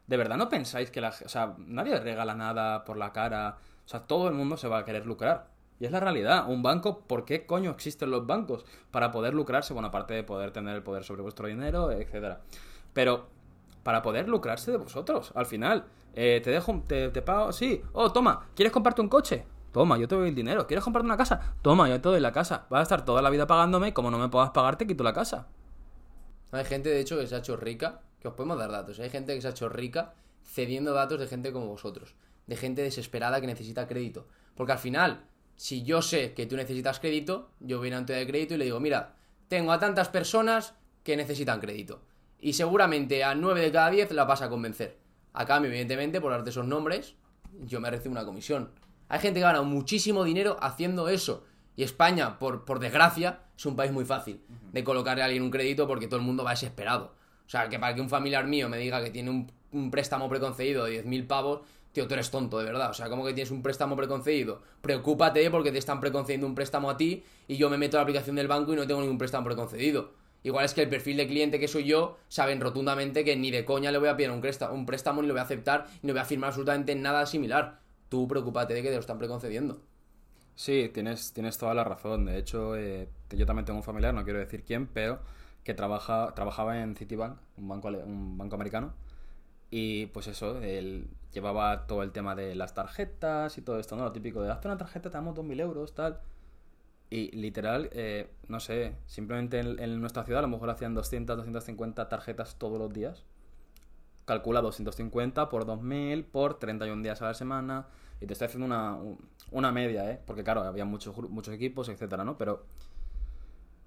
¿De 0.08 0.18
verdad 0.18 0.38
no 0.38 0.50
pensáis 0.50 0.91
que 0.91 1.02
la... 1.02 1.10
O 1.10 1.30
sea, 1.30 1.56
nadie 1.58 2.00
regala 2.00 2.36
nada 2.36 2.84
por 2.86 2.98
la 2.98 3.12
cara? 3.12 3.58
O 3.86 3.88
sea, 3.88 4.02
todo 4.02 4.28
el 4.28 4.34
mundo 4.34 4.58
se 4.58 4.68
va 4.68 4.80
a 4.80 4.86
querer 4.86 5.06
lucrar. 5.06 5.55
Y 5.80 5.86
es 5.86 5.92
la 5.92 6.00
realidad. 6.00 6.50
Un 6.50 6.64
banco, 6.64 7.00
¿por 7.00 7.26
qué 7.26 7.46
coño 7.46 7.72
existen 7.72 8.12
los 8.12 8.26
bancos? 8.26 8.66
Para 8.92 9.12
poder 9.12 9.34
lucrarse, 9.34 9.74
bueno, 9.74 9.90
aparte 9.90 10.14
de 10.14 10.24
poder 10.24 10.52
tener 10.52 10.76
el 10.76 10.84
poder 10.84 11.04
sobre 11.04 11.22
vuestro 11.22 11.48
dinero, 11.48 11.92
etcétera. 11.92 12.42
Pero 12.94 13.28
para 13.84 14.02
poder 14.02 14.28
lucrarse 14.28 14.72
de 14.72 14.78
vosotros, 14.78 15.32
al 15.36 15.46
final. 15.46 15.86
Eh, 16.14 16.40
te 16.42 16.50
dejo, 16.50 16.82
te, 16.88 17.10
te 17.10 17.22
pago, 17.22 17.52
sí. 17.52 17.82
Oh, 17.92 18.12
toma, 18.12 18.48
¿quieres 18.56 18.72
comprarte 18.72 19.02
un 19.02 19.10
coche? 19.10 19.46
Toma, 19.76 19.98
yo 19.98 20.08
te 20.08 20.16
doy 20.16 20.30
el 20.30 20.36
dinero. 20.36 20.66
¿Quieres 20.66 20.84
comprarte 20.84 21.06
una 21.06 21.18
casa? 21.18 21.56
Toma, 21.62 21.90
yo 21.90 22.00
te 22.00 22.08
doy 22.08 22.22
la 22.22 22.32
casa. 22.32 22.66
Vas 22.70 22.80
a 22.80 22.84
estar 22.84 23.04
toda 23.04 23.22
la 23.22 23.30
vida 23.30 23.46
pagándome 23.46 23.90
y 23.90 23.92
como 23.92 24.10
no 24.10 24.18
me 24.18 24.30
puedas 24.30 24.52
pagar, 24.52 24.78
te 24.78 24.88
quito 24.88 25.04
la 25.04 25.12
casa. 25.12 25.50
Hay 26.54 26.64
gente, 26.64 26.88
de 26.88 27.02
hecho, 27.02 27.20
que 27.20 27.28
se 27.28 27.36
ha 27.36 27.40
hecho 27.40 27.58
rica, 27.58 28.00
que 28.22 28.30
os 28.30 28.34
podemos 28.36 28.58
dar 28.58 28.72
datos. 28.72 29.00
Hay 29.02 29.10
gente 29.10 29.36
que 29.36 29.42
se 29.42 29.50
ha 29.50 29.52
hecho 29.52 29.68
rica 29.68 30.14
cediendo 30.46 30.94
datos 30.94 31.20
de 31.20 31.28
gente 31.28 31.52
como 31.52 31.68
vosotros, 31.68 32.16
de 32.48 32.56
gente 32.56 32.84
desesperada 32.84 33.42
que 33.42 33.48
necesita 33.48 33.86
crédito. 33.86 34.28
Porque 34.56 34.72
al 34.72 34.80
final, 34.80 35.26
si 35.56 35.84
yo 35.84 36.02
sé 36.02 36.34
que 36.34 36.46
tú 36.46 36.56
necesitas 36.56 37.00
crédito, 37.00 37.50
yo 37.60 37.78
voy 37.78 37.88
a 37.88 37.91
una 37.91 38.00
entidad 38.00 38.20
de 38.20 38.28
crédito 38.28 38.56
y 38.56 38.58
le 38.58 38.65
digo, 38.65 38.80
mira, 38.80 39.15
tengo 39.48 39.72
a 39.72 39.80
tantas 39.80 40.10
personas 40.10 40.76
que 41.04 41.15
necesitan 41.15 41.60
crédito. 41.60 42.02
Y 42.39 42.54
seguramente 42.54 43.24
a 43.24 43.36
9 43.36 43.62
de 43.62 43.72
cada 43.72 43.89
10 43.89 44.12
la 44.12 44.26
vas 44.26 44.41
a 44.41 44.50
convencer. 44.50 44.98
A 45.34 45.46
cambio, 45.46 45.70
evidentemente, 45.70 46.22
por 46.22 46.32
darte 46.32 46.50
esos 46.50 46.65
nombres, 46.65 47.15
yo 47.65 47.80
me 47.80 47.89
recibo 47.89 48.12
una 48.12 48.26
comisión. 48.26 48.72
Hay 49.08 49.20
gente 49.20 49.39
que 49.39 49.46
gana 49.46 49.62
muchísimo 49.62 50.24
dinero 50.24 50.58
haciendo 50.62 51.10
eso. 51.10 51.44
Y 51.76 51.84
España, 51.84 52.39
por, 52.39 52.65
por 52.65 52.80
desgracia, 52.80 53.41
es 53.58 53.65
un 53.65 53.76
país 53.76 53.91
muy 53.91 54.06
fácil 54.06 54.41
de 54.72 54.84
colocarle 54.84 55.24
a 55.24 55.26
alguien 55.26 55.44
un 55.44 55.52
crédito 55.52 55.88
porque 55.88 56.08
todo 56.08 56.20
el 56.20 56.26
mundo 56.26 56.44
va 56.44 56.52
desesperado. 56.52 57.13
O 57.46 57.50
sea, 57.50 57.70
que 57.70 57.78
para 57.80 57.94
que 57.94 58.02
un 58.02 58.10
familiar 58.10 58.48
mío 58.48 58.70
me 58.70 58.78
diga 58.78 59.04
que 59.04 59.12
tiene 59.12 59.30
un, 59.30 59.52
un 59.72 59.91
préstamo 59.91 60.28
preconcedido 60.30 60.86
de 60.86 61.06
10.000 61.06 61.28
pavos, 61.28 61.62
tío, 61.96 62.08
tú 62.08 62.14
eres 62.14 62.30
tonto, 62.30 62.60
de 62.60 62.66
verdad. 62.66 62.92
O 62.92 62.94
sea, 62.94 63.10
¿cómo 63.10 63.26
que 63.26 63.34
tienes 63.34 63.52
un 63.52 63.64
préstamo 63.64 63.96
preconcedido? 63.96 64.62
Preocúpate 64.82 65.50
porque 65.50 65.72
te 65.72 65.78
están 65.78 66.02
preconcediendo 66.02 66.46
un 66.46 66.54
préstamo 66.54 66.90
a 66.90 66.98
ti 66.98 67.24
y 67.48 67.56
yo 67.56 67.70
me 67.70 67.78
meto 67.78 67.96
a 67.96 68.00
la 68.00 68.04
aplicación 68.04 68.36
del 68.36 68.50
banco 68.50 68.74
y 68.74 68.76
no 68.76 68.86
tengo 68.86 69.00
ningún 69.00 69.18
préstamo 69.18 69.46
preconcedido. 69.46 70.12
Igual 70.44 70.66
es 70.66 70.74
que 70.74 70.84
el 70.84 70.90
perfil 70.90 71.18
de 71.18 71.26
cliente 71.26 71.58
que 71.58 71.70
soy 71.70 71.86
yo 71.86 72.18
saben 72.28 72.60
rotundamente 72.60 73.24
que 73.24 73.38
ni 73.38 73.50
de 73.50 73.64
coña 73.64 73.92
le 73.92 73.98
voy 73.98 74.10
a 74.10 74.18
pedir 74.18 74.30
un 74.30 74.42
préstamo, 74.42 74.76
un 74.76 74.86
préstamo 74.86 75.22
ni 75.22 75.28
lo 75.30 75.34
voy 75.34 75.40
a 75.40 75.44
aceptar 75.44 75.88
ni 76.04 76.12
voy 76.12 76.20
a 76.20 76.26
firmar 76.26 76.50
absolutamente 76.50 76.94
nada 76.96 77.26
similar. 77.26 77.80
Tú 78.10 78.28
preocúpate 78.28 78.74
de 78.74 78.84
que 78.84 78.90
te 78.90 78.96
lo 78.96 79.00
están 79.00 79.18
preconcediendo. 79.18 79.80
Sí, 80.54 80.92
tienes, 80.94 81.32
tienes 81.32 81.58
toda 81.58 81.74
la 81.74 81.86
razón. 81.86 82.26
De 82.26 82.38
hecho, 82.38 82.76
eh, 82.76 83.08
yo 83.30 83.46
también 83.46 83.66
tengo 83.66 83.80
un 83.80 83.84
familiar, 83.84 84.14
no 84.14 84.26
quiero 84.26 84.40
decir 84.40 84.64
quién, 84.64 84.88
pero 84.88 85.20
que 85.64 85.74
trabaja, 85.74 86.34
trabajaba 86.36 86.82
en 86.82 86.96
Citibank, 86.96 87.38
un 87.58 87.70
banco, 87.70 87.88
un 87.88 88.38
banco 88.38 88.56
americano. 88.56 88.94
Y 89.78 90.06
pues 90.06 90.28
eso, 90.28 90.62
él 90.62 91.10
llevaba 91.34 91.86
todo 91.86 92.02
el 92.02 92.14
tema 92.14 92.34
de 92.34 92.56
las 92.56 92.74
tarjetas 92.74 93.58
y 93.58 93.62
todo 93.62 93.78
esto, 93.78 93.98
¿no? 93.98 94.06
Lo 94.06 94.14
típico 94.14 94.42
de 94.42 94.50
hazte 94.50 94.70
una 94.70 94.78
tarjeta, 94.78 95.10
te 95.10 95.18
damos 95.18 95.36
2.000 95.36 95.60
euros, 95.60 95.94
tal. 95.94 96.22
Y 97.10 97.30
literal, 97.36 97.90
eh, 97.92 98.30
no 98.48 98.62
sé, 98.62 98.96
simplemente 99.06 99.60
en, 99.60 100.00
nuestra 100.00 100.24
ciudad 100.24 100.40
a 100.40 100.44
lo 100.44 100.48
mejor 100.48 100.70
hacían 100.70 100.94
200, 100.96 101.36
250 101.36 102.08
tarjetas 102.08 102.56
todos 102.58 102.80
los 102.80 102.94
días. 102.94 103.26
Calcula 104.24 104.62
250 104.62 105.50
por 105.50 105.66
2000 105.66 106.24
por 106.24 106.58
31 106.58 107.04
días 107.04 107.22
a 107.22 107.26
la 107.26 107.34
semana. 107.34 107.88
Y 108.22 108.28
te 108.28 108.32
estoy 108.34 108.46
haciendo 108.46 108.68
una, 108.68 108.94
un- 108.96 109.20
una 109.52 109.74
media, 109.74 110.10
¿eh? 110.10 110.22
Porque 110.26 110.46
claro, 110.46 110.62
había 110.64 110.86
muchos, 110.86 111.18
muchos 111.30 111.54
equipos, 111.54 111.90
etcétera, 111.90 112.24
¿no? 112.24 112.38
Pero 112.38 112.64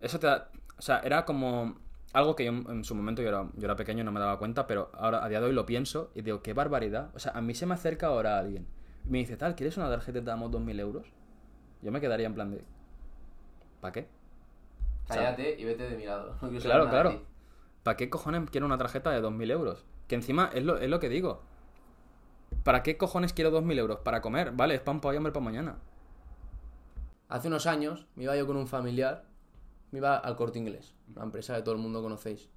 eso 0.00 0.18
te 0.18 0.26
da... 0.26 0.50
O 0.78 0.82
sea, 0.82 1.00
era 1.00 1.24
como 1.24 1.76
algo 2.12 2.36
que 2.36 2.44
yo 2.44 2.52
en 2.52 2.84
su 2.84 2.94
momento 2.94 3.22
yo 3.22 3.28
era, 3.28 3.48
yo 3.54 3.64
era 3.64 3.76
pequeño 3.76 4.00
y 4.00 4.04
no 4.04 4.12
me 4.12 4.20
daba 4.20 4.38
cuenta, 4.38 4.66
pero 4.66 4.90
ahora 4.94 5.24
a 5.24 5.28
día 5.28 5.40
de 5.40 5.46
hoy 5.46 5.52
lo 5.52 5.66
pienso 5.66 6.10
y 6.14 6.22
digo, 6.22 6.42
qué 6.42 6.52
barbaridad. 6.54 7.10
O 7.14 7.18
sea, 7.18 7.32
a 7.32 7.40
mí 7.40 7.54
se 7.54 7.66
me 7.66 7.74
acerca 7.74 8.08
ahora 8.08 8.38
alguien 8.38 8.66
y 9.04 9.10
me 9.10 9.18
dice, 9.18 9.36
tal, 9.36 9.54
¿quieres 9.54 9.76
una 9.76 9.88
tarjeta 9.88 10.18
y 10.18 10.22
te 10.22 10.26
damos 10.26 10.50
2.000 10.50 10.80
euros? 10.80 11.06
Yo 11.82 11.92
me 11.92 12.00
quedaría 12.00 12.26
en 12.26 12.34
plan 12.34 12.50
de... 12.50 12.64
¿Para 13.80 13.92
qué? 13.92 14.08
O 15.08 15.12
sea, 15.12 15.16
Cállate 15.16 15.56
y 15.58 15.64
vete 15.64 15.88
de 15.88 15.96
mi 15.96 16.04
lado. 16.04 16.36
No 16.42 16.58
Claro, 16.58 16.88
claro. 16.88 17.22
¿Para 17.82 17.96
qué 17.96 18.10
cojones 18.10 18.50
quiero 18.50 18.66
una 18.66 18.78
tarjeta 18.78 19.10
de 19.10 19.22
2.000 19.22 19.50
euros? 19.50 19.84
Que 20.08 20.14
encima 20.14 20.50
es 20.52 20.64
lo, 20.64 20.78
es 20.78 20.88
lo 20.88 21.00
que 21.00 21.08
digo. 21.08 21.42
¿Para 22.64 22.82
qué 22.82 22.96
cojones 22.96 23.32
quiero 23.32 23.50
2.000 23.50 23.78
euros? 23.78 23.98
Para 24.00 24.20
comer, 24.20 24.52
vale, 24.52 24.74
es 24.74 24.80
pan 24.80 25.00
para 25.00 25.10
hoy, 25.10 25.16
hambre 25.18 25.32
para 25.32 25.44
mañana. 25.44 25.76
Hace 27.28 27.48
unos 27.48 27.66
años 27.66 28.06
me 28.16 28.24
iba 28.24 28.36
yo 28.36 28.46
con 28.46 28.56
un 28.56 28.66
familiar, 28.66 29.24
me 29.90 29.98
iba 29.98 30.16
al 30.16 30.36
corte 30.36 30.58
inglés, 30.58 30.94
una 31.14 31.24
empresa 31.24 31.56
que 31.56 31.62
todo 31.62 31.74
el 31.74 31.80
mundo 31.80 32.02
conocéis. 32.02 32.48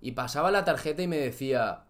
Y 0.00 0.12
pasaba 0.12 0.50
la 0.50 0.64
tarjeta 0.64 1.02
y 1.02 1.08
me 1.08 1.18
decía... 1.18 1.84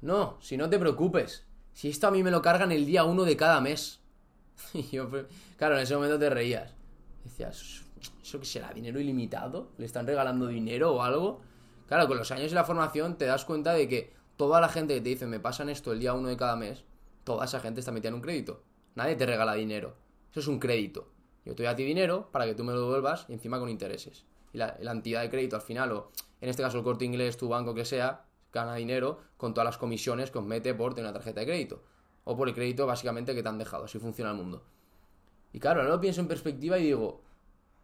No, 0.00 0.38
si 0.40 0.56
no 0.56 0.70
te 0.70 0.78
preocupes, 0.78 1.46
si 1.72 1.88
esto 1.88 2.06
a 2.06 2.10
mí 2.10 2.22
me 2.22 2.30
lo 2.30 2.42
cargan 2.42 2.70
el 2.70 2.86
día 2.86 3.04
uno 3.04 3.24
de 3.24 3.36
cada 3.36 3.60
mes. 3.60 4.00
Y 4.74 4.82
yo, 4.88 5.08
pues, 5.08 5.26
claro, 5.56 5.76
en 5.76 5.82
ese 5.82 5.94
momento 5.94 6.18
te 6.18 6.30
reías. 6.30 6.74
Decías, 7.24 7.82
¿eso 8.22 8.40
qué 8.40 8.46
será? 8.46 8.72
¿Dinero 8.72 9.00
ilimitado? 9.00 9.70
¿Le 9.78 9.86
están 9.86 10.06
regalando 10.06 10.46
dinero 10.46 10.94
o 10.94 11.02
algo? 11.02 11.40
Claro, 11.86 12.06
con 12.06 12.18
los 12.18 12.30
años 12.30 12.52
y 12.52 12.54
la 12.54 12.64
formación 12.64 13.16
te 13.16 13.24
das 13.24 13.44
cuenta 13.44 13.72
de 13.72 13.88
que 13.88 14.12
toda 14.36 14.60
la 14.60 14.68
gente 14.68 14.94
que 14.94 15.00
te 15.00 15.08
dice 15.08 15.26
me 15.26 15.40
pasan 15.40 15.68
esto 15.68 15.92
el 15.92 16.00
día 16.00 16.14
uno 16.14 16.28
de 16.28 16.36
cada 16.36 16.56
mes, 16.56 16.84
toda 17.24 17.44
esa 17.44 17.60
gente 17.60 17.80
está 17.80 17.92
metida 17.92 18.08
en 18.08 18.14
un 18.16 18.20
crédito. 18.20 18.62
Nadie 18.94 19.16
te 19.16 19.26
regala 19.26 19.54
dinero. 19.54 19.96
Eso 20.30 20.40
es 20.40 20.46
un 20.46 20.58
crédito. 20.58 21.08
Yo 21.44 21.54
te 21.54 21.62
doy 21.62 21.72
a 21.72 21.76
ti 21.76 21.84
dinero 21.84 22.28
para 22.30 22.44
que 22.44 22.54
tú 22.54 22.64
me 22.64 22.72
lo 22.72 22.80
devuelvas 22.80 23.26
y 23.28 23.32
encima 23.32 23.58
con 23.58 23.68
intereses. 23.68 24.26
Y 24.52 24.58
la, 24.58 24.76
la 24.80 24.92
entidad 24.92 25.22
de 25.22 25.30
crédito 25.30 25.56
al 25.56 25.62
final, 25.62 25.92
o 25.92 26.10
en 26.40 26.48
este 26.48 26.62
caso 26.62 26.78
el 26.78 26.84
corte 26.84 27.04
inglés, 27.04 27.36
tu 27.36 27.48
banco 27.48 27.74
que 27.74 27.84
sea, 27.84 28.24
gana 28.52 28.74
dinero 28.74 29.20
con 29.36 29.54
todas 29.54 29.66
las 29.66 29.78
comisiones 29.78 30.30
que 30.30 30.38
os 30.38 30.44
mete 30.44 30.74
por 30.74 30.94
tener 30.94 31.10
una 31.10 31.18
tarjeta 31.18 31.40
de 31.40 31.46
crédito. 31.46 31.82
O 32.24 32.36
por 32.36 32.48
el 32.48 32.54
crédito 32.54 32.86
básicamente 32.86 33.34
que 33.34 33.42
te 33.42 33.48
han 33.48 33.58
dejado. 33.58 33.84
Así 33.84 33.98
funciona 33.98 34.30
el 34.30 34.36
mundo. 34.36 34.64
Y 35.52 35.60
claro, 35.60 35.80
ahora 35.80 35.94
lo 35.94 36.00
pienso 36.00 36.20
en 36.20 36.28
perspectiva 36.28 36.78
y 36.78 36.84
digo, 36.84 37.22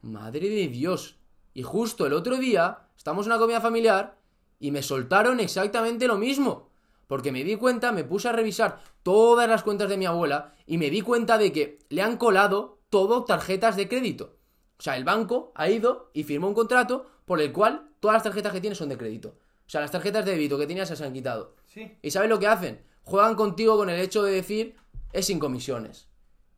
madre 0.03 0.49
de 0.49 0.69
Dios. 0.69 1.17
Y 1.55 1.63
justo 1.63 2.07
el 2.07 2.13
otro 2.13 2.37
día, 2.37 2.89
estamos 2.97 3.27
en 3.27 3.33
una 3.33 3.41
comida 3.41 3.61
familiar 3.61 4.19
y 4.59 4.71
me 4.71 4.83
soltaron 4.83 5.41
exactamente 5.41 6.07
lo 6.07 6.19
mismo. 6.19 6.71
Porque 7.07 7.33
me 7.33 7.45
di 7.45 7.57
cuenta, 7.57 7.93
me 7.93 8.05
puse 8.05 8.29
a 8.29 8.33
revisar 8.33 8.81
todas 9.03 9.49
las 9.49 9.63
cuentas 9.63 9.89
de 9.89 9.97
mi 9.97 10.07
abuela 10.07 10.53
y 10.67 10.79
me 10.79 10.91
di 10.91 11.01
cuenta 11.01 11.39
de 11.39 11.53
que 11.53 11.79
le 11.89 12.03
han 12.03 12.17
colado 12.17 12.81
todo 12.91 13.25
tarjetas 13.25 13.77
de 13.77 13.89
crédito. 13.89 14.37
O 14.79 14.83
sea, 14.83 14.97
el 14.97 15.05
banco 15.05 15.53
ha 15.55 15.69
ido 15.69 16.11
y 16.15 16.25
firmó 16.25 16.49
un 16.49 16.55
contrato 16.55 17.07
por 17.25 17.41
el 17.41 17.53
cual 17.53 17.91
todas 18.01 18.15
las 18.15 18.23
tarjetas 18.23 18.53
que 18.53 18.61
tiene 18.61 18.77
son 18.77 18.89
de 18.89 18.99
crédito. 18.99 19.37
O 19.67 19.71
sea, 19.71 19.81
las 19.81 19.91
tarjetas 19.91 20.25
de 20.25 20.33
débito 20.33 20.59
que 20.59 20.67
tenías 20.67 20.89
se 20.89 20.95
las 20.95 21.03
han 21.03 21.13
quitado. 21.13 21.55
Sí. 21.67 21.97
¿Y 22.03 22.11
sabes 22.11 22.29
lo 22.29 22.39
que 22.39 22.47
hacen? 22.47 22.83
Juegan 23.03 23.35
contigo 23.35 23.77
con 23.77 23.91
el 23.91 24.01
hecho 24.01 24.23
de 24.23 24.33
decir 24.33 24.77
es 25.13 25.27
sin 25.27 25.39
comisiones. 25.39 26.09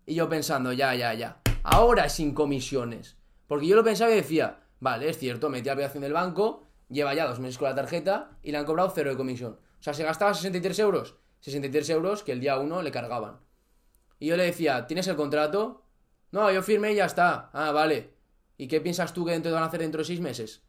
Y 0.06 0.14
yo 0.14 0.28
pensando, 0.28 0.72
ya, 0.72 0.94
ya, 0.94 1.12
ya. 1.14 1.40
Ahora 1.62 2.06
es 2.06 2.12
sin 2.12 2.32
comisiones. 2.32 3.16
Porque 3.46 3.66
yo 3.66 3.76
lo 3.76 3.84
pensaba 3.84 4.10
y 4.10 4.16
decía, 4.16 4.60
vale, 4.80 5.08
es 5.08 5.18
cierto, 5.18 5.50
metí 5.50 5.66
la 5.66 5.72
aplicación 5.72 6.02
del 6.02 6.12
banco, 6.12 6.66
lleva 6.88 7.14
ya 7.14 7.26
dos 7.26 7.40
meses 7.40 7.58
con 7.58 7.68
la 7.68 7.74
tarjeta 7.74 8.30
y 8.42 8.52
le 8.52 8.58
han 8.58 8.64
cobrado 8.64 8.92
cero 8.94 9.10
de 9.10 9.16
comisión. 9.16 9.58
O 9.80 9.82
sea, 9.82 9.94
se 9.94 10.04
gastaba 10.04 10.34
63 10.34 10.78
euros. 10.80 11.16
63 11.40 11.90
euros 11.90 12.22
que 12.22 12.32
el 12.32 12.40
día 12.40 12.58
uno 12.58 12.82
le 12.82 12.90
cargaban. 12.90 13.40
Y 14.18 14.26
yo 14.26 14.36
le 14.36 14.44
decía, 14.44 14.86
¿tienes 14.86 15.06
el 15.06 15.16
contrato? 15.16 15.84
No, 16.32 16.50
yo 16.50 16.62
firmé 16.62 16.92
y 16.92 16.96
ya 16.96 17.04
está. 17.04 17.50
Ah, 17.52 17.70
vale. 17.72 18.14
¿Y 18.56 18.68
qué 18.68 18.80
piensas 18.80 19.12
tú 19.12 19.24
que 19.24 19.32
dentro 19.32 19.52
van 19.52 19.62
a 19.62 19.66
hacer 19.66 19.80
dentro 19.80 19.98
de 19.98 20.06
seis 20.06 20.20
meses? 20.20 20.62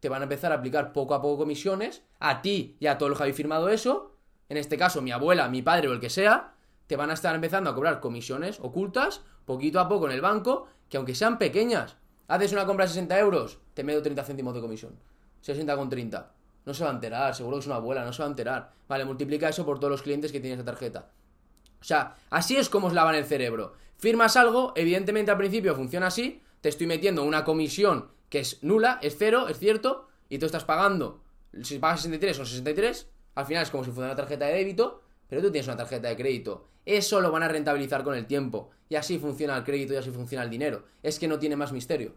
Te 0.00 0.08
van 0.08 0.22
a 0.22 0.24
empezar 0.24 0.52
a 0.52 0.56
aplicar 0.56 0.92
poco 0.92 1.14
a 1.14 1.20
poco 1.20 1.38
comisiones, 1.38 2.02
a 2.18 2.42
ti 2.42 2.76
y 2.80 2.86
a 2.86 2.98
todos 2.98 3.10
los 3.10 3.18
que 3.18 3.24
habéis 3.24 3.36
firmado 3.36 3.68
eso, 3.68 4.16
en 4.48 4.56
este 4.56 4.76
caso 4.76 5.02
mi 5.02 5.12
abuela, 5.12 5.48
mi 5.48 5.62
padre 5.62 5.88
o 5.88 5.92
el 5.92 6.00
que 6.00 6.10
sea, 6.10 6.54
te 6.86 6.96
van 6.96 7.10
a 7.10 7.14
estar 7.14 7.34
empezando 7.34 7.70
a 7.70 7.74
cobrar 7.74 8.00
comisiones 8.00 8.60
ocultas, 8.60 9.22
poquito 9.44 9.80
a 9.80 9.88
poco 9.88 10.06
en 10.06 10.12
el 10.12 10.20
banco, 10.20 10.66
que 10.88 10.96
aunque 10.96 11.14
sean 11.14 11.38
pequeñas, 11.38 11.96
haces 12.28 12.52
una 12.52 12.66
compra 12.66 12.84
de 12.84 12.90
60 12.90 13.18
euros, 13.18 13.60
te 13.74 13.84
meto 13.84 14.02
30 14.02 14.24
céntimos 14.24 14.54
de 14.54 14.60
comisión. 14.60 14.98
60 15.40 15.76
con 15.76 15.88
30. 15.88 16.32
No 16.64 16.74
se 16.74 16.84
va 16.84 16.90
a 16.90 16.94
enterar, 16.94 17.34
seguro 17.34 17.56
que 17.56 17.60
es 17.60 17.66
una 17.66 17.76
abuela, 17.76 18.04
no 18.04 18.12
se 18.12 18.22
va 18.22 18.28
a 18.28 18.30
enterar. 18.30 18.72
Vale, 18.88 19.04
multiplica 19.04 19.48
eso 19.48 19.64
por 19.64 19.78
todos 19.78 19.90
los 19.90 20.02
clientes 20.02 20.32
que 20.32 20.40
tienes 20.40 20.58
de 20.58 20.64
tarjeta. 20.64 21.10
O 21.80 21.84
sea, 21.84 22.14
así 22.30 22.56
es 22.56 22.68
como 22.68 22.86
os 22.86 22.92
lavan 22.92 23.14
el 23.16 23.24
cerebro. 23.24 23.74
Firmas 23.96 24.36
algo, 24.36 24.72
evidentemente 24.76 25.30
al 25.30 25.38
principio 25.38 25.74
funciona 25.74 26.08
así, 26.08 26.42
te 26.60 26.68
estoy 26.68 26.86
metiendo 26.86 27.24
una 27.24 27.44
comisión 27.44 28.10
que 28.28 28.40
es 28.40 28.62
nula, 28.62 28.98
es 29.02 29.16
cero, 29.18 29.48
es 29.48 29.58
cierto, 29.58 30.08
y 30.28 30.38
tú 30.38 30.46
estás 30.46 30.64
pagando, 30.64 31.22
si 31.62 31.78
pagas 31.78 32.00
63 32.00 32.36
son 32.36 32.46
63, 32.46 33.08
al 33.34 33.46
final 33.46 33.62
es 33.62 33.70
como 33.70 33.84
si 33.84 33.90
fuera 33.90 34.10
una 34.10 34.16
tarjeta 34.16 34.46
de 34.46 34.54
débito, 34.54 35.02
pero 35.28 35.42
tú 35.42 35.50
tienes 35.50 35.66
una 35.66 35.76
tarjeta 35.76 36.08
de 36.08 36.16
crédito. 36.16 36.66
Eso 36.84 37.20
lo 37.20 37.30
van 37.30 37.42
a 37.42 37.48
rentabilizar 37.48 38.02
con 38.02 38.14
el 38.14 38.26
tiempo. 38.26 38.70
Y 38.88 38.96
así 38.96 39.18
funciona 39.18 39.56
el 39.56 39.64
crédito 39.64 39.94
y 39.94 39.96
así 39.96 40.10
funciona 40.10 40.44
el 40.44 40.50
dinero. 40.50 40.84
Es 41.02 41.18
que 41.18 41.28
no 41.28 41.38
tiene 41.38 41.56
más 41.56 41.72
misterio. 41.72 42.14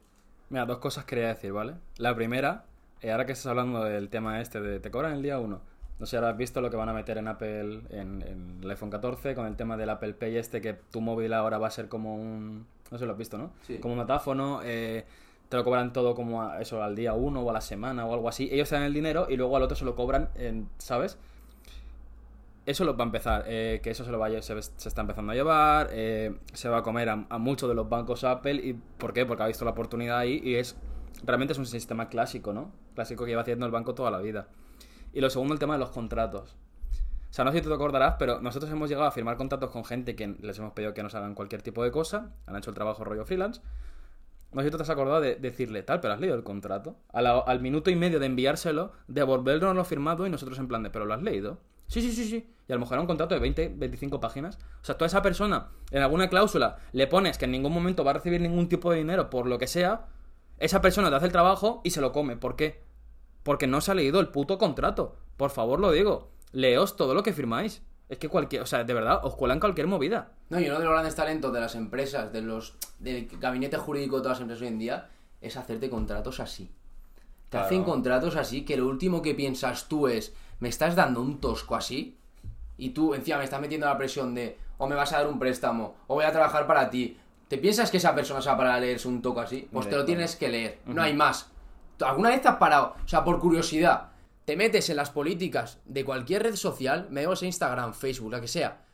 Mira, 0.50 0.66
dos 0.66 0.80
cosas 0.80 1.06
quería 1.06 1.28
decir, 1.28 1.52
¿vale? 1.52 1.76
La 1.98 2.16
primera, 2.16 2.66
ahora 3.10 3.26
que 3.26 3.34
estás 3.34 3.48
hablando 3.48 3.84
del 3.84 4.10
tema 4.10 4.42
este 4.42 4.60
de 4.62 4.80
te 4.80 4.92
cobran 4.92 5.14
el 5.14 5.22
día 5.22 5.40
uno. 5.40 5.62
No 6.00 6.06
sé 6.06 6.12
si 6.12 6.16
ahora 6.18 6.30
has 6.32 6.38
visto 6.38 6.60
lo 6.60 6.70
que 6.70 6.76
van 6.76 6.90
a 6.90 6.94
meter 6.94 7.18
en 7.18 7.28
Apple, 7.30 7.82
en, 7.90 8.22
en 8.22 8.60
el 8.62 8.70
iPhone 8.70 8.90
14, 8.90 9.34
con 9.34 9.46
el 9.46 9.56
tema 9.56 9.78
del 9.78 9.90
Apple 9.90 10.14
Pay 10.14 10.36
este, 10.38 10.60
que 10.60 10.74
tu 10.74 11.00
móvil 11.00 11.32
ahora 11.34 11.58
va 11.58 11.68
a 11.68 11.72
ser 11.72 11.88
como 11.88 12.16
un... 12.16 12.66
No 12.92 12.98
sé 12.98 13.06
lo 13.06 13.14
has 13.14 13.18
visto, 13.18 13.38
¿no? 13.38 13.52
Sí. 13.62 13.78
Como 13.80 13.94
un 13.94 14.00
datáfono, 14.00 14.60
eh, 14.64 15.06
te 15.48 15.56
lo 15.58 15.64
cobran 15.64 15.94
todo 15.94 16.14
como 16.14 16.42
a- 16.42 16.60
eso 16.62 16.84
al 16.84 16.96
día 16.96 17.14
uno 17.14 17.42
o 17.42 17.50
a 17.50 17.54
la 17.54 17.62
semana 17.62 18.06
o 18.06 18.14
algo 18.14 18.28
así. 18.28 18.50
Ellos 18.52 18.68
te 18.68 18.76
dan 18.76 18.84
el 18.84 18.94
dinero 18.94 19.28
y 19.30 19.38
luego 19.38 19.56
al 19.56 19.64
otro 19.64 19.76
se 19.78 19.86
lo 19.86 19.96
cobran, 19.96 20.30
en, 20.36 20.68
¿sabes? 20.80 21.18
Eso 22.66 22.84
lo 22.84 22.98
va 22.98 23.04
a 23.04 23.08
empezar, 23.08 23.44
eh, 23.48 23.80
que 23.84 23.92
eso 23.92 24.04
se 24.04 24.12
lo 24.12 24.18
vaya, 24.18 24.42
se, 24.42 24.60
se 24.62 24.90
está 24.90 25.02
empezando 25.02 25.32
a 25.32 25.36
llevar, 25.36 25.90
eh, 25.92 26.36
se 26.54 26.68
va 26.68 26.80
a 26.80 26.84
comer 26.84 27.10
a, 27.10 27.26
a 27.30 27.38
muchos 27.38 27.70
de 27.70 27.76
los 27.76 27.88
bancos 27.88 28.24
Apple. 28.24 28.56
¿Y 28.56 28.74
por 28.74 29.14
qué? 29.14 29.26
Porque 29.26 29.44
ha 29.44 29.48
visto 29.48 29.64
la 29.66 29.72
oportunidad 29.72 30.18
ahí 30.18 30.42
y 30.44 30.56
es 30.56 30.76
realmente 31.26 31.54
es 31.54 31.60
un 31.60 31.66
sistema 31.66 32.08
clásico, 32.10 32.54
¿no? 32.54 32.72
Clásico 32.94 33.26
que 33.26 33.32
lleva 33.32 33.42
haciendo 33.42 33.66
el 33.66 33.72
banco 33.72 33.96
toda 33.96 34.12
la 34.12 34.20
vida. 34.20 34.48
Y 35.14 35.22
lo 35.22 35.30
segundo, 35.30 35.54
el 35.54 35.60
tema 35.60 35.74
de 35.74 35.80
los 35.80 35.90
contratos. 35.90 36.56
O 37.30 37.34
sea, 37.36 37.44
no 37.44 37.52
sé 37.52 37.60
si 37.60 37.68
te 37.68 37.74
acordarás, 37.74 38.16
pero 38.18 38.40
nosotros 38.40 38.72
hemos 38.72 38.88
llegado 38.90 39.08
a 39.08 39.12
firmar 39.12 39.36
contratos 39.36 39.70
con 39.70 39.84
gente 39.84 40.16
que 40.16 40.36
les 40.40 40.58
hemos 40.58 40.72
pedido 40.72 40.94
que 40.94 41.04
nos 41.04 41.16
hagan 41.16 41.36
cualquier 41.36 41.62
tipo 41.62 41.84
de 41.84 41.92
cosa, 41.92 42.32
han 42.46 42.56
hecho 42.56 42.70
el 42.70 42.76
trabajo 42.76 43.04
rollo 43.04 43.26
freelance. 43.26 43.62
No 44.54 44.62
sé 44.62 44.68
si 44.68 44.72
tú 44.72 44.78
te 44.78 44.84
has 44.84 44.90
acordado 44.90 45.20
de 45.20 45.36
decirle 45.36 45.84
tal, 45.84 46.00
pero 46.00 46.14
has 46.14 46.20
leído 46.22 46.36
el 46.36 46.44
contrato. 46.44 46.96
Al 47.12 47.60
minuto 47.60 47.90
y 47.90 47.96
medio 47.98 48.22
de 48.22 48.26
enviárselo, 48.28 48.94
devolvernos 49.10 49.76
lo 49.76 49.84
firmado 49.84 50.26
y 50.26 50.30
nosotros 50.30 50.58
en 50.60 50.70
plan 50.70 50.82
de, 50.82 50.90
¿pero 50.92 51.04
lo 51.04 51.14
has 51.14 51.22
leído? 51.22 51.60
Sí, 51.88 52.02
sí, 52.02 52.14
sí, 52.14 52.24
sí. 52.24 52.54
Y 52.68 52.72
a 52.72 52.76
lo 52.76 52.80
mejor 52.80 52.96
era 52.96 53.02
un 53.02 53.08
contrato 53.08 53.36
de 53.36 53.42
20, 53.42 53.74
25 53.76 54.22
páginas. 54.22 54.58
O 54.82 54.86
sea, 54.86 54.98
tú 54.98 55.04
a 55.04 55.08
esa 55.08 55.22
persona, 55.22 55.72
en 55.92 56.02
alguna 56.02 56.30
cláusula, 56.30 56.78
le 56.94 57.06
pones 57.06 57.38
que 57.38 57.46
en 57.46 57.52
ningún 57.52 57.74
momento 57.74 58.06
va 58.06 58.12
a 58.12 58.14
recibir 58.14 58.40
ningún 58.40 58.70
tipo 58.70 58.92
de 58.92 59.00
dinero 59.00 59.30
por 59.30 59.46
lo 59.46 59.60
que 59.60 59.68
sea, 59.68 60.06
esa 60.60 60.82
persona 60.82 61.10
te 61.10 61.16
hace 61.16 61.26
el 61.28 61.32
trabajo 61.32 61.82
y 61.84 61.92
se 61.92 62.02
lo 62.02 62.12
come. 62.12 62.38
¿Por 62.38 62.56
qué? 62.56 62.82
Porque 63.44 63.68
no 63.68 63.82
se 63.82 63.92
ha 63.92 63.96
leído 63.96 64.20
el 64.20 64.30
puto 64.30 64.58
contrato. 64.58 65.16
Por 65.38 65.50
favor, 65.50 65.80
lo 65.80 65.92
digo. 65.92 66.30
Leos 66.52 66.96
todo 66.96 67.14
lo 67.14 67.24
que 67.24 67.34
firmáis. 67.34 67.82
Es 68.08 68.20
que 68.20 68.30
cualquier, 68.30 68.62
o 68.62 68.66
sea, 68.66 68.84
de 68.84 68.94
verdad, 68.94 69.20
os 69.24 69.36
cuelan 69.36 69.60
cualquier 69.60 69.88
movida. 69.88 70.32
No, 70.50 70.60
y 70.60 70.68
uno 70.68 70.78
de 70.78 70.86
los 70.86 70.94
grandes 70.94 71.16
talentos 71.16 71.52
de 71.52 71.60
las 71.60 71.74
empresas, 71.76 72.32
de 72.32 72.42
los, 72.42 72.76
del 73.00 73.28
gabinete 73.40 73.78
jurídico 73.78 74.18
de 74.18 74.22
todas 74.22 74.38
las 74.38 74.42
empresas 74.44 74.62
hoy 74.62 74.68
en 74.68 74.80
día, 74.80 75.10
es 75.42 75.58
hacerte 75.58 75.90
contratos 75.90 76.40
así. 76.40 76.66
Te 76.66 77.52
Claro. 77.58 77.66
hacen 77.66 77.84
contratos 77.84 78.36
así 78.36 78.64
que 78.64 78.78
lo 78.78 78.88
último 78.88 79.22
que 79.22 79.34
piensas 79.34 79.88
tú 79.88 80.08
es, 80.08 80.34
me 80.60 80.70
estás 80.70 80.96
dando 80.96 81.20
un 81.22 81.40
tosco 81.42 81.76
así, 81.76 82.18
y 82.78 82.90
tú 82.92 83.14
encima 83.16 83.38
me 83.40 83.44
estás 83.44 83.62
metiendo 83.62 83.88
la 83.88 83.98
presión 83.98 84.36
de, 84.36 84.58
o 84.78 84.88
me 84.88 84.96
vas 84.96 85.12
a 85.14 85.18
dar 85.20 85.28
un 85.28 85.40
préstamo, 85.40 85.96
o 86.08 86.16
voy 86.16 86.26
a 86.26 86.32
trabajar 86.32 86.68
para 86.68 86.90
ti. 86.90 87.18
¿Te 87.48 87.58
piensas 87.58 87.92
que 87.92 87.98
esa 87.98 88.16
persona 88.16 88.42
se 88.42 88.50
va 88.50 88.58
para 88.58 88.80
leerse 88.80 89.08
un 89.08 89.22
toco 89.22 89.42
así? 89.42 89.68
Pues 89.72 89.90
te 89.90 89.96
lo 89.96 90.06
tienes 90.06 90.36
que 90.36 90.50
leer, 90.50 90.80
no 90.86 91.02
hay 91.02 91.14
más. 91.14 91.52
¿Alguna 92.00 92.30
vez 92.30 92.42
te 92.42 92.48
has 92.48 92.56
parado? 92.56 92.96
O 93.04 93.08
sea, 93.08 93.24
por 93.24 93.40
curiosidad, 93.40 94.10
te 94.46 94.58
metes 94.58 94.90
en 94.90 94.98
las 94.98 95.12
políticas 95.12 95.80
de 95.86 96.04
cualquier 96.04 96.44
red 96.44 96.56
social, 96.56 97.08
me 97.10 97.22
digo 97.22 97.34
Instagram, 97.40 97.94
Facebook, 97.94 98.32
la 98.32 98.42
que 98.42 98.48
sea, 98.48 98.86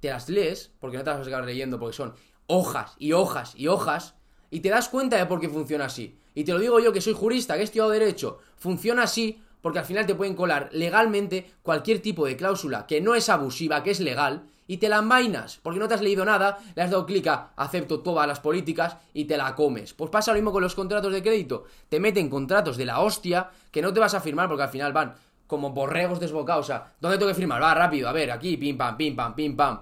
te 0.00 0.08
las 0.08 0.28
lees, 0.28 0.72
porque 0.80 0.96
no 0.96 1.04
te 1.04 1.10
las 1.10 1.18
vas 1.18 1.26
a 1.26 1.30
acabar 1.30 1.46
leyendo, 1.46 1.78
porque 1.78 1.96
son 1.96 2.14
hojas 2.46 2.94
y 2.98 3.12
hojas 3.12 3.54
y 3.56 3.66
hojas, 3.66 4.14
y 4.50 4.60
te 4.60 4.70
das 4.70 4.88
cuenta 4.88 5.16
de 5.16 5.26
por 5.26 5.40
qué 5.40 5.48
funciona 5.48 5.86
así. 5.86 6.18
Y 6.34 6.44
te 6.44 6.52
lo 6.52 6.58
digo 6.60 6.78
yo 6.80 6.92
que 6.92 7.00
soy 7.00 7.14
jurista, 7.14 7.54
que 7.54 7.60
he 7.60 7.64
estudiado 7.64 7.90
Derecho, 7.90 8.38
funciona 8.56 9.02
así 9.02 9.42
porque 9.60 9.80
al 9.80 9.84
final 9.84 10.06
te 10.06 10.14
pueden 10.14 10.34
colar 10.34 10.68
legalmente 10.72 11.52
cualquier 11.62 12.00
tipo 12.00 12.26
de 12.26 12.36
cláusula 12.36 12.86
que 12.86 13.00
no 13.00 13.14
es 13.14 13.28
abusiva, 13.28 13.82
que 13.82 13.90
es 13.90 14.00
legal, 14.00 14.46
y 14.68 14.76
te 14.76 14.88
la 14.88 14.98
envainas, 14.98 15.58
porque 15.62 15.80
no 15.80 15.88
te 15.88 15.94
has 15.94 16.02
leído 16.02 16.24
nada, 16.24 16.58
le 16.76 16.82
has 16.82 16.90
dado 16.90 17.06
clic 17.06 17.26
a 17.26 17.50
acepto 17.56 18.00
todas 18.00 18.28
las 18.28 18.38
políticas 18.38 18.98
y 19.14 19.24
te 19.24 19.36
la 19.36 19.54
comes. 19.56 19.94
Pues 19.94 20.10
pasa 20.10 20.30
lo 20.30 20.36
mismo 20.36 20.52
con 20.52 20.62
los 20.62 20.74
contratos 20.74 21.12
de 21.12 21.22
crédito. 21.22 21.64
Te 21.88 21.98
meten 21.98 22.28
contratos 22.28 22.76
de 22.76 22.84
la 22.84 23.00
hostia 23.00 23.50
que 23.72 23.82
no 23.82 23.92
te 23.92 23.98
vas 23.98 24.14
a 24.14 24.20
firmar 24.20 24.46
porque 24.46 24.62
al 24.62 24.68
final 24.68 24.92
van 24.92 25.14
como 25.46 25.70
borregos 25.70 26.20
desbocados. 26.20 26.66
O 26.66 26.68
sea, 26.68 26.92
¿dónde 27.00 27.16
tengo 27.16 27.30
que 27.30 27.34
firmar? 27.34 27.62
Va, 27.62 27.74
rápido, 27.74 28.08
a 28.08 28.12
ver, 28.12 28.30
aquí, 28.30 28.58
pim 28.58 28.76
pam, 28.76 28.96
pim 28.96 29.16
pam, 29.16 29.34
pim 29.34 29.56
pam. 29.56 29.80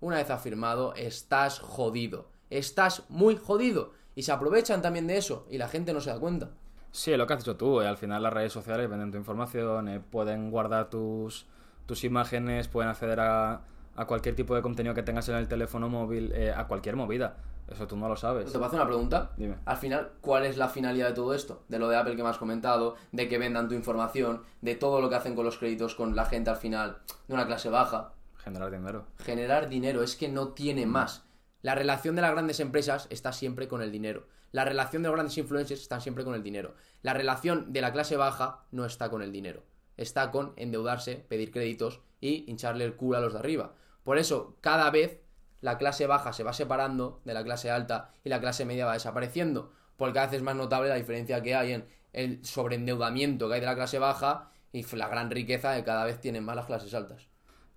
Una 0.00 0.16
vez 0.16 0.30
has 0.30 0.42
firmado, 0.42 0.94
estás 0.94 1.58
jodido. 1.58 2.28
Estás 2.50 3.04
muy 3.08 3.36
jodido. 3.36 3.92
Y 4.14 4.22
se 4.22 4.32
aprovechan 4.32 4.82
también 4.82 5.06
de 5.06 5.16
eso 5.16 5.46
y 5.50 5.56
la 5.56 5.68
gente 5.68 5.94
no 5.94 6.00
se 6.02 6.10
da 6.10 6.20
cuenta. 6.20 6.50
Sí, 6.92 7.16
lo 7.16 7.26
que 7.26 7.32
has 7.32 7.40
dicho 7.40 7.56
tú, 7.56 7.80
eh, 7.80 7.86
al 7.86 7.96
final 7.96 8.22
las 8.22 8.32
redes 8.32 8.52
sociales 8.52 8.88
venden 8.88 9.10
tu 9.10 9.18
información, 9.18 9.88
eh, 9.88 10.00
pueden 10.00 10.50
guardar 10.50 10.88
tus, 10.88 11.46
tus 11.86 12.04
imágenes, 12.04 12.68
pueden 12.68 12.90
acceder 12.90 13.20
a, 13.20 13.62
a 13.96 14.06
cualquier 14.06 14.34
tipo 14.34 14.54
de 14.54 14.62
contenido 14.62 14.94
que 14.94 15.02
tengas 15.02 15.28
en 15.28 15.36
el 15.36 15.48
teléfono 15.48 15.88
móvil, 15.88 16.32
eh, 16.32 16.52
a 16.52 16.66
cualquier 16.66 16.96
movida. 16.96 17.36
Eso 17.68 17.86
tú 17.86 17.96
no 17.96 18.08
lo 18.08 18.16
sabes. 18.16 18.46
¿Te 18.46 18.52
puedo 18.52 18.66
hacer 18.66 18.78
una 18.78 18.86
pregunta? 18.86 19.32
Dime. 19.36 19.56
Al 19.64 19.76
final, 19.76 20.12
¿cuál 20.20 20.46
es 20.46 20.56
la 20.56 20.68
finalidad 20.68 21.08
de 21.08 21.14
todo 21.14 21.34
esto? 21.34 21.64
De 21.68 21.78
lo 21.78 21.88
de 21.88 21.96
Apple 21.96 22.14
que 22.14 22.22
me 22.22 22.28
has 22.28 22.38
comentado, 22.38 22.94
de 23.10 23.28
que 23.28 23.38
vendan 23.38 23.68
tu 23.68 23.74
información, 23.74 24.42
de 24.60 24.76
todo 24.76 25.00
lo 25.00 25.08
que 25.08 25.16
hacen 25.16 25.34
con 25.34 25.44
los 25.44 25.58
créditos 25.58 25.96
con 25.96 26.14
la 26.14 26.26
gente 26.26 26.50
al 26.50 26.56
final 26.56 26.98
de 27.26 27.34
una 27.34 27.46
clase 27.46 27.68
baja. 27.68 28.12
Generar 28.36 28.70
dinero. 28.70 29.06
Generar 29.18 29.68
dinero, 29.68 30.02
es 30.04 30.14
que 30.14 30.28
no 30.28 30.48
tiene 30.48 30.86
más. 30.86 31.24
La 31.62 31.74
relación 31.74 32.14
de 32.14 32.22
las 32.22 32.30
grandes 32.30 32.60
empresas 32.60 33.08
está 33.10 33.32
siempre 33.32 33.66
con 33.66 33.82
el 33.82 33.90
dinero. 33.90 34.28
La 34.52 34.64
relación 34.64 35.02
de 35.02 35.08
los 35.08 35.16
grandes 35.16 35.36
influencers 35.36 35.82
está 35.82 36.00
siempre 36.00 36.22
con 36.22 36.34
el 36.34 36.44
dinero. 36.44 36.74
La 37.02 37.14
relación 37.14 37.72
de 37.72 37.80
la 37.80 37.92
clase 37.92 38.16
baja 38.16 38.60
no 38.70 38.84
está 38.84 39.10
con 39.10 39.22
el 39.22 39.32
dinero. 39.32 39.64
Está 39.96 40.30
con 40.30 40.52
endeudarse, 40.56 41.16
pedir 41.28 41.50
créditos 41.50 42.00
y 42.20 42.48
hincharle 42.48 42.84
el 42.84 42.94
culo 42.94 43.18
a 43.18 43.20
los 43.20 43.32
de 43.32 43.40
arriba. 43.40 43.74
Por 44.06 44.18
eso, 44.18 44.54
cada 44.60 44.88
vez 44.92 45.20
la 45.60 45.78
clase 45.78 46.06
baja 46.06 46.32
se 46.32 46.44
va 46.44 46.52
separando 46.52 47.20
de 47.24 47.34
la 47.34 47.42
clase 47.42 47.72
alta 47.72 48.12
y 48.22 48.28
la 48.28 48.38
clase 48.38 48.64
media 48.64 48.86
va 48.86 48.92
desapareciendo. 48.92 49.72
Porque 49.96 50.14
cada 50.14 50.26
vez 50.26 50.36
es 50.36 50.42
más 50.44 50.54
notable 50.54 50.88
la 50.88 50.94
diferencia 50.94 51.42
que 51.42 51.56
hay 51.56 51.72
en 51.72 51.88
el 52.12 52.44
sobreendeudamiento 52.44 53.48
que 53.48 53.54
hay 53.54 53.60
de 53.60 53.66
la 53.66 53.74
clase 53.74 53.98
baja 53.98 54.52
y 54.70 54.84
la 54.94 55.08
gran 55.08 55.28
riqueza 55.32 55.74
que 55.74 55.82
cada 55.82 56.04
vez 56.04 56.20
tienen 56.20 56.44
más 56.44 56.54
las 56.54 56.66
clases 56.66 56.94
altas. 56.94 57.26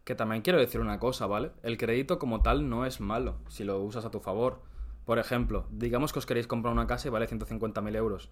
Que 0.03 0.13
también 0.13 0.43
quiero 0.43 0.59
decir 0.59 0.81
una 0.81 0.99
cosa, 0.99 1.25
¿vale? 1.25 1.49
El 1.63 1.79
crédito 1.79 2.19
como 2.19 2.43
tal 2.43 2.69
no 2.69 2.85
es 2.85 2.99
malo 2.99 3.39
si 3.47 3.63
lo 3.63 3.81
usas 3.81 4.05
a 4.05 4.11
tu 4.11 4.19
favor. 4.19 4.61
Por 5.05 5.17
ejemplo, 5.17 5.65
digamos 5.71 6.13
que 6.13 6.19
os 6.19 6.27
queréis 6.27 6.45
comprar 6.45 6.71
una 6.71 6.85
casa 6.85 7.07
y 7.07 7.11
vale 7.11 7.27
150.000 7.27 7.95
euros. 7.95 8.29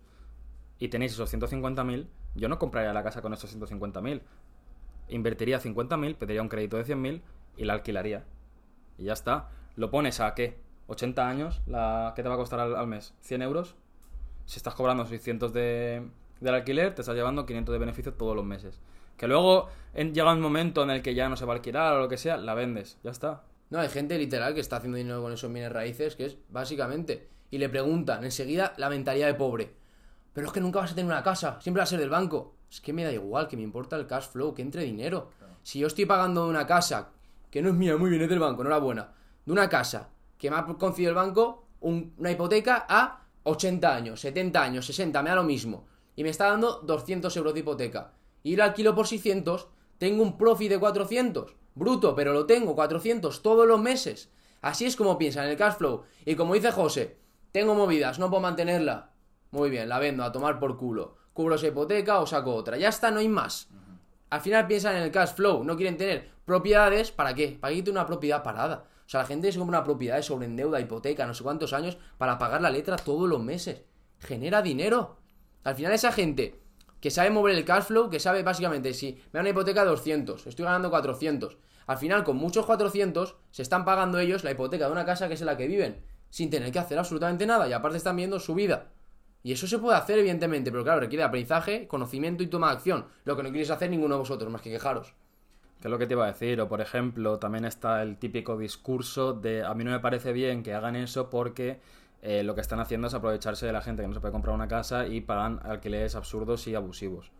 Y 0.77 0.89
tenéis 0.89 1.13
esos 1.13 1.33
150.000, 1.33 2.07
yo 2.35 2.47
no 2.47 2.59
compraría 2.59 2.93
la 2.93 3.01
casa 3.01 3.23
con 3.23 3.33
esos 3.33 3.57
150.000. 3.57 4.21
Invertiría 5.07 5.59
50.000, 5.59 6.15
pediría 6.15 6.43
un 6.43 6.49
crédito 6.49 6.77
de 6.77 6.85
100.000 6.85 7.23
y 7.57 7.65
la 7.65 7.73
alquilaría. 7.73 8.23
Y 8.97 9.05
ya 9.05 9.13
está. 9.13 9.49
¿Lo 9.75 9.91
pones 9.91 10.19
a 10.19 10.33
qué? 10.33 10.59
¿80 10.87 11.19
años? 11.19 11.61
La... 11.67 12.13
¿Qué 12.15 12.23
te 12.23 12.29
va 12.29 12.35
a 12.35 12.37
costar 12.37 12.59
al, 12.59 12.75
al 12.75 12.87
mes? 12.87 13.13
¿100 13.27 13.43
euros? 13.43 13.75
Si 14.45 14.57
estás 14.57 14.73
cobrando 14.75 15.05
600 15.05 15.51
de, 15.53 16.07
del 16.39 16.53
alquiler, 16.53 16.95
te 16.95 17.01
estás 17.01 17.15
llevando 17.15 17.45
500 17.45 17.73
de 17.73 17.79
beneficio 17.79 18.13
todos 18.13 18.35
los 18.35 18.45
meses. 18.45 18.79
Que 19.17 19.27
luego 19.27 19.69
en- 19.93 20.13
llega 20.13 20.31
un 20.31 20.41
momento 20.41 20.83
en 20.83 20.91
el 20.91 21.01
que 21.01 21.13
ya 21.13 21.27
no 21.29 21.35
se 21.35 21.45
va 21.45 21.53
a 21.53 21.55
alquilar 21.57 21.93
o 21.95 21.99
lo 22.01 22.07
que 22.07 22.17
sea, 22.17 22.37
la 22.37 22.53
vendes. 22.53 22.97
Ya 23.03 23.11
está. 23.11 23.43
No, 23.69 23.79
hay 23.79 23.89
gente 23.89 24.17
literal 24.17 24.53
que 24.53 24.61
está 24.61 24.77
haciendo 24.77 24.97
dinero 24.97 25.21
con 25.21 25.33
esos 25.33 25.51
bienes 25.51 25.71
raíces, 25.71 26.15
que 26.15 26.25
es 26.25 26.37
básicamente. 26.49 27.27
Y 27.51 27.57
le 27.57 27.67
preguntan 27.69 28.23
enseguida 28.23 28.73
la 28.77 28.89
mentalidad 28.89 29.27
de 29.27 29.33
pobre. 29.33 29.73
Pero 30.33 30.47
es 30.47 30.53
que 30.53 30.59
nunca 30.61 30.79
vas 30.79 30.91
a 30.91 30.95
tener 30.95 31.11
una 31.11 31.23
casa, 31.23 31.59
siempre 31.61 31.79
va 31.79 31.83
a 31.83 31.87
ser 31.87 31.99
del 31.99 32.09
banco. 32.09 32.55
Es 32.69 32.79
que 32.79 32.93
me 32.93 33.03
da 33.03 33.11
igual, 33.11 33.47
que 33.47 33.57
me 33.57 33.63
importa 33.63 33.95
el 33.95 34.07
cash 34.07 34.27
flow, 34.29 34.53
que 34.53 34.61
entre 34.61 34.83
dinero. 34.83 35.31
Si 35.63 35.79
yo 35.79 35.87
estoy 35.87 36.05
pagando 36.05 36.47
una 36.47 36.65
casa, 36.67 37.09
que 37.49 37.61
no 37.61 37.69
es 37.69 37.75
mía, 37.75 37.97
muy 37.97 38.09
bien, 38.09 38.21
es 38.21 38.29
del 38.29 38.39
banco, 38.39 38.61
enhorabuena. 38.61 39.13
De 39.45 39.51
una 39.51 39.69
casa 39.69 40.09
que 40.37 40.49
me 40.51 40.57
ha 40.57 40.65
concedido 40.65 41.09
el 41.09 41.15
banco, 41.15 41.67
un- 41.79 42.13
una 42.17 42.31
hipoteca 42.31 42.85
a 42.89 43.23
80 43.43 43.95
años, 43.95 44.19
70 44.19 44.61
años, 44.63 44.85
60, 44.85 45.21
me 45.23 45.29
da 45.29 45.35
lo 45.35 45.43
mismo. 45.43 45.85
Y 46.15 46.23
me 46.23 46.29
está 46.29 46.49
dando 46.49 46.81
200 46.81 47.35
euros 47.37 47.53
de 47.53 47.61
hipoteca. 47.61 48.13
Y 48.43 48.55
lo 48.55 48.63
alquilo 48.63 48.93
por 48.95 49.07
600, 49.07 49.67
tengo 49.97 50.23
un 50.23 50.37
profit 50.37 50.69
de 50.71 50.79
400. 50.79 51.55
Bruto, 51.75 52.15
pero 52.15 52.33
lo 52.33 52.45
tengo, 52.45 52.75
400 52.75 53.41
todos 53.41 53.67
los 53.67 53.79
meses. 53.79 54.29
Así 54.61 54.85
es 54.85 54.95
como 54.95 55.17
piensan 55.17 55.45
en 55.45 55.51
el 55.51 55.57
cash 55.57 55.75
flow. 55.77 56.03
Y 56.25 56.35
como 56.35 56.55
dice 56.55 56.71
José, 56.71 57.17
tengo 57.51 57.75
movidas, 57.75 58.17
no 58.19 58.29
puedo 58.29 58.41
mantenerla. 58.41 59.11
Muy 59.51 59.69
bien, 59.69 59.87
la 59.87 59.99
vendo 59.99 60.23
a 60.23 60.31
tomar 60.31 60.59
por 60.59 60.77
culo. 60.77 61.15
Cubro 61.33 61.55
esa 61.55 61.67
hipoteca 61.67 62.19
o 62.19 62.25
saco 62.25 62.53
otra. 62.55 62.77
Ya 62.77 62.89
está, 62.89 63.11
no 63.11 63.19
hay 63.19 63.27
más. 63.29 63.69
Al 64.29 64.41
final 64.41 64.67
piensan 64.67 64.95
en 64.97 65.03
el 65.03 65.11
cash 65.11 65.33
flow, 65.33 65.63
no 65.63 65.75
quieren 65.75 65.97
tener 65.97 66.29
propiedades, 66.45 67.11
¿para 67.11 67.33
qué? 67.33 67.57
Para 67.59 67.73
que 67.73 67.89
una 67.89 68.05
propiedad 68.05 68.43
parada. 68.43 68.85
O 69.05 69.09
sea, 69.09 69.21
la 69.21 69.27
gente 69.27 69.51
se 69.51 69.57
compra 69.57 69.79
una 69.79 69.85
propiedad 69.85 70.21
sobre 70.21 70.47
deuda, 70.49 70.81
hipoteca, 70.81 71.25
no 71.25 71.33
sé 71.33 71.43
cuántos 71.43 71.71
años, 71.71 71.97
para 72.17 72.37
pagar 72.37 72.61
la 72.61 72.69
letra 72.69 72.97
todos 72.97 73.29
los 73.29 73.41
meses. 73.41 73.83
Genera 74.19 74.61
dinero. 74.61 75.17
Al 75.63 75.75
final 75.75 75.93
esa 75.93 76.11
gente 76.11 76.59
que 76.99 77.11
sabe 77.11 77.29
mover 77.29 77.55
el 77.55 77.63
cash 77.63 77.85
flow, 77.85 78.09
que 78.09 78.19
sabe 78.19 78.43
básicamente 78.43 78.93
si 78.93 79.13
me 79.13 79.37
da 79.37 79.39
una 79.41 79.49
hipoteca 79.49 79.83
de 79.83 79.91
200, 79.91 80.47
estoy 80.47 80.65
ganando 80.65 80.89
400. 80.89 81.57
Al 81.85 81.97
final, 81.97 82.25
con 82.25 82.35
muchos 82.35 82.65
400, 82.65 83.37
se 83.51 83.61
están 83.61 83.85
pagando 83.85 84.19
ellos 84.19 84.43
la 84.43 84.51
hipoteca 84.51 84.87
de 84.87 84.91
una 84.91 85.05
casa 85.05 85.29
que 85.29 85.35
es 85.35 85.41
en 85.41 85.47
la 85.47 85.55
que 85.55 85.67
viven, 85.67 86.03
sin 86.29 86.49
tener 86.49 86.71
que 86.71 86.79
hacer 86.79 86.99
absolutamente 86.99 87.45
nada, 87.45 87.67
y 87.69 87.73
aparte 87.73 87.97
están 87.97 88.17
viendo 88.17 88.41
su 88.41 88.55
vida. 88.55 88.91
Y 89.47 89.53
eso 89.53 89.65
se 89.65 89.79
puede 89.79 89.97
hacer, 89.97 90.19
evidentemente, 90.19 90.71
pero 90.71 90.83
claro, 90.83 90.99
requiere 90.99 91.23
aprendizaje, 91.23 91.87
conocimiento 91.87 92.43
y 92.43 92.47
toma 92.47 92.67
de 92.67 92.73
acción. 92.73 93.05
Lo 93.23 93.37
que 93.37 93.43
no 93.43 93.49
queréis 93.49 93.69
hacer 93.69 93.89
ninguno 93.89 94.15
de 94.15 94.19
vosotros, 94.19 94.51
más 94.51 94.61
que 94.61 94.69
quejaros. 94.69 95.13
Que 95.79 95.87
es 95.87 95.89
lo 95.89 95.97
que 95.97 96.05
te 96.05 96.15
iba 96.15 96.25
a 96.25 96.33
decir. 96.33 96.59
O 96.59 96.67
por 96.67 96.81
ejemplo, 96.81 97.39
también 97.39 97.63
está 97.63 98.03
el 98.03 98.17
típico 98.17 98.57
discurso 98.57 99.31
de 99.31 99.63
a 99.63 99.73
mí 99.73 99.85
no 99.85 99.91
me 99.91 100.01
parece 100.01 100.33
bien 100.33 100.63
que 100.63 100.73
hagan 100.73 100.97
eso 100.97 101.29
porque 101.29 101.79
eh, 102.21 102.43
lo 102.43 102.55
que 102.55 102.59
están 102.59 102.81
haciendo 102.81 103.07
es 103.07 103.13
aprovecharse 103.13 103.65
de 103.65 103.71
la 103.71 103.81
gente 103.81 104.01
que 104.01 104.09
no 104.09 104.13
se 104.13 104.19
puede 104.19 104.33
comprar 104.33 104.53
una 104.53 104.67
casa 104.67 105.07
y 105.07 105.21
pagan 105.21 105.61
alquileres 105.63 106.15
absurdos 106.15 106.67
y 106.67 106.75
abusivos. 106.75 107.31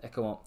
Es 0.00 0.12
como 0.12 0.42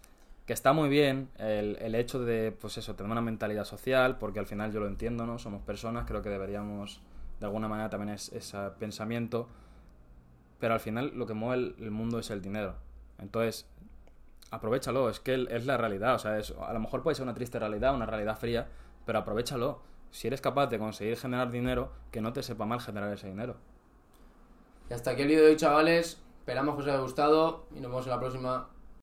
que 0.48 0.54
está 0.54 0.74
muy 0.74 0.90
bien 0.90 1.30
el, 1.38 1.78
el 1.82 1.94
hecho 1.94 2.20
de, 2.20 2.52
pues 2.52 2.80
eso, 2.80 2.96
tener 2.96 3.12
una 3.12 3.22
mentalidad 3.22 3.66
social, 3.66 4.18
porque 4.18 4.40
al 4.40 4.48
final 4.48 4.72
yo 4.72 4.80
lo 4.80 4.88
entiendo, 4.88 5.28
¿no? 5.28 5.38
Somos 5.38 5.62
personas, 5.62 6.08
creo 6.08 6.24
que 6.24 6.30
deberíamos, 6.30 7.00
de 7.40 7.46
alguna 7.46 7.68
manera, 7.68 7.92
también 7.92 8.16
es 8.16 8.34
ese 8.34 8.58
pensamiento, 8.80 9.48
pero 10.60 10.74
al 10.74 10.80
final 10.80 11.12
lo 11.16 11.26
que 11.26 11.34
mueve 11.34 11.74
el, 11.80 11.92
mundo 11.92 12.20
es 12.20 12.30
el 12.30 12.42
dinero. 12.42 12.76
Entonces, 13.18 13.68
aprovechalo, 14.52 15.10
es 15.10 15.20
que 15.20 15.48
es 15.50 15.66
la 15.66 15.78
realidad, 15.78 16.16
o 16.16 16.20
sea, 16.20 16.40
a 16.68 16.74
lo 16.74 16.80
mejor 16.80 17.04
puede 17.04 17.16
ser 17.16 17.24
una 17.24 17.34
triste 17.34 17.60
realidad, 17.60 17.96
una 17.96 18.06
realidad 18.06 18.38
fría, 18.38 18.68
pero 19.06 19.20
aprovechalo. 19.20 19.82
Si 20.12 20.28
eres 20.28 20.42
capaz 20.42 20.68
de 20.68 20.80
conseguir 20.80 21.18
generar 21.18 21.52
dinero, 21.52 21.92
que 22.12 22.20
no 22.20 22.34
te 22.34 22.42
sepa 22.42 22.66
mal 22.66 22.82
generar 22.82 23.14
ese 23.14 23.28
dinero. 23.28 23.56
Y 24.90 24.94
hasta 24.94 25.12
aquí 25.12 25.22
el 25.22 25.28
vídeo 25.28 25.44
de 25.44 25.52
hoy, 25.52 25.56
chavales. 25.56 26.20
Esperamos 26.40 26.76
que 26.76 26.82
os 26.82 26.88
haya 26.88 27.00
gustado 27.00 27.68
y 27.76 27.80
nos 27.80 27.92
vemos 27.92 28.06
en 28.08 28.12
la 28.12 28.20
próxima. 28.20 28.70